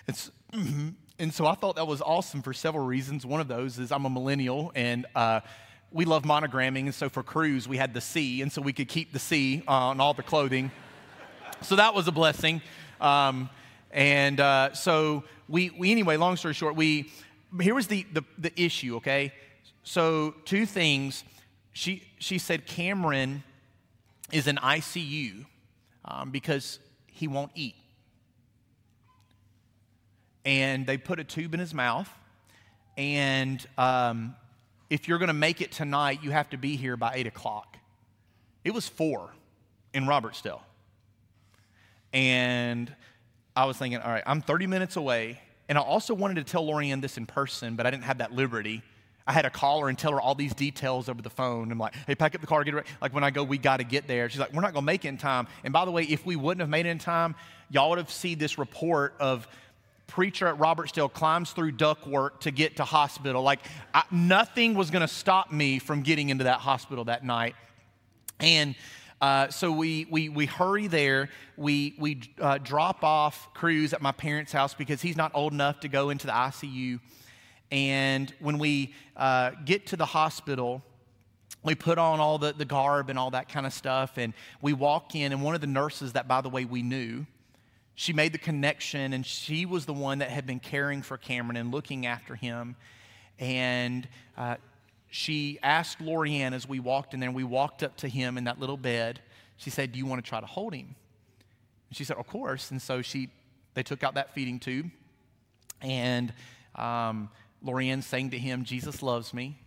It's, 0.05 0.31
and 0.51 1.33
so 1.33 1.45
I 1.45 1.55
thought 1.55 1.77
that 1.77 1.87
was 1.87 2.01
awesome 2.01 2.41
for 2.41 2.51
several 2.51 2.85
reasons. 2.85 3.25
One 3.25 3.39
of 3.39 3.47
those 3.47 3.79
is 3.79 3.93
I'm 3.93 4.03
a 4.03 4.09
millennial 4.09 4.73
and 4.75 5.05
uh, 5.15 5.39
we 5.93 6.03
love 6.03 6.23
monogramming. 6.23 6.81
And 6.81 6.93
so 6.93 7.07
for 7.07 7.23
Cruz, 7.23 7.69
we 7.69 7.77
had 7.77 7.93
the 7.93 8.01
C, 8.01 8.41
and 8.41 8.51
so 8.51 8.61
we 8.61 8.73
could 8.73 8.89
keep 8.89 9.13
the 9.13 9.19
C 9.19 9.63
on 9.65 10.01
all 10.01 10.13
the 10.13 10.23
clothing. 10.23 10.71
So 11.61 11.75
that 11.75 11.93
was 11.93 12.07
a 12.07 12.11
blessing. 12.11 12.61
Um, 13.01 13.49
and 13.91 14.39
uh, 14.39 14.73
so 14.73 15.23
we, 15.47 15.71
we, 15.71 15.91
anyway, 15.91 16.17
long 16.17 16.37
story 16.37 16.53
short, 16.53 16.75
we, 16.75 17.11
here 17.61 17.75
was 17.75 17.87
the, 17.87 18.05
the, 18.13 18.23
the 18.37 18.61
issue, 18.61 18.97
okay? 18.97 19.33
So, 19.83 20.35
two 20.45 20.65
things. 20.65 21.23
She, 21.73 22.03
she 22.19 22.37
said 22.37 22.65
Cameron 22.65 23.43
is 24.31 24.47
in 24.47 24.57
ICU 24.57 25.45
um, 26.05 26.29
because 26.31 26.79
he 27.07 27.27
won't 27.27 27.51
eat. 27.55 27.75
And 30.45 30.85
they 30.85 30.97
put 30.97 31.19
a 31.19 31.23
tube 31.23 31.53
in 31.53 31.59
his 31.59 31.73
mouth. 31.73 32.09
And 32.97 33.65
um, 33.77 34.35
if 34.89 35.07
you're 35.07 35.19
going 35.19 35.27
to 35.27 35.33
make 35.33 35.61
it 35.61 35.71
tonight, 35.71 36.19
you 36.21 36.31
have 36.31 36.49
to 36.49 36.57
be 36.57 36.75
here 36.75 36.97
by 36.97 37.13
8 37.15 37.27
o'clock. 37.27 37.77
It 38.63 38.73
was 38.73 38.87
4 38.87 39.29
in 39.93 40.05
Robertsdale. 40.05 40.61
And 42.13 42.93
I 43.55 43.65
was 43.65 43.77
thinking, 43.77 43.99
all 43.99 44.11
right, 44.11 44.23
I'm 44.25 44.41
30 44.41 44.67
minutes 44.67 44.95
away. 44.95 45.39
And 45.67 45.77
I 45.77 45.81
also 45.81 46.13
wanted 46.13 46.35
to 46.35 46.43
tell 46.43 46.65
Lorianne 46.65 47.01
this 47.01 47.17
in 47.17 47.25
person, 47.25 47.75
but 47.75 47.85
I 47.85 47.91
didn't 47.91 48.03
have 48.03 48.19
that 48.19 48.31
liberty. 48.31 48.81
I 49.27 49.31
had 49.31 49.43
to 49.43 49.51
call 49.51 49.81
her 49.81 49.89
and 49.89 49.97
tell 49.97 50.11
her 50.13 50.19
all 50.19 50.33
these 50.33 50.55
details 50.55 51.07
over 51.07 51.21
the 51.21 51.29
phone. 51.29 51.71
I'm 51.71 51.77
like, 51.77 51.93
hey, 52.07 52.15
pack 52.15 52.33
up 52.33 52.41
the 52.41 52.47
car, 52.47 52.63
get 52.63 52.73
ready. 52.73 52.89
Like 52.99 53.13
when 53.13 53.23
I 53.23 53.29
go, 53.29 53.43
we 53.43 53.59
got 53.59 53.77
to 53.77 53.83
get 53.83 54.07
there. 54.07 54.27
She's 54.27 54.39
like, 54.39 54.51
we're 54.53 54.61
not 54.61 54.73
going 54.73 54.81
to 54.83 54.87
make 54.87 55.05
it 55.05 55.09
in 55.09 55.17
time. 55.17 55.47
And 55.63 55.71
by 55.71 55.85
the 55.85 55.91
way, 55.91 56.03
if 56.03 56.25
we 56.25 56.35
wouldn't 56.35 56.61
have 56.61 56.69
made 56.69 56.87
it 56.87 56.89
in 56.89 56.97
time, 56.97 57.35
y'all 57.69 57.89
would 57.91 57.99
have 57.99 58.09
seen 58.09 58.39
this 58.39 58.57
report 58.57 59.13
of 59.19 59.47
preacher 60.07 60.47
at 60.47 60.57
Robertsdale 60.57 61.13
climbs 61.13 61.51
through 61.51 61.73
ductwork 61.73 62.39
to 62.39 62.49
get 62.49 62.77
to 62.77 62.83
hospital. 62.83 63.43
Like 63.43 63.59
I, 63.93 64.03
nothing 64.09 64.73
was 64.73 64.89
going 64.89 65.01
to 65.01 65.07
stop 65.07 65.51
me 65.51 65.77
from 65.77 66.01
getting 66.01 66.29
into 66.29 66.45
that 66.45 66.59
hospital 66.59 67.03
that 67.05 67.23
night. 67.23 67.55
And 68.39 68.73
uh, 69.21 69.49
so 69.49 69.71
we, 69.71 70.07
we, 70.09 70.29
we 70.29 70.45
hurry 70.45 70.87
there. 70.87 71.29
We, 71.57 71.95
we 71.99 72.21
uh, 72.39 72.57
drop 72.59 73.03
off 73.03 73.53
Cruz 73.53 73.93
at 73.93 74.01
my 74.01 74.13
parents' 74.13 74.51
house 74.51 74.73
because 74.73 75.01
he's 75.01 75.17
not 75.17 75.31
old 75.33 75.51
enough 75.51 75.81
to 75.81 75.89
go 75.89 76.09
into 76.09 76.25
the 76.25 76.33
ICU. 76.33 76.99
And 77.71 78.33
when 78.39 78.57
we 78.57 78.93
uh, 79.17 79.51
get 79.65 79.87
to 79.87 79.97
the 79.97 80.05
hospital, 80.05 80.81
we 81.63 81.75
put 81.75 81.97
on 81.97 82.19
all 82.19 82.37
the, 82.37 82.53
the 82.53 82.65
garb 82.65 83.09
and 83.09 83.19
all 83.19 83.31
that 83.31 83.49
kind 83.49 83.65
of 83.65 83.73
stuff. 83.73 84.17
And 84.17 84.33
we 84.61 84.71
walk 84.71 85.15
in, 85.15 85.33
and 85.33 85.43
one 85.43 85.53
of 85.53 85.61
the 85.61 85.67
nurses 85.67 86.13
that, 86.13 86.27
by 86.27 86.41
the 86.41 86.49
way, 86.49 86.63
we 86.63 86.81
knew, 86.81 87.25
she 87.95 88.13
made 88.13 88.31
the 88.31 88.39
connection, 88.39 89.11
and 89.11 89.25
she 89.25 89.65
was 89.65 89.85
the 89.85 89.93
one 89.93 90.19
that 90.19 90.29
had 90.29 90.45
been 90.45 90.61
caring 90.61 91.01
for 91.01 91.17
Cameron 91.17 91.57
and 91.57 91.71
looking 91.71 92.05
after 92.05 92.35
him. 92.35 92.77
And 93.37 94.07
uh, 94.37 94.55
she 95.09 95.57
asked 95.63 95.99
Lorianne 95.99 96.53
as 96.53 96.67
we 96.67 96.79
walked 96.79 97.13
in 97.13 97.19
there, 97.19 97.29
and 97.29 97.35
we 97.35 97.43
walked 97.43 97.81
up 97.81 97.97
to 97.97 98.07
him 98.07 98.37
in 98.37 98.43
that 98.43 98.59
little 98.59 98.77
bed. 98.77 99.19
She 99.57 99.69
said, 99.71 99.91
Do 99.91 99.97
you 99.97 100.05
want 100.05 100.23
to 100.23 100.27
try 100.27 100.39
to 100.39 100.45
hold 100.45 100.73
him? 100.73 100.95
And 101.89 101.97
she 101.97 102.03
said, 102.03 102.17
Of 102.17 102.27
course. 102.27 102.69
And 102.69 102.81
so 102.81 103.01
she, 103.01 103.29
they 103.73 103.83
took 103.83 104.03
out 104.03 104.13
that 104.13 104.33
feeding 104.33 104.59
tube, 104.59 104.91
and 105.81 106.31
um, 106.75 107.29
Lorianne 107.65 108.03
sang 108.03 108.29
to 108.29 108.37
him, 108.37 108.63
Jesus 108.63 109.01
loves 109.01 109.33
me. 109.33 109.57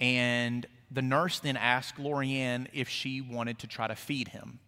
And 0.00 0.66
the 0.90 1.02
nurse 1.02 1.40
then 1.40 1.56
asked 1.56 1.96
Lorianne 1.96 2.68
if 2.72 2.88
she 2.88 3.20
wanted 3.20 3.58
to 3.60 3.66
try 3.66 3.86
to 3.86 3.94
feed 3.94 4.28
him. 4.28 4.60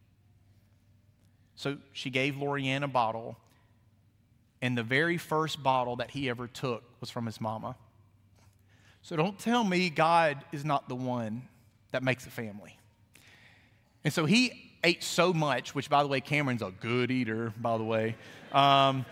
So 1.55 1.79
she 1.93 2.11
gave 2.11 2.35
Lorianne 2.35 2.83
a 2.83 2.89
bottle, 2.89 3.39
and 4.61 4.77
the 4.77 4.83
very 4.83 5.17
first 5.17 5.63
bottle 5.63 5.97
that 5.97 6.11
he 6.11 6.29
ever 6.29 6.47
took 6.47 6.83
was 7.01 7.11
from 7.11 7.27
his 7.27 7.41
mama. 7.41 7.77
So 9.03 9.17
don't 9.17 9.39
tell 9.39 9.65
me 9.65 9.91
God 9.91 10.45
is 10.53 10.65
not 10.65 10.89
the 10.89 10.95
one 10.95 11.43
that 11.93 12.03
makes 12.03 12.27
a 12.27 12.31
family. 12.31 12.79
And 14.05 14.13
so 14.13 14.25
he 14.25 14.73
ate 14.85 15.03
so 15.03 15.33
much, 15.33 15.75
which, 15.75 15.91
by 15.91 16.03
the 16.03 16.09
way, 16.09 16.21
Cameron's 16.21 16.63
a 16.63 16.73
good 16.81 17.11
eater, 17.11 17.53
by 17.61 17.77
the 17.77 17.85
way. 17.85 18.17
Um, 18.53 19.05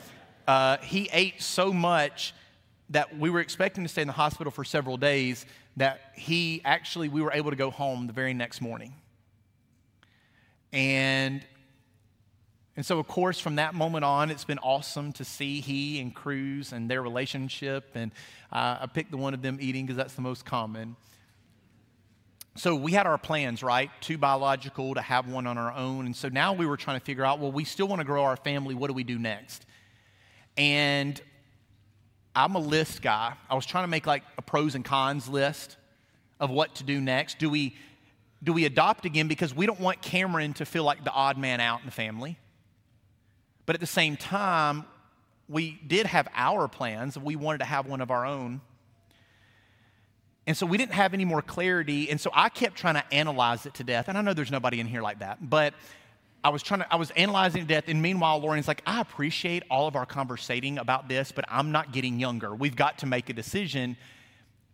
uh, 0.47 0.79
he 0.79 1.09
ate 1.13 1.43
so 1.43 1.73
much 1.73 2.35
that 2.91 3.19
we 3.19 3.29
were 3.29 3.41
expecting 3.41 3.85
to 3.85 3.89
stay 3.89 4.03
in 4.03 4.09
the 4.09 4.15
hospital 4.15 4.51
for 4.51 4.65
several 4.65 4.97
days 4.97 5.45
that 5.77 6.01
he 6.17 6.63
actually, 6.65 7.09
we 7.09 7.21
were 7.21 7.33
able 7.33 7.51
to 7.51 7.57
go 7.57 7.71
home 7.71 8.07
the 8.07 8.13
very 8.13 8.35
next 8.35 8.61
morning. 8.61 8.95
And 10.73 11.45
and 12.79 12.87
so, 12.87 13.01
of 13.01 13.09
course, 13.09 13.41
from 13.41 13.57
that 13.57 13.75
moment 13.75 14.05
on, 14.05 14.31
it's 14.31 14.45
been 14.45 14.61
awesome 14.61 15.13
to 15.15 15.25
see 15.25 15.61
he 15.61 16.01
and 16.01 16.15
Cruz 16.15 16.73
and 16.73 16.89
their 16.89 17.03
relationship. 17.03 17.91
And 17.97 18.13
uh, 18.53 18.79
I 18.83 18.87
picked 18.87 19.11
the 19.11 19.17
one 19.17 19.35
of 19.35 19.43
them 19.43 19.59
eating 19.61 19.85
because 19.85 19.97
that's 19.97 20.15
the 20.15 20.21
most 20.21 20.45
common. 20.45 20.95
So 22.55 22.77
we 22.77 22.93
had 22.93 23.05
our 23.05 23.19
plans, 23.19 23.65
right? 23.65 23.91
Two 24.01 24.17
biological 24.17 24.95
to 24.95 25.01
have 25.01 25.27
one 25.27 25.49
on 25.49 25.59
our 25.59 25.73
own. 25.73 26.07
And 26.07 26.15
so 26.15 26.29
now 26.29 26.53
we 26.53 26.67
were 26.67 26.77
trying 26.77 27.01
to 27.01 27.05
figure 27.05 27.25
out 27.25 27.41
well, 27.41 27.51
we 27.51 27.65
still 27.65 27.89
want 27.89 27.99
to 27.99 28.05
grow 28.05 28.23
our 28.23 28.37
family. 28.37 28.77
What 28.77 28.87
do 28.87 28.95
we 28.95 29.03
do 29.03 29.19
next? 29.19 29.67
And 30.57 31.21
I'm 32.37 32.55
a 32.55 32.61
list 32.61 33.03
guy. 33.03 33.33
I 33.51 33.57
was 33.57 33.67
trying 33.67 33.83
to 33.83 33.89
make 33.89 34.07
like 34.07 34.23
a 34.37 34.43
pros 34.43 34.77
and 34.77 34.85
cons 34.85 35.29
list 35.29 35.79
of 36.39 36.49
what 36.49 36.77
to 36.77 36.85
do 36.85 37.01
next. 37.01 37.41
Do 37.41 37.51
we, 37.51 37.75
do 38.41 38.53
we 38.53 38.67
adopt 38.67 39.05
again? 39.05 39.27
Because 39.27 39.53
we 39.53 39.67
don't 39.67 39.81
want 39.81 40.01
Cameron 40.01 40.53
to 40.55 40.65
feel 40.65 40.85
like 40.85 41.03
the 41.03 41.11
odd 41.11 41.39
man 41.39 41.59
out 41.59 41.81
in 41.81 41.87
the 41.87 41.91
family. 41.91 42.39
But 43.69 43.75
at 43.75 43.81
the 43.81 43.87
same 43.87 44.17
time, 44.17 44.87
we 45.47 45.79
did 45.87 46.07
have 46.07 46.27
our 46.35 46.69
plans. 46.69 47.19
We 47.19 47.37
wanted 47.37 47.59
to 47.59 47.67
have 47.67 47.87
one 47.87 48.01
of 48.01 48.11
our 48.11 48.25
own. 48.25 48.63
And 50.47 50.57
so 50.57 50.65
we 50.65 50.79
didn't 50.79 50.95
have 50.95 51.13
any 51.13 51.27
more 51.27 51.43
clarity. 51.43 52.09
And 52.09 52.19
so 52.19 52.31
I 52.33 52.49
kept 52.49 52.77
trying 52.77 52.95
to 52.95 53.05
analyze 53.13 53.67
it 53.67 53.75
to 53.75 53.85
death. 53.85 54.09
And 54.09 54.17
I 54.17 54.23
know 54.23 54.33
there's 54.33 54.51
nobody 54.51 54.81
in 54.81 54.87
here 54.87 55.03
like 55.03 55.19
that. 55.19 55.51
But 55.51 55.75
I 56.43 56.49
was 56.49 56.63
trying 56.63 56.81
to, 56.81 56.91
I 56.91 56.97
was 56.97 57.11
analyzing 57.11 57.67
death. 57.67 57.85
And 57.89 58.01
meanwhile, 58.01 58.39
Lauren's 58.39 58.69
like, 58.69 58.81
I 58.87 59.03
appreciate 59.03 59.65
all 59.71 59.87
of 59.87 59.97
our 59.97 60.07
conversating 60.07 60.79
about 60.79 61.07
this, 61.11 61.31
but 61.31 61.45
I'm 61.47 61.71
not 61.71 61.93
getting 61.93 62.19
younger. 62.19 62.55
We've 62.55 62.75
got 62.75 62.97
to 63.01 63.07
make 63.07 63.29
a 63.29 63.35
decision. 63.35 63.99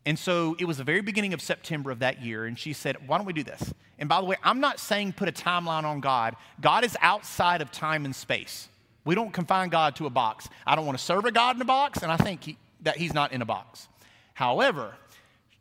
And 0.07 0.17
so 0.17 0.55
it 0.61 0.67
was 0.67 0.79
the 0.79 0.85
very 0.85 1.01
beginning 1.01 1.35
of 1.35 1.43
September 1.43 1.91
of 1.91 1.99
that 1.99 2.23
year. 2.23 2.45
And 2.45 2.57
she 2.57 2.73
said, 2.73 3.09
Why 3.09 3.17
don't 3.17 3.27
we 3.27 3.33
do 3.33 3.43
this? 3.43 3.75
And 3.99 4.09
by 4.09 4.21
the 4.21 4.27
way, 4.27 4.37
I'm 4.45 4.61
not 4.61 4.79
saying 4.79 5.15
put 5.15 5.29
a 5.29 5.33
timeline 5.33 5.83
on 5.83 5.99
God, 5.99 6.37
God 6.61 6.85
is 6.85 6.97
outside 7.01 7.61
of 7.61 7.73
time 7.73 8.05
and 8.05 8.15
space. 8.15 8.69
We 9.05 9.15
don't 9.15 9.33
confine 9.33 9.69
God 9.69 9.97
to 9.97 10.07
a 10.07 10.11
box. 10.11 10.49
I 10.67 10.77
don't 10.77 10.87
want 10.87 10.99
to 10.99 11.05
serve 11.05 11.25
a 11.25 11.33
God 11.33 11.57
in 11.57 11.63
a 11.63 11.67
box, 11.67 12.03
and 12.03 12.11
I 12.11 12.17
think 12.17 12.45
he, 12.45 12.57
that 12.83 12.97
He's 12.97 13.13
not 13.13 13.33
in 13.33 13.43
a 13.43 13.45
box. 13.45 13.89
However, 14.33 14.95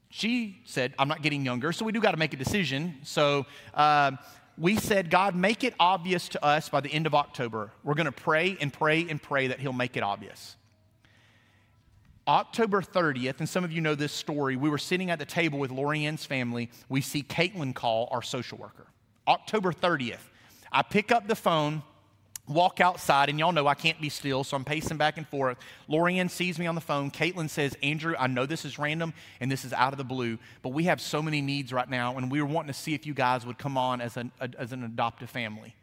she 0.10 0.60
said, 0.66 0.94
I'm 0.98 1.08
not 1.08 1.22
getting 1.22 1.44
younger, 1.44 1.72
so 1.72 1.86
we 1.86 1.92
do 1.92 2.00
got 2.00 2.12
to 2.12 2.18
make 2.18 2.34
a 2.34 2.38
decision. 2.38 2.96
So 3.04 3.46
uh, 3.74 4.12
we 4.58 4.78
said, 4.78 5.10
God, 5.10 5.36
make 5.36 5.64
it 5.64 5.74
obvious 5.80 6.30
to 6.30 6.44
us 6.44 6.70
by 6.70 6.82
the 6.82 6.90
end 6.90 7.06
of 7.06 7.16
October. 7.16 7.72
We're 7.84 7.96
going 7.96 8.06
to 8.06 8.12
pray 8.12 8.56
and 8.62 8.72
pray 8.72 9.08
and 9.10 9.22
pray 9.22 9.48
that 9.48 9.60
He'll 9.60 9.74
make 9.74 9.98
it 9.98 10.04
obvious. 10.04 10.56
October 12.26 12.82
30th, 12.82 13.40
and 13.40 13.50
some 13.50 13.66
of 13.66 13.74
you 13.74 13.82
know 13.82 13.96
this 13.96 14.14
story, 14.14 14.56
we 14.56 14.70
were 14.70 14.78
sitting 14.78 15.10
at 15.10 15.20
the 15.20 15.26
table 15.26 15.60
with 15.60 15.72
Lorianne's 15.72 16.26
family. 16.26 16.70
We 16.88 17.02
see 17.02 17.22
Caitlin 17.22 17.76
call 17.76 18.08
our 18.12 18.22
social 18.22 18.58
worker. 18.58 18.88
October 19.28 19.74
30th. 19.74 20.30
I 20.72 20.84
pick 20.84 21.12
up 21.12 21.28
the 21.28 21.36
phone 21.36 21.84
walk 22.48 22.82
outside, 22.82 23.30
and 23.30 23.40
y'all 23.40 23.52
know 23.52 23.68
I 23.68 23.74
can't 23.74 24.00
be 24.02 24.10
still, 24.10 24.44
so 24.44 24.58
I'm 24.58 24.66
pacing 24.66 24.98
back 24.98 25.18
and 25.18 25.28
forth. 25.28 25.58
Lorianne 25.90 26.30
sees 26.30 26.60
me 26.60 26.68
on 26.68 26.76
the 26.76 26.82
phone. 26.82 27.10
Caitlin 27.10 27.50
says, 27.50 27.78
Andrew, 27.82 28.16
I 28.20 28.28
know 28.28 28.46
this 28.46 28.66
is 28.66 28.78
random 28.78 29.14
and 29.40 29.52
this 29.52 29.64
is 29.64 29.72
out 29.72 29.94
of 29.94 29.98
the 29.98 30.04
blue, 30.04 30.38
but 30.62 30.70
we 30.70 30.84
have 30.86 31.00
so 31.00 31.22
many 31.22 31.42
needs 31.42 31.72
right 31.72 31.90
now, 31.90 32.18
and 32.18 32.30
we 32.30 32.42
were 32.42 32.48
wanting 32.48 32.74
to 32.74 32.78
see 32.78 32.94
if 32.94 33.06
you 33.06 33.14
guys 33.14 33.46
would 33.46 33.58
come 33.58 33.78
on 33.78 34.02
as 34.02 34.18
an, 34.18 34.32
a, 34.40 34.50
as 34.58 34.74
an 34.74 34.84
adoptive 34.84 35.30
family. 35.30 35.76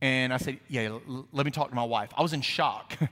And 0.00 0.32
I 0.32 0.38
said, 0.38 0.58
Yeah, 0.68 0.98
l- 1.08 1.26
let 1.32 1.46
me 1.46 1.52
talk 1.52 1.68
to 1.68 1.74
my 1.74 1.84
wife. 1.84 2.10
I 2.16 2.22
was 2.22 2.32
in 2.32 2.40
shock. 2.40 2.96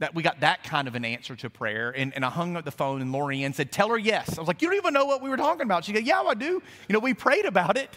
that 0.00 0.12
we 0.14 0.24
got 0.24 0.40
that 0.40 0.64
kind 0.64 0.88
of 0.88 0.96
an 0.96 1.04
answer 1.04 1.36
to 1.36 1.48
prayer. 1.48 1.90
And, 1.90 2.12
and 2.14 2.24
I 2.24 2.30
hung 2.30 2.56
up 2.56 2.64
the 2.64 2.72
phone, 2.72 3.00
and 3.00 3.14
Lorianne 3.14 3.54
said, 3.54 3.70
Tell 3.70 3.88
her 3.88 3.98
yes. 3.98 4.36
I 4.36 4.40
was 4.40 4.48
like, 4.48 4.60
You 4.62 4.68
don't 4.68 4.76
even 4.76 4.94
know 4.94 5.06
what 5.06 5.22
we 5.22 5.30
were 5.30 5.36
talking 5.36 5.62
about. 5.62 5.84
She 5.84 5.92
goes, 5.92 6.02
Yeah, 6.02 6.20
I 6.20 6.34
do. 6.34 6.62
You 6.88 6.92
know, 6.92 6.98
we 6.98 7.14
prayed 7.14 7.44
about 7.44 7.76
it. 7.76 7.96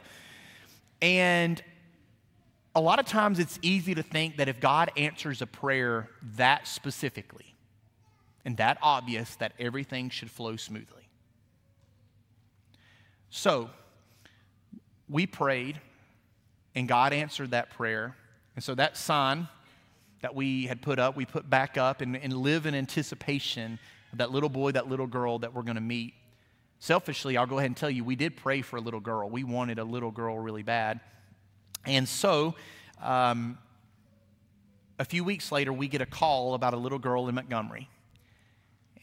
And 1.02 1.62
a 2.78 2.80
lot 2.80 3.00
of 3.00 3.08
times 3.08 3.40
it's 3.40 3.58
easy 3.64 3.96
to 3.96 4.04
think 4.04 4.38
that 4.38 4.48
if 4.48 4.60
God 4.60 4.92
answers 4.96 5.42
a 5.42 5.48
prayer 5.48 6.12
that 6.36 6.68
specifically 6.68 7.56
and 8.46 8.56
that 8.58 8.78
obvious, 8.84 9.36
that 9.38 9.54
everything 9.60 10.12
should 10.12 10.30
flow 10.30 10.56
smoothly. 10.58 11.10
So, 13.32 13.72
we 15.10 15.26
prayed, 15.26 15.82
and 16.76 16.88
God 16.88 17.14
answered 17.14 17.50
that 17.50 17.72
prayer. 17.72 18.16
And 18.56 18.64
so 18.64 18.76
that 18.76 18.96
sign 18.96 19.48
that 20.22 20.36
we 20.36 20.68
had 20.68 20.84
put 20.84 21.00
up, 21.00 21.18
we 21.18 21.26
put 21.26 21.50
back 21.50 21.80
up 21.80 22.02
and, 22.02 22.16
and 22.16 22.32
live 22.32 22.68
in 22.68 22.76
anticipation 22.76 23.80
of 24.12 24.20
that 24.20 24.30
little 24.30 24.50
boy, 24.50 24.74
that 24.74 24.88
little 24.88 25.08
girl 25.08 25.40
that 25.40 25.52
we're 25.56 25.64
going 25.64 25.76
to 25.76 25.82
meet. 25.82 26.14
Selfishly, 26.78 27.38
I'll 27.38 27.48
go 27.48 27.58
ahead 27.58 27.72
and 27.72 27.78
tell 27.78 27.90
you, 27.90 28.04
we 28.04 28.16
did 28.16 28.38
pray 28.38 28.62
for 28.62 28.78
a 28.78 28.82
little 28.82 29.00
girl. 29.00 29.28
We 29.32 29.44
wanted 29.44 29.80
a 29.80 29.84
little 29.84 30.12
girl 30.12 30.38
really 30.38 30.62
bad. 30.62 31.00
And 31.88 32.08
so, 32.08 32.54
um, 33.02 33.58
a 35.00 35.06
few 35.06 35.24
weeks 35.24 35.54
later, 35.54 35.72
we 35.72 35.88
get 35.88 36.02
a 36.02 36.06
call 36.06 36.54
about 36.54 36.74
a 36.74 36.78
little 36.78 37.00
girl 37.00 37.30
in 37.30 37.36
Montgomery. 37.36 37.90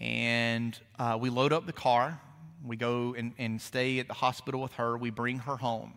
And 0.01 0.79
uh, 0.99 1.17
we 1.19 1.31
load 1.31 1.55
up 1.55 1.65
the 1.65 1.73
car. 1.73 2.21
We 2.63 2.77
go 2.77 3.15
and, 3.17 3.33
and 3.39 3.61
stay 3.61 4.01
at 4.01 4.09
the 4.09 4.15
hospital 4.15 4.61
with 4.61 4.75
her. 4.75 4.99
We 4.99 5.09
bring 5.09 5.39
her 5.41 5.57
home. 5.57 5.95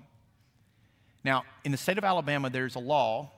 Now, 1.25 1.43
in 1.65 1.73
the 1.73 1.77
state 1.77 1.97
of 1.97 2.05
Alabama, 2.05 2.49
there's 2.49 2.75
a 2.75 2.79
law 2.79 3.31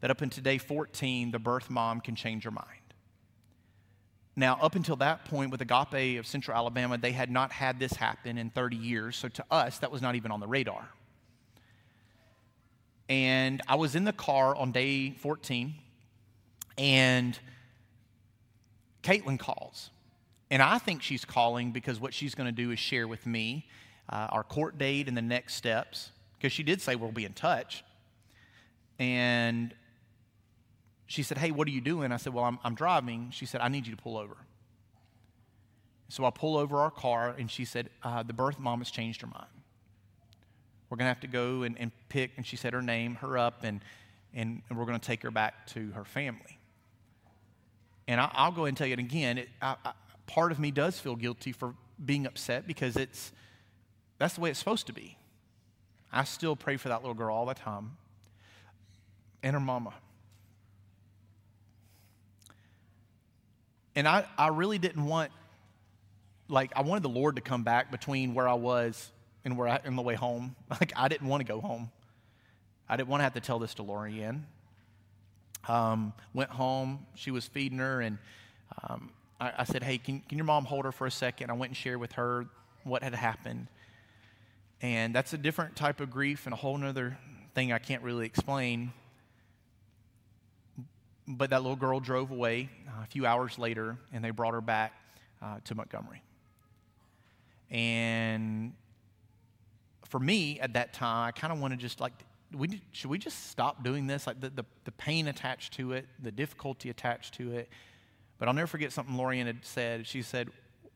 that 0.00 0.10
up 0.10 0.20
until 0.20 0.42
day 0.42 0.58
14, 0.58 1.30
the 1.30 1.38
birth 1.38 1.70
mom 1.70 2.02
can 2.02 2.14
change 2.14 2.44
her 2.44 2.50
mind. 2.50 2.68
Now, 4.36 4.58
up 4.60 4.74
until 4.74 4.96
that 4.96 5.24
point, 5.24 5.50
with 5.50 5.62
Agape 5.62 6.18
of 6.18 6.26
Central 6.26 6.54
Alabama, 6.54 6.98
they 6.98 7.12
had 7.12 7.30
not 7.30 7.50
had 7.50 7.78
this 7.78 7.94
happen 7.94 8.36
in 8.36 8.50
30 8.50 8.76
years. 8.76 9.16
So 9.16 9.28
to 9.28 9.44
us, 9.50 9.78
that 9.78 9.90
was 9.90 10.02
not 10.02 10.16
even 10.16 10.30
on 10.30 10.40
the 10.40 10.46
radar. 10.46 10.86
And 13.08 13.60
I 13.68 13.74
was 13.74 13.94
in 13.94 14.04
the 14.04 14.12
car 14.12 14.56
on 14.56 14.72
day 14.72 15.10
14, 15.10 15.74
and 16.78 17.38
Caitlin 19.02 19.38
calls. 19.38 19.90
And 20.50 20.62
I 20.62 20.78
think 20.78 21.02
she's 21.02 21.24
calling 21.24 21.72
because 21.72 22.00
what 22.00 22.14
she's 22.14 22.34
going 22.34 22.46
to 22.46 22.52
do 22.52 22.70
is 22.70 22.78
share 22.78 23.06
with 23.06 23.26
me 23.26 23.66
uh, 24.08 24.28
our 24.30 24.42
court 24.42 24.78
date 24.78 25.08
and 25.08 25.16
the 25.16 25.22
next 25.22 25.54
steps, 25.54 26.10
because 26.38 26.52
she 26.52 26.62
did 26.62 26.80
say 26.80 26.96
we'll 26.96 27.12
be 27.12 27.24
in 27.24 27.32
touch. 27.32 27.84
And 28.98 29.74
she 31.06 31.22
said, 31.22 31.38
Hey, 31.38 31.50
what 31.50 31.66
are 31.68 31.70
you 31.70 31.80
doing? 31.80 32.12
I 32.12 32.16
said, 32.16 32.32
Well, 32.32 32.44
I'm, 32.44 32.58
I'm 32.64 32.74
driving. 32.74 33.30
She 33.32 33.46
said, 33.46 33.60
I 33.60 33.68
need 33.68 33.86
you 33.86 33.94
to 33.94 34.02
pull 34.02 34.16
over. 34.16 34.36
So 36.08 36.24
I 36.24 36.30
pull 36.30 36.56
over 36.56 36.78
our 36.78 36.90
car, 36.90 37.34
and 37.36 37.50
she 37.50 37.64
said, 37.64 37.90
uh, 38.02 38.22
The 38.22 38.32
birth 38.32 38.58
mom 38.58 38.80
has 38.80 38.90
changed 38.90 39.20
her 39.22 39.26
mind. 39.26 39.46
We're 40.88 40.96
going 40.96 41.06
to 41.06 41.08
have 41.08 41.20
to 41.20 41.26
go 41.26 41.62
and, 41.62 41.78
and 41.78 41.90
pick, 42.08 42.32
and 42.36 42.46
she 42.46 42.56
said 42.56 42.72
her 42.72 42.82
name, 42.82 43.16
her 43.16 43.38
up, 43.38 43.64
and, 43.64 43.80
and, 44.32 44.62
and 44.68 44.78
we're 44.78 44.84
going 44.84 44.98
to 44.98 45.06
take 45.06 45.22
her 45.22 45.30
back 45.30 45.66
to 45.68 45.90
her 45.92 46.04
family. 46.04 46.58
And 48.06 48.20
I, 48.20 48.46
will 48.46 48.52
go 48.52 48.62
ahead 48.62 48.68
and 48.68 48.76
tell 48.76 48.86
you 48.86 48.92
it 48.92 48.98
again. 48.98 49.38
It, 49.38 49.48
I, 49.62 49.76
I, 49.84 49.92
part 50.26 50.52
of 50.52 50.58
me 50.58 50.70
does 50.70 50.98
feel 50.98 51.16
guilty 51.16 51.52
for 51.52 51.74
being 52.04 52.26
upset 52.26 52.66
because 52.66 52.96
it's 52.96 53.32
that's 54.18 54.34
the 54.34 54.40
way 54.40 54.50
it's 54.50 54.58
supposed 54.58 54.86
to 54.86 54.92
be. 54.92 55.16
I 56.12 56.24
still 56.24 56.54
pray 56.54 56.76
for 56.76 56.88
that 56.90 57.00
little 57.02 57.14
girl 57.14 57.34
all 57.34 57.46
the 57.46 57.54
time 57.54 57.96
and 59.42 59.54
her 59.54 59.60
mama. 59.60 59.94
And 63.96 64.08
I, 64.08 64.24
I 64.36 64.48
really 64.48 64.78
didn't 64.78 65.04
want, 65.04 65.30
like, 66.48 66.72
I 66.76 66.82
wanted 66.82 67.02
the 67.02 67.08
Lord 67.08 67.36
to 67.36 67.42
come 67.42 67.62
back 67.62 67.90
between 67.90 68.34
where 68.34 68.48
I 68.48 68.54
was 68.54 69.10
and 69.44 69.58
we're 69.58 69.68
on 69.68 69.96
the 69.96 70.02
way 70.02 70.14
home. 70.14 70.56
Like, 70.70 70.92
I 70.96 71.08
didn't 71.08 71.28
want 71.28 71.40
to 71.40 71.44
go 71.44 71.60
home. 71.60 71.90
I 72.88 72.96
didn't 72.96 73.08
want 73.08 73.20
to 73.20 73.24
have 73.24 73.34
to 73.34 73.40
tell 73.40 73.58
this 73.58 73.74
to 73.74 73.84
Lorianne. 73.84 74.42
Um, 75.68 76.12
went 76.34 76.50
home. 76.50 77.06
She 77.14 77.30
was 77.30 77.46
feeding 77.46 77.78
her, 77.78 78.00
and 78.00 78.18
um, 78.82 79.10
I, 79.40 79.52
I, 79.58 79.64
said, 79.64 79.82
"Hey, 79.82 79.98
can, 79.98 80.20
can 80.20 80.36
your 80.36 80.44
mom 80.44 80.64
hold 80.64 80.84
her 80.84 80.92
for 80.92 81.06
a 81.06 81.10
second? 81.10 81.50
I 81.50 81.54
went 81.54 81.70
and 81.70 81.76
shared 81.76 82.00
with 82.00 82.12
her 82.12 82.46
what 82.82 83.02
had 83.02 83.14
happened, 83.14 83.68
and 84.82 85.14
that's 85.14 85.32
a 85.32 85.38
different 85.38 85.76
type 85.76 86.00
of 86.00 86.10
grief 86.10 86.46
and 86.46 86.52
a 86.52 86.56
whole 86.56 86.82
other 86.84 87.16
thing 87.54 87.72
I 87.72 87.78
can't 87.78 88.02
really 88.02 88.26
explain. 88.26 88.92
But 91.26 91.50
that 91.50 91.62
little 91.62 91.76
girl 91.76 92.00
drove 92.00 92.30
away 92.30 92.68
uh, 92.86 93.04
a 93.04 93.06
few 93.06 93.24
hours 93.24 93.58
later, 93.58 93.96
and 94.12 94.22
they 94.22 94.30
brought 94.30 94.52
her 94.52 94.60
back 94.60 94.92
uh, 95.40 95.60
to 95.64 95.74
Montgomery. 95.74 96.22
And 97.70 98.74
for 100.06 100.20
me 100.20 100.60
at 100.60 100.74
that 100.74 100.92
time, 100.92 101.28
I 101.28 101.32
kind 101.32 101.52
of 101.52 101.60
want 101.60 101.72
to 101.72 101.76
just 101.76 102.00
like, 102.00 102.12
we, 102.52 102.80
should 102.92 103.10
we 103.10 103.18
just 103.18 103.50
stop 103.50 103.82
doing 103.82 104.06
this? 104.06 104.26
Like 104.26 104.40
the, 104.40 104.50
the, 104.50 104.64
the, 104.84 104.92
pain 104.92 105.28
attached 105.28 105.74
to 105.74 105.92
it, 105.92 106.06
the 106.22 106.30
difficulty 106.30 106.90
attached 106.90 107.34
to 107.34 107.52
it. 107.52 107.68
But 108.38 108.48
I'll 108.48 108.54
never 108.54 108.66
forget 108.66 108.92
something 108.92 109.16
Lorianne 109.16 109.46
had 109.46 109.64
said. 109.64 110.06
She 110.06 110.22
said, 110.22 110.50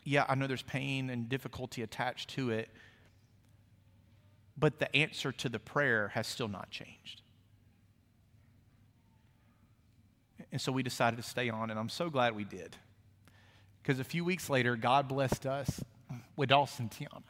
Yeah, 0.04 0.24
I 0.28 0.34
know 0.34 0.46
there's 0.46 0.62
pain 0.62 1.10
and 1.10 1.28
difficulty 1.28 1.82
attached 1.82 2.30
to 2.30 2.50
it, 2.50 2.68
but 4.56 4.78
the 4.78 4.94
answer 4.94 5.32
to 5.32 5.48
the 5.48 5.58
prayer 5.58 6.08
has 6.14 6.26
still 6.26 6.48
not 6.48 6.70
changed. 6.70 7.22
And 10.50 10.60
so 10.60 10.72
we 10.72 10.82
decided 10.82 11.16
to 11.16 11.22
stay 11.22 11.50
on, 11.50 11.70
and 11.70 11.78
I'm 11.78 11.88
so 11.88 12.08
glad 12.08 12.34
we 12.34 12.44
did. 12.44 12.76
Because 13.82 14.00
a 14.00 14.04
few 14.04 14.24
weeks 14.24 14.48
later, 14.48 14.76
God 14.76 15.08
blessed 15.08 15.46
us 15.46 15.82
with 16.36 16.48
Dawson 16.48 16.88
Tiana. 16.88 17.22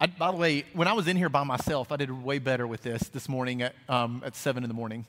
I, 0.00 0.06
by 0.06 0.30
the 0.30 0.36
way, 0.36 0.64
when 0.72 0.88
I 0.88 0.92
was 0.92 1.06
in 1.06 1.16
here 1.16 1.28
by 1.28 1.44
myself, 1.44 1.92
I 1.92 1.96
did 1.96 2.10
way 2.10 2.38
better 2.38 2.66
with 2.66 2.82
this 2.82 3.02
this 3.08 3.28
morning 3.28 3.62
at, 3.62 3.74
um, 3.88 4.22
at 4.24 4.34
7 4.34 4.64
in 4.64 4.68
the 4.68 4.74
morning. 4.74 5.06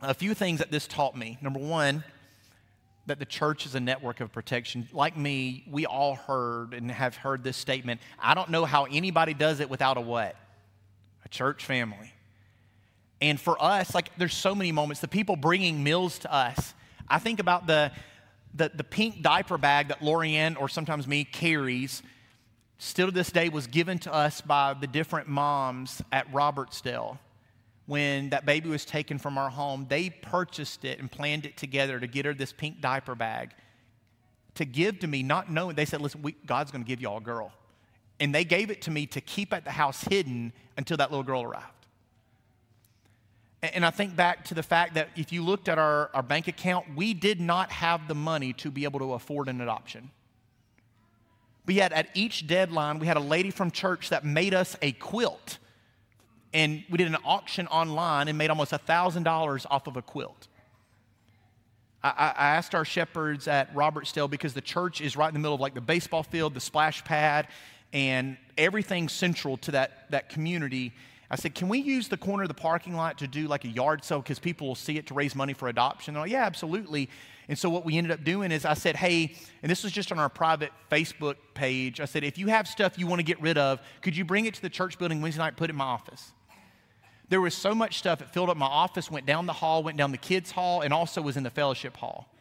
A 0.00 0.14
few 0.14 0.34
things 0.34 0.58
that 0.58 0.70
this 0.70 0.86
taught 0.86 1.16
me. 1.16 1.38
Number 1.40 1.60
one, 1.60 2.04
that 3.06 3.18
the 3.18 3.24
church 3.24 3.66
is 3.66 3.74
a 3.74 3.80
network 3.80 4.20
of 4.20 4.32
protection. 4.32 4.88
Like 4.92 5.16
me, 5.16 5.64
we 5.70 5.86
all 5.86 6.14
heard 6.14 6.74
and 6.74 6.90
have 6.90 7.16
heard 7.16 7.42
this 7.42 7.56
statement 7.56 8.00
I 8.20 8.34
don't 8.34 8.50
know 8.50 8.64
how 8.64 8.84
anybody 8.84 9.34
does 9.34 9.60
it 9.60 9.70
without 9.70 9.96
a 9.96 10.00
what? 10.00 10.36
A 11.24 11.28
church 11.28 11.64
family. 11.64 12.12
And 13.20 13.40
for 13.40 13.62
us, 13.62 13.94
like 13.94 14.10
there's 14.18 14.34
so 14.34 14.54
many 14.54 14.72
moments, 14.72 15.00
the 15.00 15.08
people 15.08 15.36
bringing 15.36 15.82
meals 15.82 16.18
to 16.20 16.32
us. 16.32 16.74
I 17.08 17.18
think 17.18 17.40
about 17.40 17.66
the, 17.66 17.92
the, 18.54 18.70
the 18.74 18.84
pink 18.84 19.22
diaper 19.22 19.58
bag 19.58 19.88
that 19.88 20.00
Lorianne 20.00 20.60
or 20.60 20.68
sometimes 20.68 21.06
me 21.06 21.24
carries 21.24 22.02
still 22.82 23.06
to 23.06 23.12
this 23.12 23.30
day 23.30 23.48
was 23.48 23.66
given 23.68 23.98
to 24.00 24.12
us 24.12 24.40
by 24.40 24.74
the 24.74 24.86
different 24.86 25.28
moms 25.28 26.02
at 26.10 26.30
Robertsdale 26.32 27.18
when 27.86 28.30
that 28.30 28.44
baby 28.44 28.68
was 28.68 28.84
taken 28.84 29.18
from 29.18 29.38
our 29.38 29.50
home. 29.50 29.86
They 29.88 30.10
purchased 30.10 30.84
it 30.84 30.98
and 30.98 31.10
planned 31.10 31.46
it 31.46 31.56
together 31.56 32.00
to 32.00 32.06
get 32.06 32.24
her 32.24 32.34
this 32.34 32.52
pink 32.52 32.80
diaper 32.80 33.14
bag 33.14 33.50
to 34.56 34.64
give 34.64 34.98
to 34.98 35.06
me, 35.06 35.22
not 35.22 35.50
knowing. 35.50 35.76
They 35.76 35.84
said, 35.84 36.00
Listen, 36.00 36.22
we, 36.22 36.32
God's 36.44 36.70
going 36.70 36.84
to 36.84 36.88
give 36.88 37.00
you 37.00 37.08
all 37.08 37.18
a 37.18 37.22
girl. 37.22 37.52
And 38.20 38.34
they 38.34 38.44
gave 38.44 38.70
it 38.70 38.82
to 38.82 38.90
me 38.90 39.06
to 39.06 39.20
keep 39.20 39.52
at 39.52 39.64
the 39.64 39.70
house 39.70 40.02
hidden 40.02 40.52
until 40.76 40.96
that 40.98 41.10
little 41.10 41.24
girl 41.24 41.42
arrived. 41.42 41.66
And 43.62 43.86
I 43.86 43.90
think 43.90 44.16
back 44.16 44.44
to 44.46 44.54
the 44.54 44.62
fact 44.62 44.94
that 44.94 45.08
if 45.16 45.32
you 45.32 45.42
looked 45.42 45.68
at 45.68 45.78
our, 45.78 46.10
our 46.14 46.22
bank 46.22 46.48
account, 46.48 46.96
we 46.96 47.14
did 47.14 47.40
not 47.40 47.70
have 47.70 48.08
the 48.08 48.14
money 48.14 48.52
to 48.54 48.70
be 48.72 48.84
able 48.84 48.98
to 48.98 49.12
afford 49.14 49.48
an 49.48 49.60
adoption. 49.60 50.10
But 51.64 51.74
yet, 51.74 51.92
at 51.92 52.08
each 52.14 52.46
deadline, 52.46 52.98
we 52.98 53.06
had 53.06 53.16
a 53.16 53.20
lady 53.20 53.50
from 53.50 53.70
church 53.70 54.08
that 54.08 54.24
made 54.24 54.52
us 54.52 54.76
a 54.82 54.92
quilt. 54.92 55.58
And 56.52 56.84
we 56.90 56.98
did 56.98 57.06
an 57.06 57.16
auction 57.24 57.66
online 57.68 58.28
and 58.28 58.36
made 58.36 58.50
almost 58.50 58.72
$1,000 58.72 59.66
off 59.70 59.86
of 59.86 59.96
a 59.96 60.02
quilt. 60.02 60.48
I, 62.02 62.34
I 62.36 62.48
asked 62.56 62.74
our 62.74 62.84
shepherds 62.84 63.46
at 63.46 63.72
Robertsdale 63.74 64.28
because 64.28 64.54
the 64.54 64.60
church 64.60 65.00
is 65.00 65.16
right 65.16 65.28
in 65.28 65.34
the 65.34 65.40
middle 65.40 65.54
of 65.54 65.60
like 65.60 65.74
the 65.74 65.80
baseball 65.80 66.22
field, 66.22 66.54
the 66.54 66.60
splash 66.60 67.04
pad, 67.04 67.48
and 67.92 68.36
everything 68.58 69.08
central 69.08 69.56
to 69.58 69.70
that, 69.72 70.10
that 70.10 70.28
community. 70.28 70.92
I 71.30 71.36
said, 71.36 71.54
Can 71.54 71.68
we 71.68 71.78
use 71.78 72.08
the 72.08 72.16
corner 72.16 72.42
of 72.42 72.48
the 72.48 72.54
parking 72.54 72.94
lot 72.94 73.18
to 73.18 73.26
do 73.26 73.46
like 73.46 73.64
a 73.64 73.68
yard 73.68 74.04
sale 74.04 74.20
because 74.20 74.38
people 74.38 74.66
will 74.66 74.74
see 74.74 74.98
it 74.98 75.06
to 75.06 75.14
raise 75.14 75.34
money 75.34 75.54
for 75.54 75.68
adoption? 75.68 76.14
They're 76.14 76.24
like, 76.24 76.32
Yeah, 76.32 76.44
absolutely. 76.44 77.08
And 77.52 77.58
so 77.58 77.68
what 77.68 77.84
we 77.84 77.98
ended 77.98 78.12
up 78.12 78.24
doing 78.24 78.50
is 78.50 78.64
I 78.64 78.72
said, 78.72 78.96
Hey, 78.96 79.34
and 79.62 79.70
this 79.70 79.84
was 79.84 79.92
just 79.92 80.10
on 80.10 80.18
our 80.18 80.30
private 80.30 80.72
Facebook 80.90 81.34
page. 81.52 82.00
I 82.00 82.06
said, 82.06 82.24
If 82.24 82.38
you 82.38 82.46
have 82.46 82.66
stuff 82.66 82.98
you 82.98 83.06
want 83.06 83.18
to 83.18 83.24
get 83.24 83.38
rid 83.42 83.58
of, 83.58 83.78
could 84.00 84.16
you 84.16 84.24
bring 84.24 84.46
it 84.46 84.54
to 84.54 84.62
the 84.62 84.70
church 84.70 84.98
building 84.98 85.20
Wednesday 85.20 85.42
night, 85.42 85.58
put 85.58 85.68
it 85.68 85.72
in 85.72 85.76
my 85.76 85.84
office? 85.84 86.32
There 87.28 87.42
was 87.42 87.52
so 87.54 87.74
much 87.74 87.98
stuff, 87.98 88.22
it 88.22 88.30
filled 88.30 88.48
up 88.48 88.56
my 88.56 88.64
office, 88.64 89.10
went 89.10 89.26
down 89.26 89.44
the 89.44 89.52
hall, 89.52 89.82
went 89.82 89.98
down 89.98 90.12
the 90.12 90.16
kids' 90.16 90.50
hall, 90.50 90.80
and 90.80 90.94
also 90.94 91.20
was 91.20 91.36
in 91.36 91.42
the 91.42 91.50
fellowship 91.50 91.94
hall. 91.98 92.34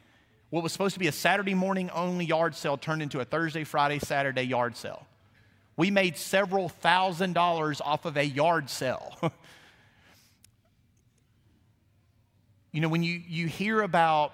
What 0.50 0.64
was 0.64 0.72
supposed 0.72 0.94
to 0.94 1.00
be 1.02 1.08
a 1.08 1.12
Saturday 1.12 1.56
morning 1.56 1.90
only 1.90 2.24
yard 2.24 2.56
sale 2.56 2.78
turned 2.78 3.02
into 3.02 3.20
a 3.20 3.26
Thursday, 3.26 3.66
Friday, 3.66 4.00
Saturday 4.00 4.44
yard 4.44 4.78
sale. 4.78 5.06
We 5.76 5.92
made 5.92 6.16
several 6.16 6.70
thousand 6.70 7.34
dollars 7.34 7.82
off 7.82 8.06
of 8.06 8.16
a 8.16 8.24
yard 8.24 8.70
sale. 8.70 9.14
you 12.72 12.80
know, 12.80 12.88
when 12.88 13.04
you, 13.04 13.22
you 13.28 13.48
hear 13.48 13.82
about 13.82 14.32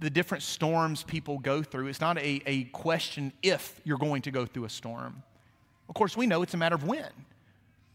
the 0.00 0.10
different 0.10 0.42
storms 0.42 1.02
people 1.02 1.38
go 1.38 1.62
through, 1.62 1.86
it's 1.86 2.00
not 2.00 2.18
a, 2.18 2.42
a 2.46 2.64
question 2.64 3.32
if 3.42 3.80
you're 3.84 3.98
going 3.98 4.22
to 4.22 4.30
go 4.30 4.44
through 4.46 4.64
a 4.64 4.70
storm. 4.70 5.22
Of 5.88 5.94
course, 5.94 6.16
we 6.16 6.26
know 6.26 6.42
it's 6.42 6.54
a 6.54 6.58
matter 6.58 6.74
of 6.74 6.84
when. 6.84 7.08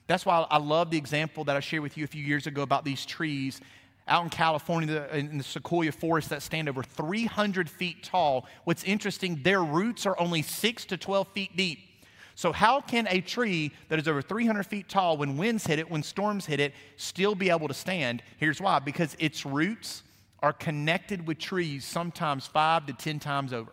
That's 0.07 0.25
why 0.25 0.45
I 0.49 0.57
love 0.57 0.91
the 0.91 0.97
example 0.97 1.43
that 1.45 1.55
I 1.55 1.59
shared 1.59 1.83
with 1.83 1.97
you 1.97 2.03
a 2.03 2.07
few 2.07 2.23
years 2.23 2.47
ago 2.47 2.61
about 2.61 2.85
these 2.85 3.05
trees 3.05 3.61
out 4.07 4.23
in 4.23 4.29
California 4.29 5.07
in 5.13 5.37
the 5.37 5.43
sequoia 5.43 5.91
forest 5.91 6.29
that 6.29 6.43
stand 6.43 6.69
over 6.69 6.83
300 6.83 7.69
feet 7.69 8.03
tall. 8.03 8.45
What's 8.63 8.83
interesting, 8.83 9.41
their 9.41 9.63
roots 9.63 10.05
are 10.05 10.19
only 10.19 10.41
6 10.43 10.85
to 10.85 10.97
12 10.97 11.27
feet 11.29 11.57
deep. 11.57 11.79
So, 12.35 12.51
how 12.51 12.81
can 12.81 13.07
a 13.09 13.21
tree 13.21 13.71
that 13.87 13.97
is 13.97 14.07
over 14.07 14.21
300 14.21 14.63
feet 14.63 14.89
tall, 14.89 15.15
when 15.17 15.37
winds 15.37 15.65
hit 15.65 15.79
it, 15.79 15.89
when 15.89 16.03
storms 16.03 16.45
hit 16.45 16.59
it, 16.59 16.73
still 16.97 17.33
be 17.33 17.49
able 17.49 17.69
to 17.69 17.73
stand? 17.73 18.21
Here's 18.37 18.59
why 18.59 18.79
because 18.79 19.15
its 19.19 19.45
roots 19.45 20.03
are 20.41 20.53
connected 20.53 21.27
with 21.27 21.39
trees 21.39 21.85
sometimes 21.85 22.47
five 22.47 22.85
to 22.85 22.93
10 22.93 23.19
times 23.19 23.53
over. 23.53 23.71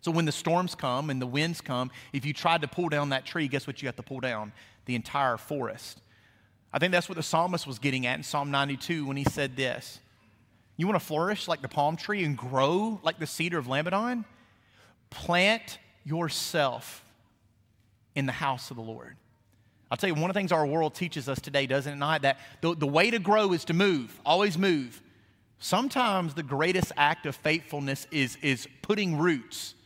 So, 0.00 0.10
when 0.10 0.24
the 0.24 0.32
storms 0.32 0.74
come 0.74 1.10
and 1.10 1.22
the 1.22 1.26
winds 1.26 1.60
come, 1.60 1.90
if 2.12 2.26
you 2.26 2.32
tried 2.32 2.62
to 2.62 2.68
pull 2.68 2.88
down 2.88 3.10
that 3.10 3.24
tree, 3.24 3.46
guess 3.46 3.66
what 3.66 3.80
you 3.80 3.88
have 3.88 3.96
to 3.96 4.02
pull 4.02 4.20
down? 4.20 4.52
The 4.86 4.96
entire 4.96 5.36
forest. 5.36 6.00
I 6.72 6.78
think 6.78 6.90
that's 6.90 7.08
what 7.08 7.16
the 7.16 7.22
psalmist 7.22 7.66
was 7.66 7.78
getting 7.78 8.06
at 8.06 8.16
in 8.16 8.24
Psalm 8.24 8.50
92 8.50 9.06
when 9.06 9.16
he 9.16 9.24
said 9.24 9.56
this 9.56 10.00
You 10.76 10.86
want 10.86 10.98
to 10.98 11.06
flourish 11.06 11.46
like 11.46 11.62
the 11.62 11.68
palm 11.68 11.96
tree 11.96 12.24
and 12.24 12.36
grow 12.36 13.00
like 13.04 13.18
the 13.18 13.26
cedar 13.26 13.58
of 13.58 13.68
Lebanon? 13.68 14.24
Plant 15.10 15.78
yourself 16.04 17.04
in 18.14 18.26
the 18.26 18.32
house 18.32 18.70
of 18.70 18.76
the 18.76 18.82
Lord. 18.82 19.16
I'll 19.90 19.96
tell 19.98 20.08
you, 20.08 20.14
one 20.14 20.30
of 20.30 20.34
the 20.34 20.40
things 20.40 20.52
our 20.52 20.66
world 20.66 20.94
teaches 20.94 21.28
us 21.28 21.38
today, 21.38 21.66
doesn't 21.66 21.92
it 21.92 21.96
not? 21.96 22.22
That 22.22 22.38
the, 22.62 22.74
the 22.74 22.86
way 22.86 23.10
to 23.10 23.18
grow 23.18 23.52
is 23.52 23.66
to 23.66 23.74
move, 23.74 24.18
always 24.24 24.56
move. 24.56 25.02
Sometimes 25.62 26.34
the 26.34 26.42
greatest 26.42 26.90
act 26.96 27.24
of 27.24 27.36
faithfulness 27.36 28.08
is, 28.10 28.36
is 28.42 28.66
putting 28.82 29.16
roots 29.16 29.76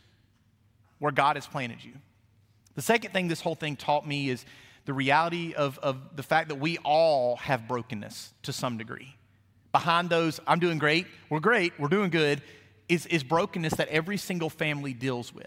where 0.97 1.11
God 1.11 1.35
has 1.35 1.45
planted 1.45 1.83
you. 1.83 1.93
The 2.73 2.81
second 2.81 3.11
thing 3.11 3.27
this 3.27 3.41
whole 3.41 3.53
thing 3.53 3.75
taught 3.75 4.07
me 4.07 4.31
is 4.31 4.43
the 4.85 4.93
reality 4.93 5.53
of, 5.53 5.77
of 5.83 6.15
the 6.15 6.23
fact 6.23 6.49
that 6.49 6.55
we 6.55 6.79
all 6.79 7.35
have 7.35 7.67
brokenness 7.67 8.33
to 8.41 8.51
some 8.51 8.79
degree. 8.79 9.15
Behind 9.71 10.09
those, 10.09 10.39
I'm 10.47 10.57
doing 10.57 10.79
great, 10.79 11.05
we're 11.29 11.39
great, 11.39 11.73
we're 11.79 11.89
doing 11.89 12.09
good, 12.09 12.41
is, 12.89 13.05
is 13.05 13.23
brokenness 13.23 13.75
that 13.75 13.87
every 13.89 14.17
single 14.17 14.49
family 14.49 14.93
deals 14.93 15.31
with. 15.31 15.45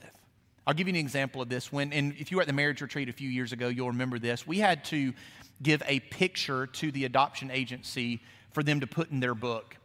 I'll 0.64 0.74
give 0.74 0.86
you 0.86 0.94
an 0.94 1.00
example 1.00 1.42
of 1.42 1.48
this. 1.48 1.72
When, 1.72 1.92
and 1.92 2.14
if 2.20 2.30
you 2.30 2.36
were 2.36 2.42
at 2.42 2.46
the 2.46 2.52
marriage 2.52 2.80
retreat 2.80 3.08
a 3.08 3.12
few 3.12 3.28
years 3.28 3.50
ago, 3.50 3.66
you'll 3.66 3.88
remember 3.88 4.20
this. 4.20 4.46
We 4.46 4.58
had 4.58 4.84
to 4.84 5.12
give 5.60 5.82
a 5.86 5.98
picture 5.98 6.68
to 6.68 6.92
the 6.92 7.04
adoption 7.04 7.50
agency 7.50 8.22
for 8.52 8.62
them 8.62 8.78
to 8.78 8.86
put 8.86 9.10
in 9.10 9.18
their 9.18 9.34
book. 9.34 9.76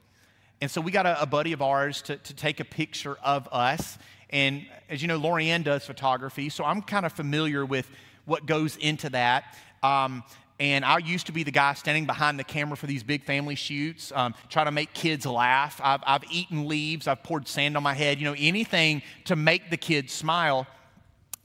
And 0.61 0.71
so 0.71 0.81
we 0.81 0.91
got 0.91 1.05
a, 1.05 1.21
a 1.21 1.25
buddy 1.25 1.53
of 1.53 1.61
ours 1.61 2.01
to, 2.03 2.17
to 2.17 2.33
take 2.33 2.59
a 2.59 2.65
picture 2.65 3.17
of 3.23 3.47
us. 3.51 3.97
And 4.29 4.65
as 4.89 5.01
you 5.01 5.07
know, 5.07 5.19
Lorianne 5.19 5.63
does 5.63 5.85
photography, 5.85 6.49
so 6.49 6.63
I'm 6.63 6.81
kind 6.81 7.05
of 7.05 7.13
familiar 7.13 7.65
with 7.65 7.89
what 8.25 8.45
goes 8.45 8.75
into 8.77 9.09
that. 9.11 9.55
Um, 9.83 10.23
and 10.59 10.85
I 10.85 10.97
used 10.99 11.25
to 11.25 11.33
be 11.33 11.43
the 11.43 11.51
guy 11.51 11.73
standing 11.73 12.05
behind 12.05 12.39
the 12.39 12.43
camera 12.43 12.77
for 12.77 12.87
these 12.87 13.03
big 13.03 13.25
family 13.25 13.55
shoots, 13.55 14.13
um, 14.15 14.33
trying 14.49 14.67
to 14.67 14.71
make 14.71 14.93
kids 14.93 15.25
laugh. 15.25 15.81
I've, 15.83 16.01
I've 16.07 16.23
eaten 16.31 16.67
leaves, 16.67 17.07
I've 17.07 17.23
poured 17.23 17.47
sand 17.47 17.75
on 17.75 17.83
my 17.83 17.93
head, 17.93 18.19
you 18.19 18.25
know, 18.25 18.35
anything 18.37 19.01
to 19.25 19.35
make 19.35 19.69
the 19.69 19.77
kids 19.77 20.13
smile. 20.13 20.65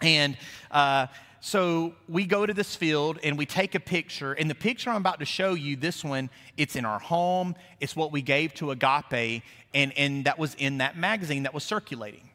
And 0.01 0.37
uh, 0.71 1.09
so 1.41 1.95
we 2.07 2.27
go 2.27 2.45
to 2.45 2.53
this 2.53 2.77
field 2.77 3.19
and 3.23 3.39
we 3.39 3.47
take 3.47 3.75
a 3.75 3.81
picture. 3.81 4.35
And 4.35 4.51
the 4.51 4.55
picture 4.55 4.91
I'm 4.91 4.97
about 4.97 5.21
to 5.21 5.25
show 5.25 5.55
you, 5.55 5.75
this 5.75 6.05
one, 6.05 6.29
it's 6.59 6.77
in 6.77 6.85
our 6.85 6.99
home. 6.99 7.55
It's 7.81 7.97
what 7.97 8.13
we 8.13 8.21
gave 8.21 8.53
to 8.55 8.71
Agape, 8.73 9.43
and, 9.73 9.97
and 9.97 10.25
that 10.27 10.39
was 10.39 10.55
in 10.55 10.79
that 10.79 10.99
magazine 10.99 11.45
that 11.45 11.55
was 11.55 11.65
circulating. 11.65 12.29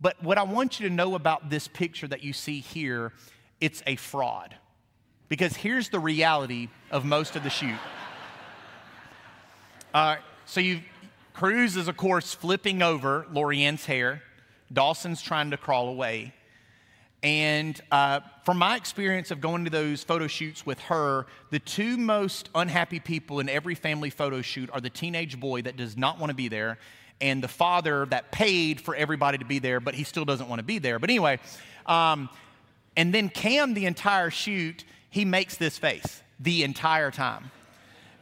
But 0.00 0.22
what 0.22 0.36
I 0.36 0.42
want 0.42 0.78
you 0.78 0.88
to 0.88 0.94
know 0.94 1.14
about 1.14 1.48
this 1.48 1.68
picture 1.68 2.06
that 2.08 2.22
you 2.22 2.32
see 2.32 2.60
here, 2.60 3.12
it's 3.60 3.82
a 3.86 3.96
fraud. 3.96 4.54
Because 5.28 5.56
here's 5.56 5.88
the 5.88 6.00
reality 6.00 6.68
of 6.90 7.04
most 7.04 7.36
of 7.36 7.44
the 7.44 7.50
shoot. 7.50 7.78
Uh, 9.94 10.16
so 10.44 10.60
you, 10.60 10.80
Cruz 11.32 11.76
is, 11.76 11.88
of 11.88 11.96
course, 11.96 12.34
flipping 12.34 12.82
over 12.82 13.26
Lorianne's 13.32 13.86
hair. 13.86 14.22
Dawson's 14.72 15.22
trying 15.22 15.50
to 15.50 15.56
crawl 15.56 15.88
away. 15.88 16.34
And 17.22 17.78
uh, 17.90 18.20
from 18.44 18.58
my 18.58 18.76
experience 18.76 19.30
of 19.30 19.40
going 19.40 19.64
to 19.64 19.70
those 19.70 20.02
photo 20.02 20.26
shoots 20.26 20.64
with 20.64 20.78
her, 20.80 21.26
the 21.50 21.58
two 21.58 21.98
most 21.98 22.48
unhappy 22.54 22.98
people 22.98 23.40
in 23.40 23.48
every 23.48 23.74
family 23.74 24.08
photo 24.08 24.40
shoot 24.40 24.70
are 24.72 24.80
the 24.80 24.90
teenage 24.90 25.38
boy 25.38 25.62
that 25.62 25.76
does 25.76 25.96
not 25.96 26.18
want 26.18 26.30
to 26.30 26.34
be 26.34 26.48
there 26.48 26.78
and 27.20 27.42
the 27.42 27.48
father 27.48 28.06
that 28.06 28.32
paid 28.32 28.80
for 28.80 28.94
everybody 28.94 29.38
to 29.38 29.44
be 29.44 29.58
there, 29.58 29.80
but 29.80 29.94
he 29.94 30.04
still 30.04 30.24
doesn't 30.24 30.48
want 30.48 30.58
to 30.58 30.64
be 30.64 30.78
there. 30.78 30.98
But 30.98 31.10
anyway, 31.10 31.38
um, 31.86 32.30
and 32.96 33.12
then 33.12 33.28
Cam, 33.28 33.74
the 33.74 33.86
entire 33.86 34.30
shoot, 34.30 34.84
he 35.10 35.24
makes 35.24 35.56
this 35.56 35.78
face 35.78 36.22
the 36.38 36.64
entire 36.64 37.10
time. 37.10 37.50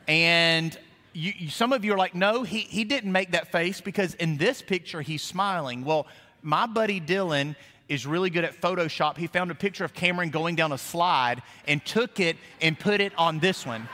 And 0.09 0.77
you, 1.13 1.33
you, 1.37 1.51
some 1.51 1.73
of 1.73 1.85
you 1.85 1.95
are 1.95 1.99
like, 1.99 2.15
no, 2.15 2.43
he, 2.43 2.61
he 2.61 2.85
didn't 2.85 3.13
make 3.13 3.33
that 3.33 3.53
face 3.53 3.81
because 3.81 4.15
in 4.15 4.37
this 4.37 4.63
picture 4.63 5.01
he's 5.01 5.23
smiling. 5.23 5.85
Well, 5.85 6.07
my 6.43 6.67
buddy 6.67 7.01
Dylan 7.01 7.57
is 7.89 8.07
really 8.07 8.31
good 8.31 8.45
at 8.45 8.61
Photoshop. 8.61 9.17
He 9.17 9.27
found 9.27 9.51
a 9.51 9.55
picture 9.55 9.85
of 9.85 9.95
Cameron 9.95 10.31
going 10.31 10.55
down 10.57 10.73
a 10.73 10.79
slide 10.79 11.43
and 11.67 11.85
took 11.85 12.21
it 12.21 12.37
and 12.61 12.79
put 12.79 13.01
it 13.01 13.13
on 13.17 13.39
this 13.39 13.65
one. 13.65 13.89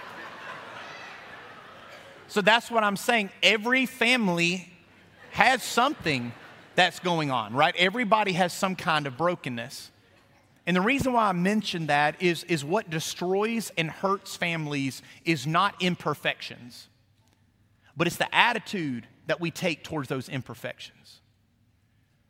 so 2.28 2.40
that's 2.40 2.70
what 2.70 2.82
I'm 2.82 2.96
saying. 2.96 3.30
Every 3.42 3.86
family 3.86 4.72
has 5.30 5.62
something 5.62 6.32
that's 6.74 6.98
going 6.98 7.30
on, 7.30 7.54
right? 7.54 7.74
Everybody 7.76 8.32
has 8.32 8.52
some 8.52 8.74
kind 8.76 9.06
of 9.06 9.16
brokenness. 9.16 9.90
And 10.66 10.76
the 10.76 10.80
reason 10.80 11.12
why 11.12 11.28
I 11.28 11.32
mention 11.32 11.86
that 11.86 12.20
is, 12.22 12.42
is 12.44 12.64
what 12.64 12.90
destroys 12.90 13.70
and 13.76 13.90
hurts 13.90 14.36
families 14.36 15.02
is 15.24 15.46
not 15.46 15.74
imperfections, 15.80 16.88
but 17.96 18.06
it's 18.06 18.16
the 18.16 18.34
attitude 18.34 19.06
that 19.26 19.40
we 19.40 19.50
take 19.50 19.84
towards 19.84 20.08
those 20.08 20.28
imperfections. 20.28 21.20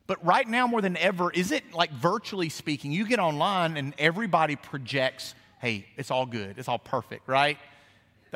But 0.06 0.24
right 0.24 0.46
now, 0.46 0.66
more 0.66 0.82
than 0.82 0.96
ever, 0.98 1.30
is 1.30 1.50
it 1.50 1.72
like 1.72 1.90
virtually 1.90 2.50
speaking, 2.50 2.92
you 2.92 3.06
get 3.06 3.18
online 3.18 3.76
and 3.76 3.94
everybody 3.98 4.56
projects, 4.56 5.34
hey, 5.60 5.86
it's 5.96 6.10
all 6.10 6.26
good, 6.26 6.58
it's 6.58 6.68
all 6.68 6.78
perfect, 6.78 7.26
right? 7.26 7.58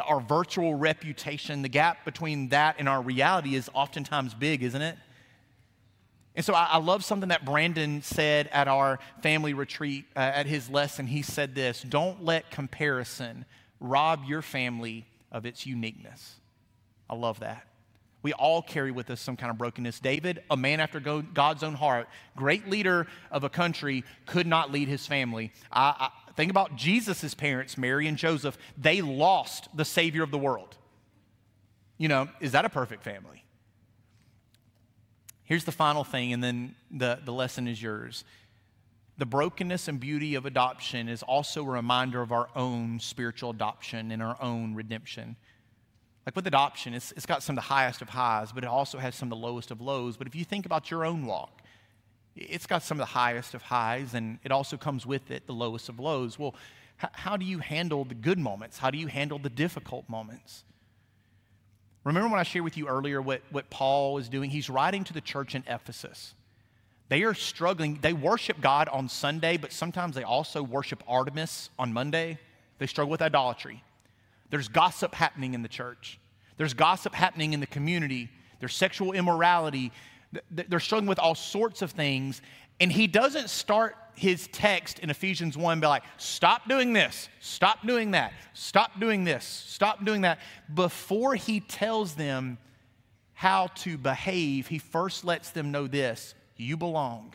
our 0.06 0.20
virtual 0.20 0.74
reputation, 0.74 1.62
the 1.62 1.68
gap 1.68 2.04
between 2.04 2.48
that 2.50 2.76
and 2.78 2.88
our 2.88 3.02
reality 3.02 3.54
is 3.54 3.68
oftentimes 3.74 4.34
big, 4.34 4.62
isn't 4.62 4.82
it? 4.82 4.96
And 6.36 6.44
so 6.44 6.54
I, 6.54 6.68
I 6.72 6.78
love 6.78 7.04
something 7.04 7.30
that 7.30 7.44
Brandon 7.44 8.02
said 8.02 8.48
at 8.52 8.68
our 8.68 9.00
family 9.22 9.54
retreat 9.54 10.04
uh, 10.14 10.20
at 10.20 10.46
his 10.46 10.70
lesson. 10.70 11.06
He 11.06 11.22
said 11.22 11.54
this 11.54 11.82
Don't 11.82 12.24
let 12.24 12.50
comparison 12.50 13.44
rob 13.80 14.24
your 14.26 14.42
family 14.42 15.04
of 15.32 15.46
its 15.46 15.66
uniqueness. 15.66 16.36
I 17.10 17.14
love 17.14 17.40
that. 17.40 17.67
We 18.22 18.32
all 18.32 18.62
carry 18.62 18.90
with 18.90 19.10
us 19.10 19.20
some 19.20 19.36
kind 19.36 19.50
of 19.50 19.58
brokenness. 19.58 20.00
David, 20.00 20.42
a 20.50 20.56
man 20.56 20.80
after 20.80 20.98
God's 20.98 21.62
own 21.62 21.74
heart, 21.74 22.08
great 22.34 22.68
leader 22.68 23.06
of 23.30 23.44
a 23.44 23.48
country, 23.48 24.04
could 24.26 24.46
not 24.46 24.72
lead 24.72 24.88
his 24.88 25.06
family. 25.06 25.52
I, 25.70 26.10
I, 26.26 26.32
think 26.34 26.50
about 26.50 26.76
Jesus' 26.76 27.34
parents, 27.34 27.78
Mary 27.78 28.08
and 28.08 28.16
Joseph. 28.16 28.58
They 28.76 29.02
lost 29.02 29.68
the 29.74 29.84
Savior 29.84 30.22
of 30.22 30.30
the 30.30 30.38
world. 30.38 30.76
You 31.96 32.08
know, 32.08 32.28
is 32.40 32.52
that 32.52 32.64
a 32.64 32.68
perfect 32.68 33.04
family? 33.04 33.44
Here's 35.44 35.64
the 35.64 35.72
final 35.72 36.04
thing, 36.04 36.32
and 36.32 36.42
then 36.42 36.74
the, 36.90 37.20
the 37.24 37.32
lesson 37.32 37.68
is 37.68 37.82
yours. 37.82 38.24
The 39.16 39.26
brokenness 39.26 39.88
and 39.88 39.98
beauty 39.98 40.34
of 40.34 40.44
adoption 40.46 41.08
is 41.08 41.22
also 41.22 41.64
a 41.64 41.68
reminder 41.68 42.20
of 42.20 42.30
our 42.30 42.48
own 42.54 43.00
spiritual 43.00 43.50
adoption 43.50 44.12
and 44.12 44.22
our 44.22 44.36
own 44.40 44.74
redemption. 44.74 45.36
Like 46.28 46.36
with 46.36 46.46
adoption, 46.46 46.92
it's, 46.92 47.10
it's 47.12 47.24
got 47.24 47.42
some 47.42 47.56
of 47.56 47.64
the 47.64 47.68
highest 47.70 48.02
of 48.02 48.10
highs, 48.10 48.52
but 48.52 48.62
it 48.62 48.66
also 48.66 48.98
has 48.98 49.14
some 49.14 49.32
of 49.32 49.38
the 49.38 49.46
lowest 49.46 49.70
of 49.70 49.80
lows. 49.80 50.18
But 50.18 50.26
if 50.26 50.34
you 50.34 50.44
think 50.44 50.66
about 50.66 50.90
your 50.90 51.06
own 51.06 51.24
walk, 51.24 51.62
it's 52.36 52.66
got 52.66 52.82
some 52.82 52.98
of 52.98 52.98
the 52.98 53.12
highest 53.12 53.54
of 53.54 53.62
highs, 53.62 54.12
and 54.12 54.38
it 54.44 54.52
also 54.52 54.76
comes 54.76 55.06
with 55.06 55.30
it 55.30 55.46
the 55.46 55.54
lowest 55.54 55.88
of 55.88 55.98
lows. 55.98 56.38
Well, 56.38 56.54
H- 57.02 57.08
how 57.14 57.38
do 57.38 57.46
you 57.46 57.60
handle 57.60 58.04
the 58.04 58.14
good 58.14 58.38
moments? 58.38 58.76
How 58.76 58.90
do 58.90 58.98
you 58.98 59.06
handle 59.06 59.38
the 59.38 59.48
difficult 59.48 60.06
moments? 60.06 60.64
Remember 62.04 62.28
when 62.28 62.40
I 62.40 62.42
shared 62.42 62.62
with 62.66 62.76
you 62.76 62.88
earlier 62.88 63.22
what, 63.22 63.40
what 63.50 63.70
Paul 63.70 64.18
is 64.18 64.28
doing? 64.28 64.50
He's 64.50 64.68
writing 64.68 65.04
to 65.04 65.14
the 65.14 65.22
church 65.22 65.54
in 65.54 65.64
Ephesus. 65.66 66.34
They 67.08 67.22
are 67.22 67.32
struggling. 67.32 68.00
They 68.02 68.12
worship 68.12 68.60
God 68.60 68.90
on 68.90 69.08
Sunday, 69.08 69.56
but 69.56 69.72
sometimes 69.72 70.14
they 70.14 70.24
also 70.24 70.62
worship 70.62 71.02
Artemis 71.08 71.70
on 71.78 71.94
Monday. 71.94 72.38
They 72.76 72.86
struggle 72.86 73.10
with 73.10 73.22
idolatry. 73.22 73.82
There's 74.50 74.68
gossip 74.68 75.14
happening 75.14 75.54
in 75.54 75.62
the 75.62 75.68
church, 75.68 76.18
there's 76.56 76.74
gossip 76.74 77.14
happening 77.14 77.52
in 77.52 77.60
the 77.60 77.66
community, 77.66 78.30
there's 78.60 78.74
sexual 78.74 79.12
immorality. 79.12 79.92
They're 80.50 80.80
struggling 80.80 81.08
with 81.08 81.18
all 81.18 81.34
sorts 81.34 81.80
of 81.80 81.92
things. 81.92 82.42
And 82.80 82.92
he 82.92 83.06
doesn't 83.06 83.48
start 83.50 83.96
his 84.14 84.48
text 84.48 84.98
in 84.98 85.10
Ephesians 85.10 85.56
1 85.56 85.80
by 85.80 85.86
like, 85.86 86.02
stop 86.16 86.68
doing 86.68 86.92
this, 86.92 87.28
stop 87.40 87.86
doing 87.86 88.12
that, 88.12 88.32
stop 88.52 89.00
doing 89.00 89.24
this, 89.24 89.44
stop 89.44 90.04
doing 90.04 90.22
that. 90.22 90.38
Before 90.72 91.34
he 91.34 91.60
tells 91.60 92.14
them 92.14 92.58
how 93.32 93.68
to 93.76 93.96
behave, 93.96 94.66
he 94.66 94.78
first 94.78 95.24
lets 95.24 95.50
them 95.50 95.70
know 95.70 95.86
this 95.86 96.34
you 96.56 96.76
belong. 96.76 97.34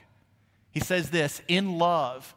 He 0.72 0.82
says 0.82 1.10
this 1.10 1.42
in 1.48 1.78
love, 1.78 2.36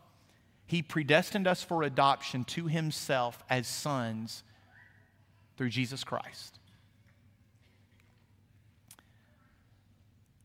he 0.67 0.83
predestined 0.83 1.47
us 1.47 1.63
for 1.63 1.83
adoption 1.83 2.45
to 2.45 2.67
himself 2.67 3.43
as 3.51 3.67
sons 3.67 4.43
through 5.57 5.71
Jesus 5.71 6.05
Christ. 6.05 6.59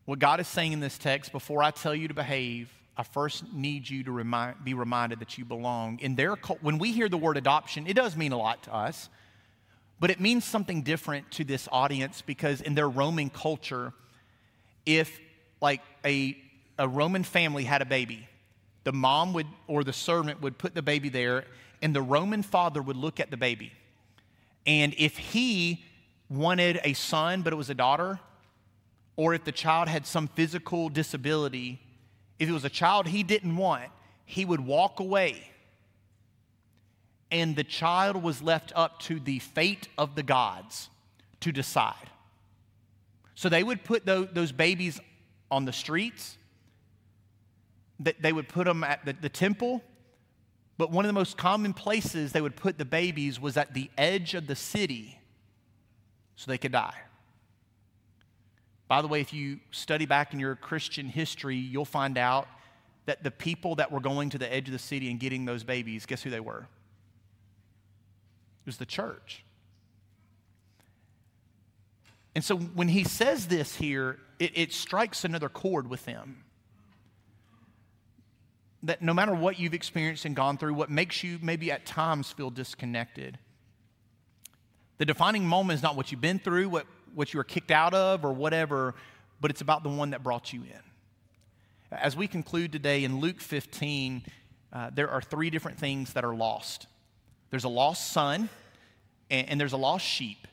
What 0.04 0.18
God 0.18 0.40
is 0.40 0.48
saying 0.48 0.72
in 0.72 0.80
this 0.80 0.98
text, 0.98 1.30
before 1.30 1.62
I 1.62 1.70
tell 1.70 1.94
you 1.94 2.08
to 2.08 2.14
behave, 2.14 2.68
I 2.96 3.04
first 3.04 3.52
need 3.52 3.88
you 3.88 4.04
to 4.04 4.12
remind, 4.12 4.64
be 4.64 4.74
reminded 4.74 5.20
that 5.20 5.38
you 5.38 5.44
belong. 5.44 5.98
In 6.00 6.16
their 6.16 6.34
when 6.60 6.78
we 6.78 6.92
hear 6.92 7.08
the 7.08 7.16
word 7.16 7.36
adoption, 7.36 7.86
it 7.86 7.94
does 7.94 8.16
mean 8.16 8.32
a 8.32 8.36
lot 8.36 8.64
to 8.64 8.74
us, 8.74 9.08
but 10.00 10.10
it 10.10 10.20
means 10.20 10.44
something 10.44 10.82
different 10.82 11.30
to 11.32 11.44
this 11.44 11.68
audience 11.70 12.20
because 12.22 12.60
in 12.60 12.74
their 12.74 12.88
Roman 12.88 13.30
culture, 13.30 13.92
if 14.84 15.20
like 15.60 15.80
a, 16.04 16.36
a 16.78 16.88
Roman 16.88 17.22
family 17.22 17.64
had 17.64 17.80
a 17.80 17.86
baby, 17.86 18.28
the 18.84 18.92
mom 18.92 19.32
would 19.32 19.46
or 19.68 19.84
the 19.84 19.92
servant 19.92 20.42
would 20.42 20.58
put 20.58 20.74
the 20.74 20.82
baby 20.82 21.08
there, 21.08 21.44
and 21.80 21.94
the 21.94 22.02
Roman 22.02 22.42
father 22.42 22.82
would 22.82 22.96
look 22.96 23.20
at 23.20 23.30
the 23.30 23.36
baby. 23.36 23.72
And 24.66 24.94
if 24.96 25.18
he 25.18 25.84
wanted 26.28 26.80
a 26.84 26.92
son, 26.94 27.42
but 27.42 27.52
it 27.52 27.56
was 27.56 27.70
a 27.70 27.74
daughter, 27.74 28.20
or 29.16 29.34
if 29.34 29.44
the 29.44 29.52
child 29.52 29.88
had 29.88 30.06
some 30.06 30.28
physical 30.28 30.88
disability, 30.88 31.80
if 32.38 32.48
it 32.48 32.52
was 32.52 32.64
a 32.64 32.70
child 32.70 33.06
he 33.06 33.22
didn't 33.22 33.56
want, 33.56 33.90
he 34.24 34.44
would 34.44 34.60
walk 34.60 35.00
away. 35.00 35.48
And 37.30 37.56
the 37.56 37.64
child 37.64 38.22
was 38.22 38.42
left 38.42 38.72
up 38.74 39.00
to 39.00 39.18
the 39.18 39.38
fate 39.38 39.88
of 39.98 40.14
the 40.14 40.22
gods 40.22 40.90
to 41.40 41.52
decide. 41.52 42.10
So 43.34 43.48
they 43.48 43.62
would 43.62 43.84
put 43.84 44.06
those 44.06 44.52
babies 44.52 45.00
on 45.50 45.64
the 45.64 45.72
streets, 45.72 46.36
they 47.98 48.32
would 48.32 48.48
put 48.48 48.64
them 48.64 48.84
at 48.84 49.04
the, 49.04 49.28
temple. 49.28 49.82
But 50.82 50.90
one 50.90 51.04
of 51.04 51.08
the 51.08 51.12
most 51.12 51.36
common 51.36 51.74
places 51.74 52.32
they 52.32 52.40
would 52.40 52.56
put 52.56 52.76
the 52.76 52.84
babies 52.84 53.38
was 53.38 53.56
at 53.56 53.72
the 53.72 53.88
edge 53.96 54.34
of 54.34 54.48
the 54.48 54.56
city 54.56 55.16
so 56.34 56.50
they 56.50 56.58
could 56.58 56.72
die. 56.72 56.96
By 58.88 59.00
the 59.00 59.06
way, 59.06 59.20
if 59.20 59.32
you 59.32 59.60
study 59.70 60.06
back 60.06 60.34
in 60.34 60.40
your 60.40 60.56
Christian 60.56 61.06
history, 61.06 61.54
you'll 61.54 61.84
find 61.84 62.18
out 62.18 62.48
that 63.06 63.22
the 63.22 63.30
people 63.30 63.76
that 63.76 63.92
were 63.92 64.00
going 64.00 64.30
to 64.30 64.38
the 64.38 64.52
edge 64.52 64.66
of 64.66 64.72
the 64.72 64.78
city 64.80 65.08
and 65.08 65.20
getting 65.20 65.44
those 65.44 65.62
babies, 65.62 66.04
guess 66.04 66.20
who 66.24 66.30
they 66.30 66.40
were? 66.40 66.66
It 68.62 68.66
was 68.66 68.78
the 68.78 68.84
church. 68.84 69.44
And 72.34 72.42
so 72.42 72.56
when 72.56 72.88
he 72.88 73.04
says 73.04 73.46
this 73.46 73.76
here, 73.76 74.18
it, 74.40 74.50
it, 74.58 74.72
strikes 74.72 75.24
another 75.24 75.48
chord 75.48 75.88
with 75.88 76.04
them. 76.06 76.42
That 78.84 79.02
no 79.02 79.14
matter 79.14 79.34
what 79.34 79.58
you've 79.58 79.74
experienced 79.74 80.24
and 80.24 80.34
gone 80.34 80.58
through, 80.58 80.74
what 80.74 80.90
makes 80.90 81.22
you 81.22 81.38
maybe 81.40 81.70
at 81.70 81.86
times 81.86 82.32
feel 82.32 82.50
disconnected, 82.50 83.38
the 84.98 85.04
defining 85.04 85.46
moment 85.46 85.78
is 85.78 85.82
not 85.82 85.96
what 85.96 86.10
you've 86.10 86.20
been 86.20 86.38
through, 86.38 86.68
what 86.68 86.86
what 87.14 87.32
you 87.32 87.38
were 87.38 87.44
kicked 87.44 87.70
out 87.70 87.94
of 87.94 88.24
or 88.24 88.32
whatever, 88.32 88.94
but 89.40 89.50
it's 89.50 89.60
about 89.60 89.82
the 89.82 89.88
one 89.88 90.10
that 90.10 90.22
brought 90.22 90.52
you 90.52 90.62
in. 90.62 90.80
As 91.90 92.16
we 92.16 92.26
conclude 92.26 92.72
today 92.72 93.04
in 93.04 93.20
Luke 93.20 93.40
15, 93.40 94.22
uh, 94.72 94.90
there 94.94 95.10
are 95.10 95.20
three 95.20 95.50
different 95.50 95.78
things 95.78 96.14
that 96.14 96.24
are 96.24 96.34
lost 96.34 96.86
there's 97.50 97.64
a 97.64 97.68
lost 97.68 98.12
son, 98.12 98.48
and, 99.30 99.48
and 99.50 99.60
there's 99.60 99.74
a 99.74 99.76
lost 99.76 100.06
sheep. 100.06 100.48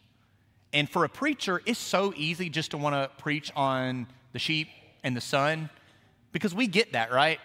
And 0.73 0.89
for 0.89 1.05
a 1.05 1.09
preacher, 1.09 1.61
it's 1.65 1.79
so 1.79 2.13
easy 2.15 2.49
just 2.49 2.71
to 2.71 2.77
want 2.77 2.93
to 2.93 3.09
preach 3.21 3.53
on 3.55 4.05
the 4.33 4.39
sheep 4.39 4.67
and 5.01 5.15
the 5.15 5.21
son 5.21 5.69
because 6.33 6.53
we 6.53 6.67
get 6.67 6.91
that, 6.91 7.11
right? 7.11 7.39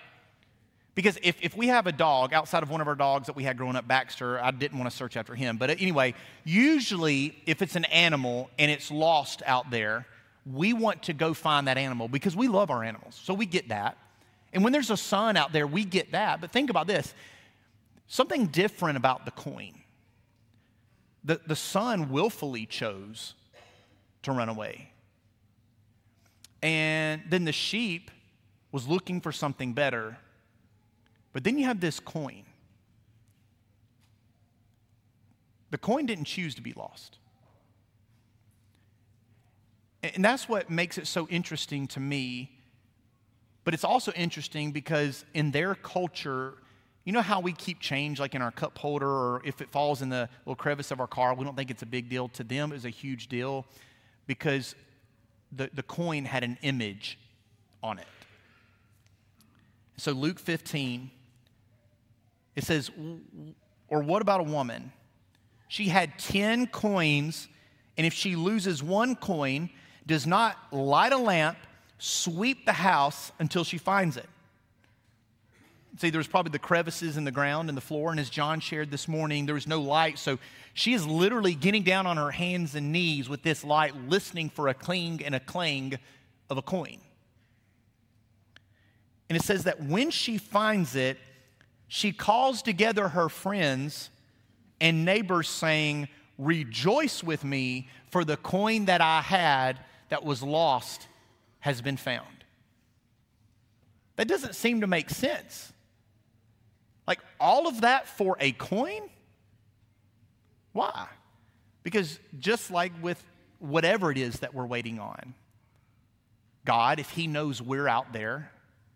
Because 0.95 1.19
if, 1.23 1.37
if 1.41 1.57
we 1.57 1.69
have 1.69 1.87
a 1.87 1.93
dog 1.93 2.33
outside 2.33 2.63
of 2.63 2.71
one 2.71 2.81
of 2.81 2.87
our 2.87 2.95
dogs 2.95 3.27
that 3.27 3.35
we 3.35 3.43
had 3.43 3.57
growing 3.57 3.75
up, 3.75 3.89
Baxter, 3.89 4.41
I 4.41 4.53
didn't 4.53 4.79
want 4.79 4.91
to 4.91 4.97
search 4.97 5.17
after 5.17 5.35
him. 5.35 5.57
But 5.57 5.71
anyway, 5.71 6.15
usually 6.45 7.37
if 7.47 7.63
it's 7.63 7.75
an 7.75 7.85
animal 7.87 8.49
and 8.59 8.71
it's 8.71 8.91
lost 8.91 9.43
out 9.45 9.71
there, 9.71 10.07
we 10.47 10.73
want 10.73 11.05
to 11.05 11.13
go 11.13 11.35
find 11.35 11.67
that 11.67 11.79
animal 11.79 12.07
because 12.07 12.37
we 12.37 12.47
love 12.47 12.71
our 12.71 12.85
animals. 12.85 13.21
So 13.23 13.35
we 13.35 13.47
get 13.47 13.71
that. 13.71 13.99
And 14.53 14.63
when 14.63 14.73
there's 14.73 14.91
a 14.91 14.97
son 14.97 15.37
out 15.37 15.53
there, 15.53 15.67
we 15.67 15.85
get 15.85 16.13
that. 16.13 16.41
But 16.41 16.53
think 16.53 16.71
about 16.71 16.87
this 16.87 17.13
something 18.07 18.47
different 18.47 18.97
about 18.97 19.25
the 19.25 19.31
coin. 19.33 19.73
The, 21.25 21.41
the 21.47 21.57
son 21.57 22.11
willfully 22.11 22.67
chose 22.67 23.35
to 24.23 24.33
run 24.33 24.49
away. 24.49 24.91
And 26.63 27.23
then 27.29 27.45
the 27.45 27.53
sheep 27.53 28.11
was 28.71 28.87
looking 28.87 29.21
for 29.21 29.33
something 29.33 29.73
better 29.73 30.19
but 31.35 31.43
then 31.43 31.59
you 31.59 31.67
have 31.67 31.81
this 31.81 32.01
coin. 32.01 32.45
The 35.71 35.79
coin 35.79 36.07
didn't 36.07 36.27
choose 36.27 36.55
to 36.55 36.63
be 36.63 36.73
lost. 36.73 37.19
And 40.15 40.25
that's 40.25 40.49
what 40.49 40.71
makes 40.71 40.97
it 40.97 41.09
so 41.09 41.27
interesting 41.29 41.89
to 41.89 42.01
me. 42.01 42.53
But 43.65 43.75
it's 43.75 43.83
also 43.83 44.13
interesting 44.13 44.71
because 44.71 45.25
in 45.35 45.51
their 45.51 45.75
culture, 45.75 46.55
you 47.05 47.13
know 47.13 47.23
how 47.23 47.41
we 47.41 47.53
keep 47.53 47.81
change 47.81 48.21
like 48.21 48.37
in 48.37 48.43
our 48.43 48.53
cup 48.53 48.79
holder 48.79 49.09
or 49.09 49.43
if 49.45 49.61
it 49.61 49.71
falls 49.71 50.03
in 50.03 50.11
the 50.11 50.29
little 50.47 50.55
crevice 50.55 50.93
of 50.93 51.01
our 51.01 51.09
car, 51.09 51.35
we 51.35 51.45
don't 51.45 51.57
think 51.57 51.71
it's 51.71 51.83
a 51.83 51.87
big 51.87 52.09
deal. 52.09 52.29
To 52.29 52.45
them, 52.45 52.71
it 52.71 52.77
was 52.77 52.85
a 52.85 52.91
huge 52.91 53.27
deal 53.27 53.67
because 54.29 54.77
the, 55.51 55.69
the 55.75 55.83
coin 55.83 56.27
had 56.27 56.45
an 56.45 56.59
image 56.63 57.19
on 57.83 57.99
it. 57.99 58.07
So, 59.97 60.13
Luke 60.13 60.39
15, 60.39 61.11
it 62.57 62.65
says, 62.65 62.91
or 63.89 64.03
what 64.03 64.23
about 64.23 64.41
a 64.41 64.45
woman? 64.45 64.93
She 65.69 65.89
had 65.89 66.19
10 66.19 66.69
coins, 66.69 67.49
and 67.97 68.07
if 68.07 68.13
she 68.13 68.37
loses 68.37 68.83
one 68.83 69.17
coin, 69.17 69.71
does 70.07 70.27
not 70.27 70.57
light 70.73 71.13
a 71.13 71.19
lamp, 71.19 71.59
sweep 71.99 72.67
the 72.67 72.73
house 72.73 73.33
until 73.39 73.65
she 73.65 73.79
finds 73.79 74.17
it. 74.17 74.29
See, 75.99 76.11
there 76.11 76.19
was 76.19 76.27
probably 76.27 76.51
the 76.51 76.59
crevices 76.59 77.17
in 77.17 77.25
the 77.25 77.31
ground 77.31 77.69
and 77.69 77.77
the 77.77 77.83
floor, 77.83 78.11
and 78.11 78.19
as 78.19 78.29
John 78.29 78.59
shared 78.59 78.91
this 78.91 79.07
morning, 79.07 79.47
there 79.47 79.55
was 79.55 79.69
no 79.69 79.81
light. 79.81 80.19
So 80.19 80.39
she 80.73 80.93
is 80.93 81.07
literally 81.07 81.55
getting 81.55 81.85
down 81.85 82.07
on 82.07 82.17
her 82.17 82.33
hands 82.33 82.75
and 82.75 82.91
knees 82.91 83.29
with 83.29 83.43
this 83.43 83.63
light, 83.63 83.95
listening 84.09 84.51
for 84.51 84.69
a 84.69 84.75
cling 84.75 85.23
and 85.25 85.37
a 85.37 85.41
clang 85.41 85.99
of 86.51 86.59
a 86.59 86.63
coin. 86.63 86.99
And 89.29 89.39
it 89.39 89.43
says 89.43 89.65
that 89.65 89.81
when 89.83 90.11
she 90.11 90.37
finds 90.37 90.97
it, 90.97 91.17
she 91.95 92.11
calls 92.11 92.61
together 92.61 93.07
her 93.07 93.29
friends 93.29 94.11
and 94.81 95.05
neighbors, 95.05 95.49
saying, 95.49 96.09
Rejoice 96.39 97.23
with 97.23 97.45
me, 97.45 97.89
for 98.11 98.25
the 98.25 98.37
coin 98.37 98.87
that 98.87 99.01
I 99.01 99.21
had 99.21 99.79
that 100.09 100.25
was 100.25 100.43
lost 100.43 101.07
has 101.61 101.81
been 101.81 101.97
found. 101.97 102.27
That 104.17 104.27
doesn't 104.27 104.57
seem 104.57 104.81
to 104.81 104.89
make 104.89 105.09
sense. 105.09 105.73
Like 107.07 107.21
all 107.39 107.69
of 107.69 107.83
that 107.83 108.09
for 108.09 108.37
a 108.41 108.51
coin? 108.51 109.03
Why? 110.73 111.07
Because 111.85 112.19
just 112.41 112.73
like 112.73 112.91
with 113.03 113.25
whatever 113.61 114.11
it 114.11 114.19
is 114.19 114.41
that 114.41 114.53
we're 114.53 114.67
waiting 114.67 114.99
on, 114.99 115.35
God, 116.65 116.99
if 116.99 117.11
He 117.11 117.29
knows 117.29 117.63
we're 117.63 117.87
out 117.87 118.13
there, 118.13 118.51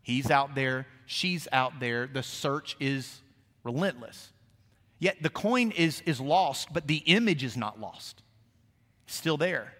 He's 0.09 0.31
out 0.31 0.55
there, 0.55 0.87
she's 1.05 1.47
out 1.53 1.81
there. 1.81 2.07
The 2.07 2.23
search 2.23 2.79
is 2.81 3.21
relentless. 3.63 4.33
Yet 4.99 5.23
the 5.23 5.29
coin 5.29 5.71
is, 5.71 6.01
is 6.07 6.19
lost, 6.19 6.73
but 6.73 6.87
the 6.87 7.03
image 7.05 7.45
is 7.45 7.59
not 7.59 7.79
lost. 7.79 8.23
It's 9.07 9.15
still 9.15 9.37
there. 9.37 9.75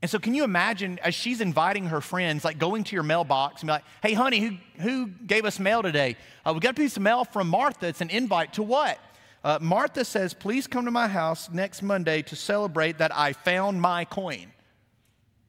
And 0.00 0.10
so, 0.10 0.18
can 0.18 0.32
you 0.32 0.44
imagine 0.44 0.98
as 1.00 1.14
she's 1.14 1.42
inviting 1.42 1.88
her 1.88 2.00
friends, 2.00 2.42
like 2.42 2.58
going 2.58 2.84
to 2.84 2.96
your 2.96 3.02
mailbox 3.02 3.60
and 3.60 3.68
be 3.68 3.72
like, 3.72 3.84
hey, 4.02 4.14
honey, 4.14 4.40
who, 4.40 4.56
who 4.82 5.08
gave 5.08 5.44
us 5.44 5.60
mail 5.60 5.82
today? 5.82 6.16
Uh, 6.42 6.54
we 6.54 6.60
got 6.60 6.70
a 6.70 6.74
piece 6.74 6.96
of 6.96 7.02
mail 7.02 7.26
from 7.26 7.48
Martha. 7.48 7.86
It's 7.86 8.00
an 8.00 8.08
invite 8.08 8.54
to 8.54 8.62
what? 8.62 8.98
Uh, 9.44 9.58
Martha 9.60 10.06
says, 10.06 10.32
please 10.32 10.66
come 10.66 10.86
to 10.86 10.90
my 10.90 11.06
house 11.06 11.50
next 11.52 11.82
Monday 11.82 12.22
to 12.22 12.34
celebrate 12.34 12.96
that 12.96 13.14
I 13.14 13.34
found 13.34 13.82
my 13.82 14.06
coin. 14.06 14.46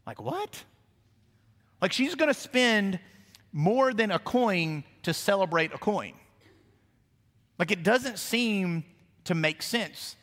Like, 0.05 0.21
what? 0.21 0.61
Like, 1.81 1.93
she's 1.93 2.15
going 2.15 2.27
to 2.27 2.37
spend 2.37 2.99
more 3.51 3.93
than 3.93 4.11
a 4.11 4.19
coin 4.19 4.83
to 5.03 5.13
celebrate 5.13 5.73
a 5.73 5.77
coin. 5.77 6.13
Like, 7.57 7.71
it 7.71 7.83
doesn't 7.83 8.17
seem 8.17 8.83
to 9.25 9.35
make 9.35 9.61
sense. 9.61 10.15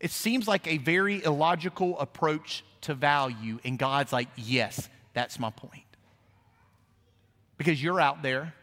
It 0.00 0.10
seems 0.10 0.46
like 0.46 0.66
a 0.66 0.78
very 0.78 1.22
illogical 1.22 1.98
approach 1.98 2.64
to 2.82 2.94
value. 2.94 3.58
And 3.64 3.78
God's 3.78 4.12
like, 4.12 4.28
yes, 4.36 4.88
that's 5.12 5.38
my 5.38 5.50
point. 5.50 5.82
Because 7.56 7.82
you're 7.82 8.00
out 8.00 8.22
there, 8.22 8.54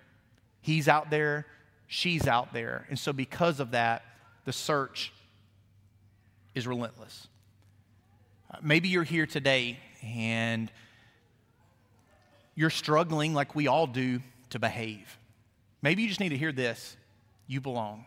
he's 0.61 0.88
out 0.88 1.09
there, 1.09 1.45
she's 1.88 2.28
out 2.28 2.53
there. 2.53 2.86
And 2.89 2.97
so, 2.97 3.11
because 3.11 3.59
of 3.59 3.72
that, 3.72 4.03
the 4.45 4.53
search 4.53 5.11
is 6.53 6.66
relentless. 6.66 7.28
Uh, 8.49 8.57
maybe 8.61 8.88
you're 8.88 9.03
here 9.03 9.26
today 9.26 9.78
and 10.01 10.72
you're 12.56 12.70
struggling 12.70 13.34
like 13.34 13.53
we 13.53 13.68
all 13.68 13.88
do 13.88 14.22
to 14.51 14.60
behave. 14.60 15.18
Maybe 15.82 16.01
you 16.01 16.08
just 16.08 16.20
need 16.20 16.30
to 16.30 16.38
hear 16.38 16.51
this 16.51 16.97
you 17.47 17.62
belong. 17.62 18.06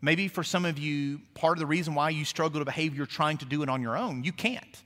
Maybe 0.00 0.28
for 0.28 0.42
some 0.42 0.64
of 0.64 0.78
you, 0.78 1.20
part 1.34 1.56
of 1.56 1.60
the 1.60 1.66
reason 1.66 1.94
why 1.94 2.10
you 2.10 2.24
struggle 2.24 2.60
to 2.60 2.64
behave, 2.64 2.94
you're 2.94 3.06
trying 3.06 3.38
to 3.38 3.44
do 3.44 3.62
it 3.62 3.68
on 3.68 3.82
your 3.82 3.96
own. 3.96 4.24
You 4.24 4.32
can't. 4.32 4.82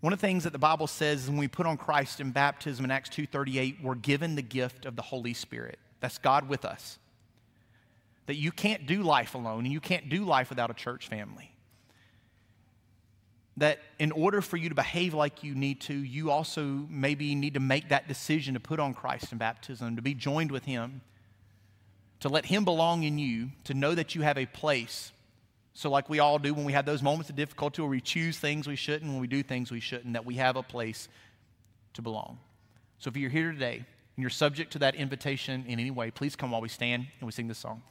One 0.00 0.12
of 0.12 0.20
the 0.20 0.26
things 0.26 0.44
that 0.44 0.52
the 0.52 0.58
Bible 0.58 0.86
says 0.86 1.28
when 1.28 1.36
we 1.36 1.48
put 1.48 1.66
on 1.66 1.76
Christ 1.76 2.20
in 2.20 2.30
baptism 2.30 2.84
in 2.84 2.90
Acts 2.90 3.10
2:38, 3.10 3.82
we're 3.82 3.96
given 3.96 4.34
the 4.34 4.42
gift 4.42 4.86
of 4.86 4.96
the 4.96 5.02
Holy 5.02 5.34
Spirit. 5.34 5.78
That's 6.00 6.18
God 6.18 6.48
with 6.48 6.64
us. 6.64 6.98
That 8.26 8.36
you 8.36 8.52
can't 8.52 8.86
do 8.86 9.02
life 9.02 9.34
alone 9.34 9.64
and 9.64 9.72
you 9.72 9.80
can't 9.80 10.08
do 10.08 10.24
life 10.24 10.48
without 10.48 10.70
a 10.70 10.74
church 10.74 11.08
family. 11.08 11.52
That 13.60 13.78
in 13.98 14.12
order 14.12 14.42
for 14.42 14.58
you 14.58 14.68
to 14.68 14.74
behave 14.74 15.14
like 15.14 15.42
you 15.42 15.54
need 15.54 15.80
to, 15.82 15.94
you 15.94 16.30
also 16.30 16.86
maybe 16.90 17.34
need 17.34 17.54
to 17.54 17.60
make 17.60 17.88
that 17.90 18.08
decision 18.08 18.54
to 18.54 18.60
put 18.60 18.78
on 18.80 18.92
Christ 18.92 19.32
in 19.32 19.38
baptism, 19.38 19.96
to 19.96 20.02
be 20.02 20.12
joined 20.12 20.50
with 20.50 20.64
Him 20.64 21.00
to 22.20 22.28
let 22.28 22.46
Him 22.46 22.64
belong 22.64 23.02
in 23.02 23.18
you, 23.18 23.50
to 23.64 23.74
know 23.74 23.94
that 23.94 24.14
you 24.14 24.22
have 24.22 24.38
a 24.38 24.46
place. 24.46 25.12
So, 25.72 25.90
like 25.90 26.08
we 26.08 26.20
all 26.20 26.38
do 26.38 26.54
when 26.54 26.64
we 26.64 26.72
have 26.72 26.84
those 26.84 27.02
moments 27.02 27.30
of 27.30 27.36
difficulty 27.36 27.82
where 27.82 27.90
we 27.90 28.00
choose 28.00 28.38
things 28.38 28.66
we 28.66 28.76
shouldn't, 28.76 29.10
when 29.10 29.20
we 29.20 29.26
do 29.26 29.42
things 29.42 29.70
we 29.70 29.80
shouldn't, 29.80 30.12
that 30.12 30.26
we 30.26 30.34
have 30.34 30.56
a 30.56 30.62
place 30.62 31.08
to 31.94 32.02
belong. 32.02 32.38
So, 32.98 33.08
if 33.08 33.16
you're 33.16 33.30
here 33.30 33.52
today 33.52 33.76
and 33.76 34.22
you're 34.22 34.30
subject 34.30 34.72
to 34.72 34.78
that 34.80 34.94
invitation 34.94 35.64
in 35.66 35.80
any 35.80 35.90
way, 35.90 36.10
please 36.10 36.36
come 36.36 36.50
while 36.50 36.60
we 36.60 36.68
stand 36.68 37.06
and 37.20 37.26
we 37.26 37.32
sing 37.32 37.48
this 37.48 37.58
song. 37.58 37.82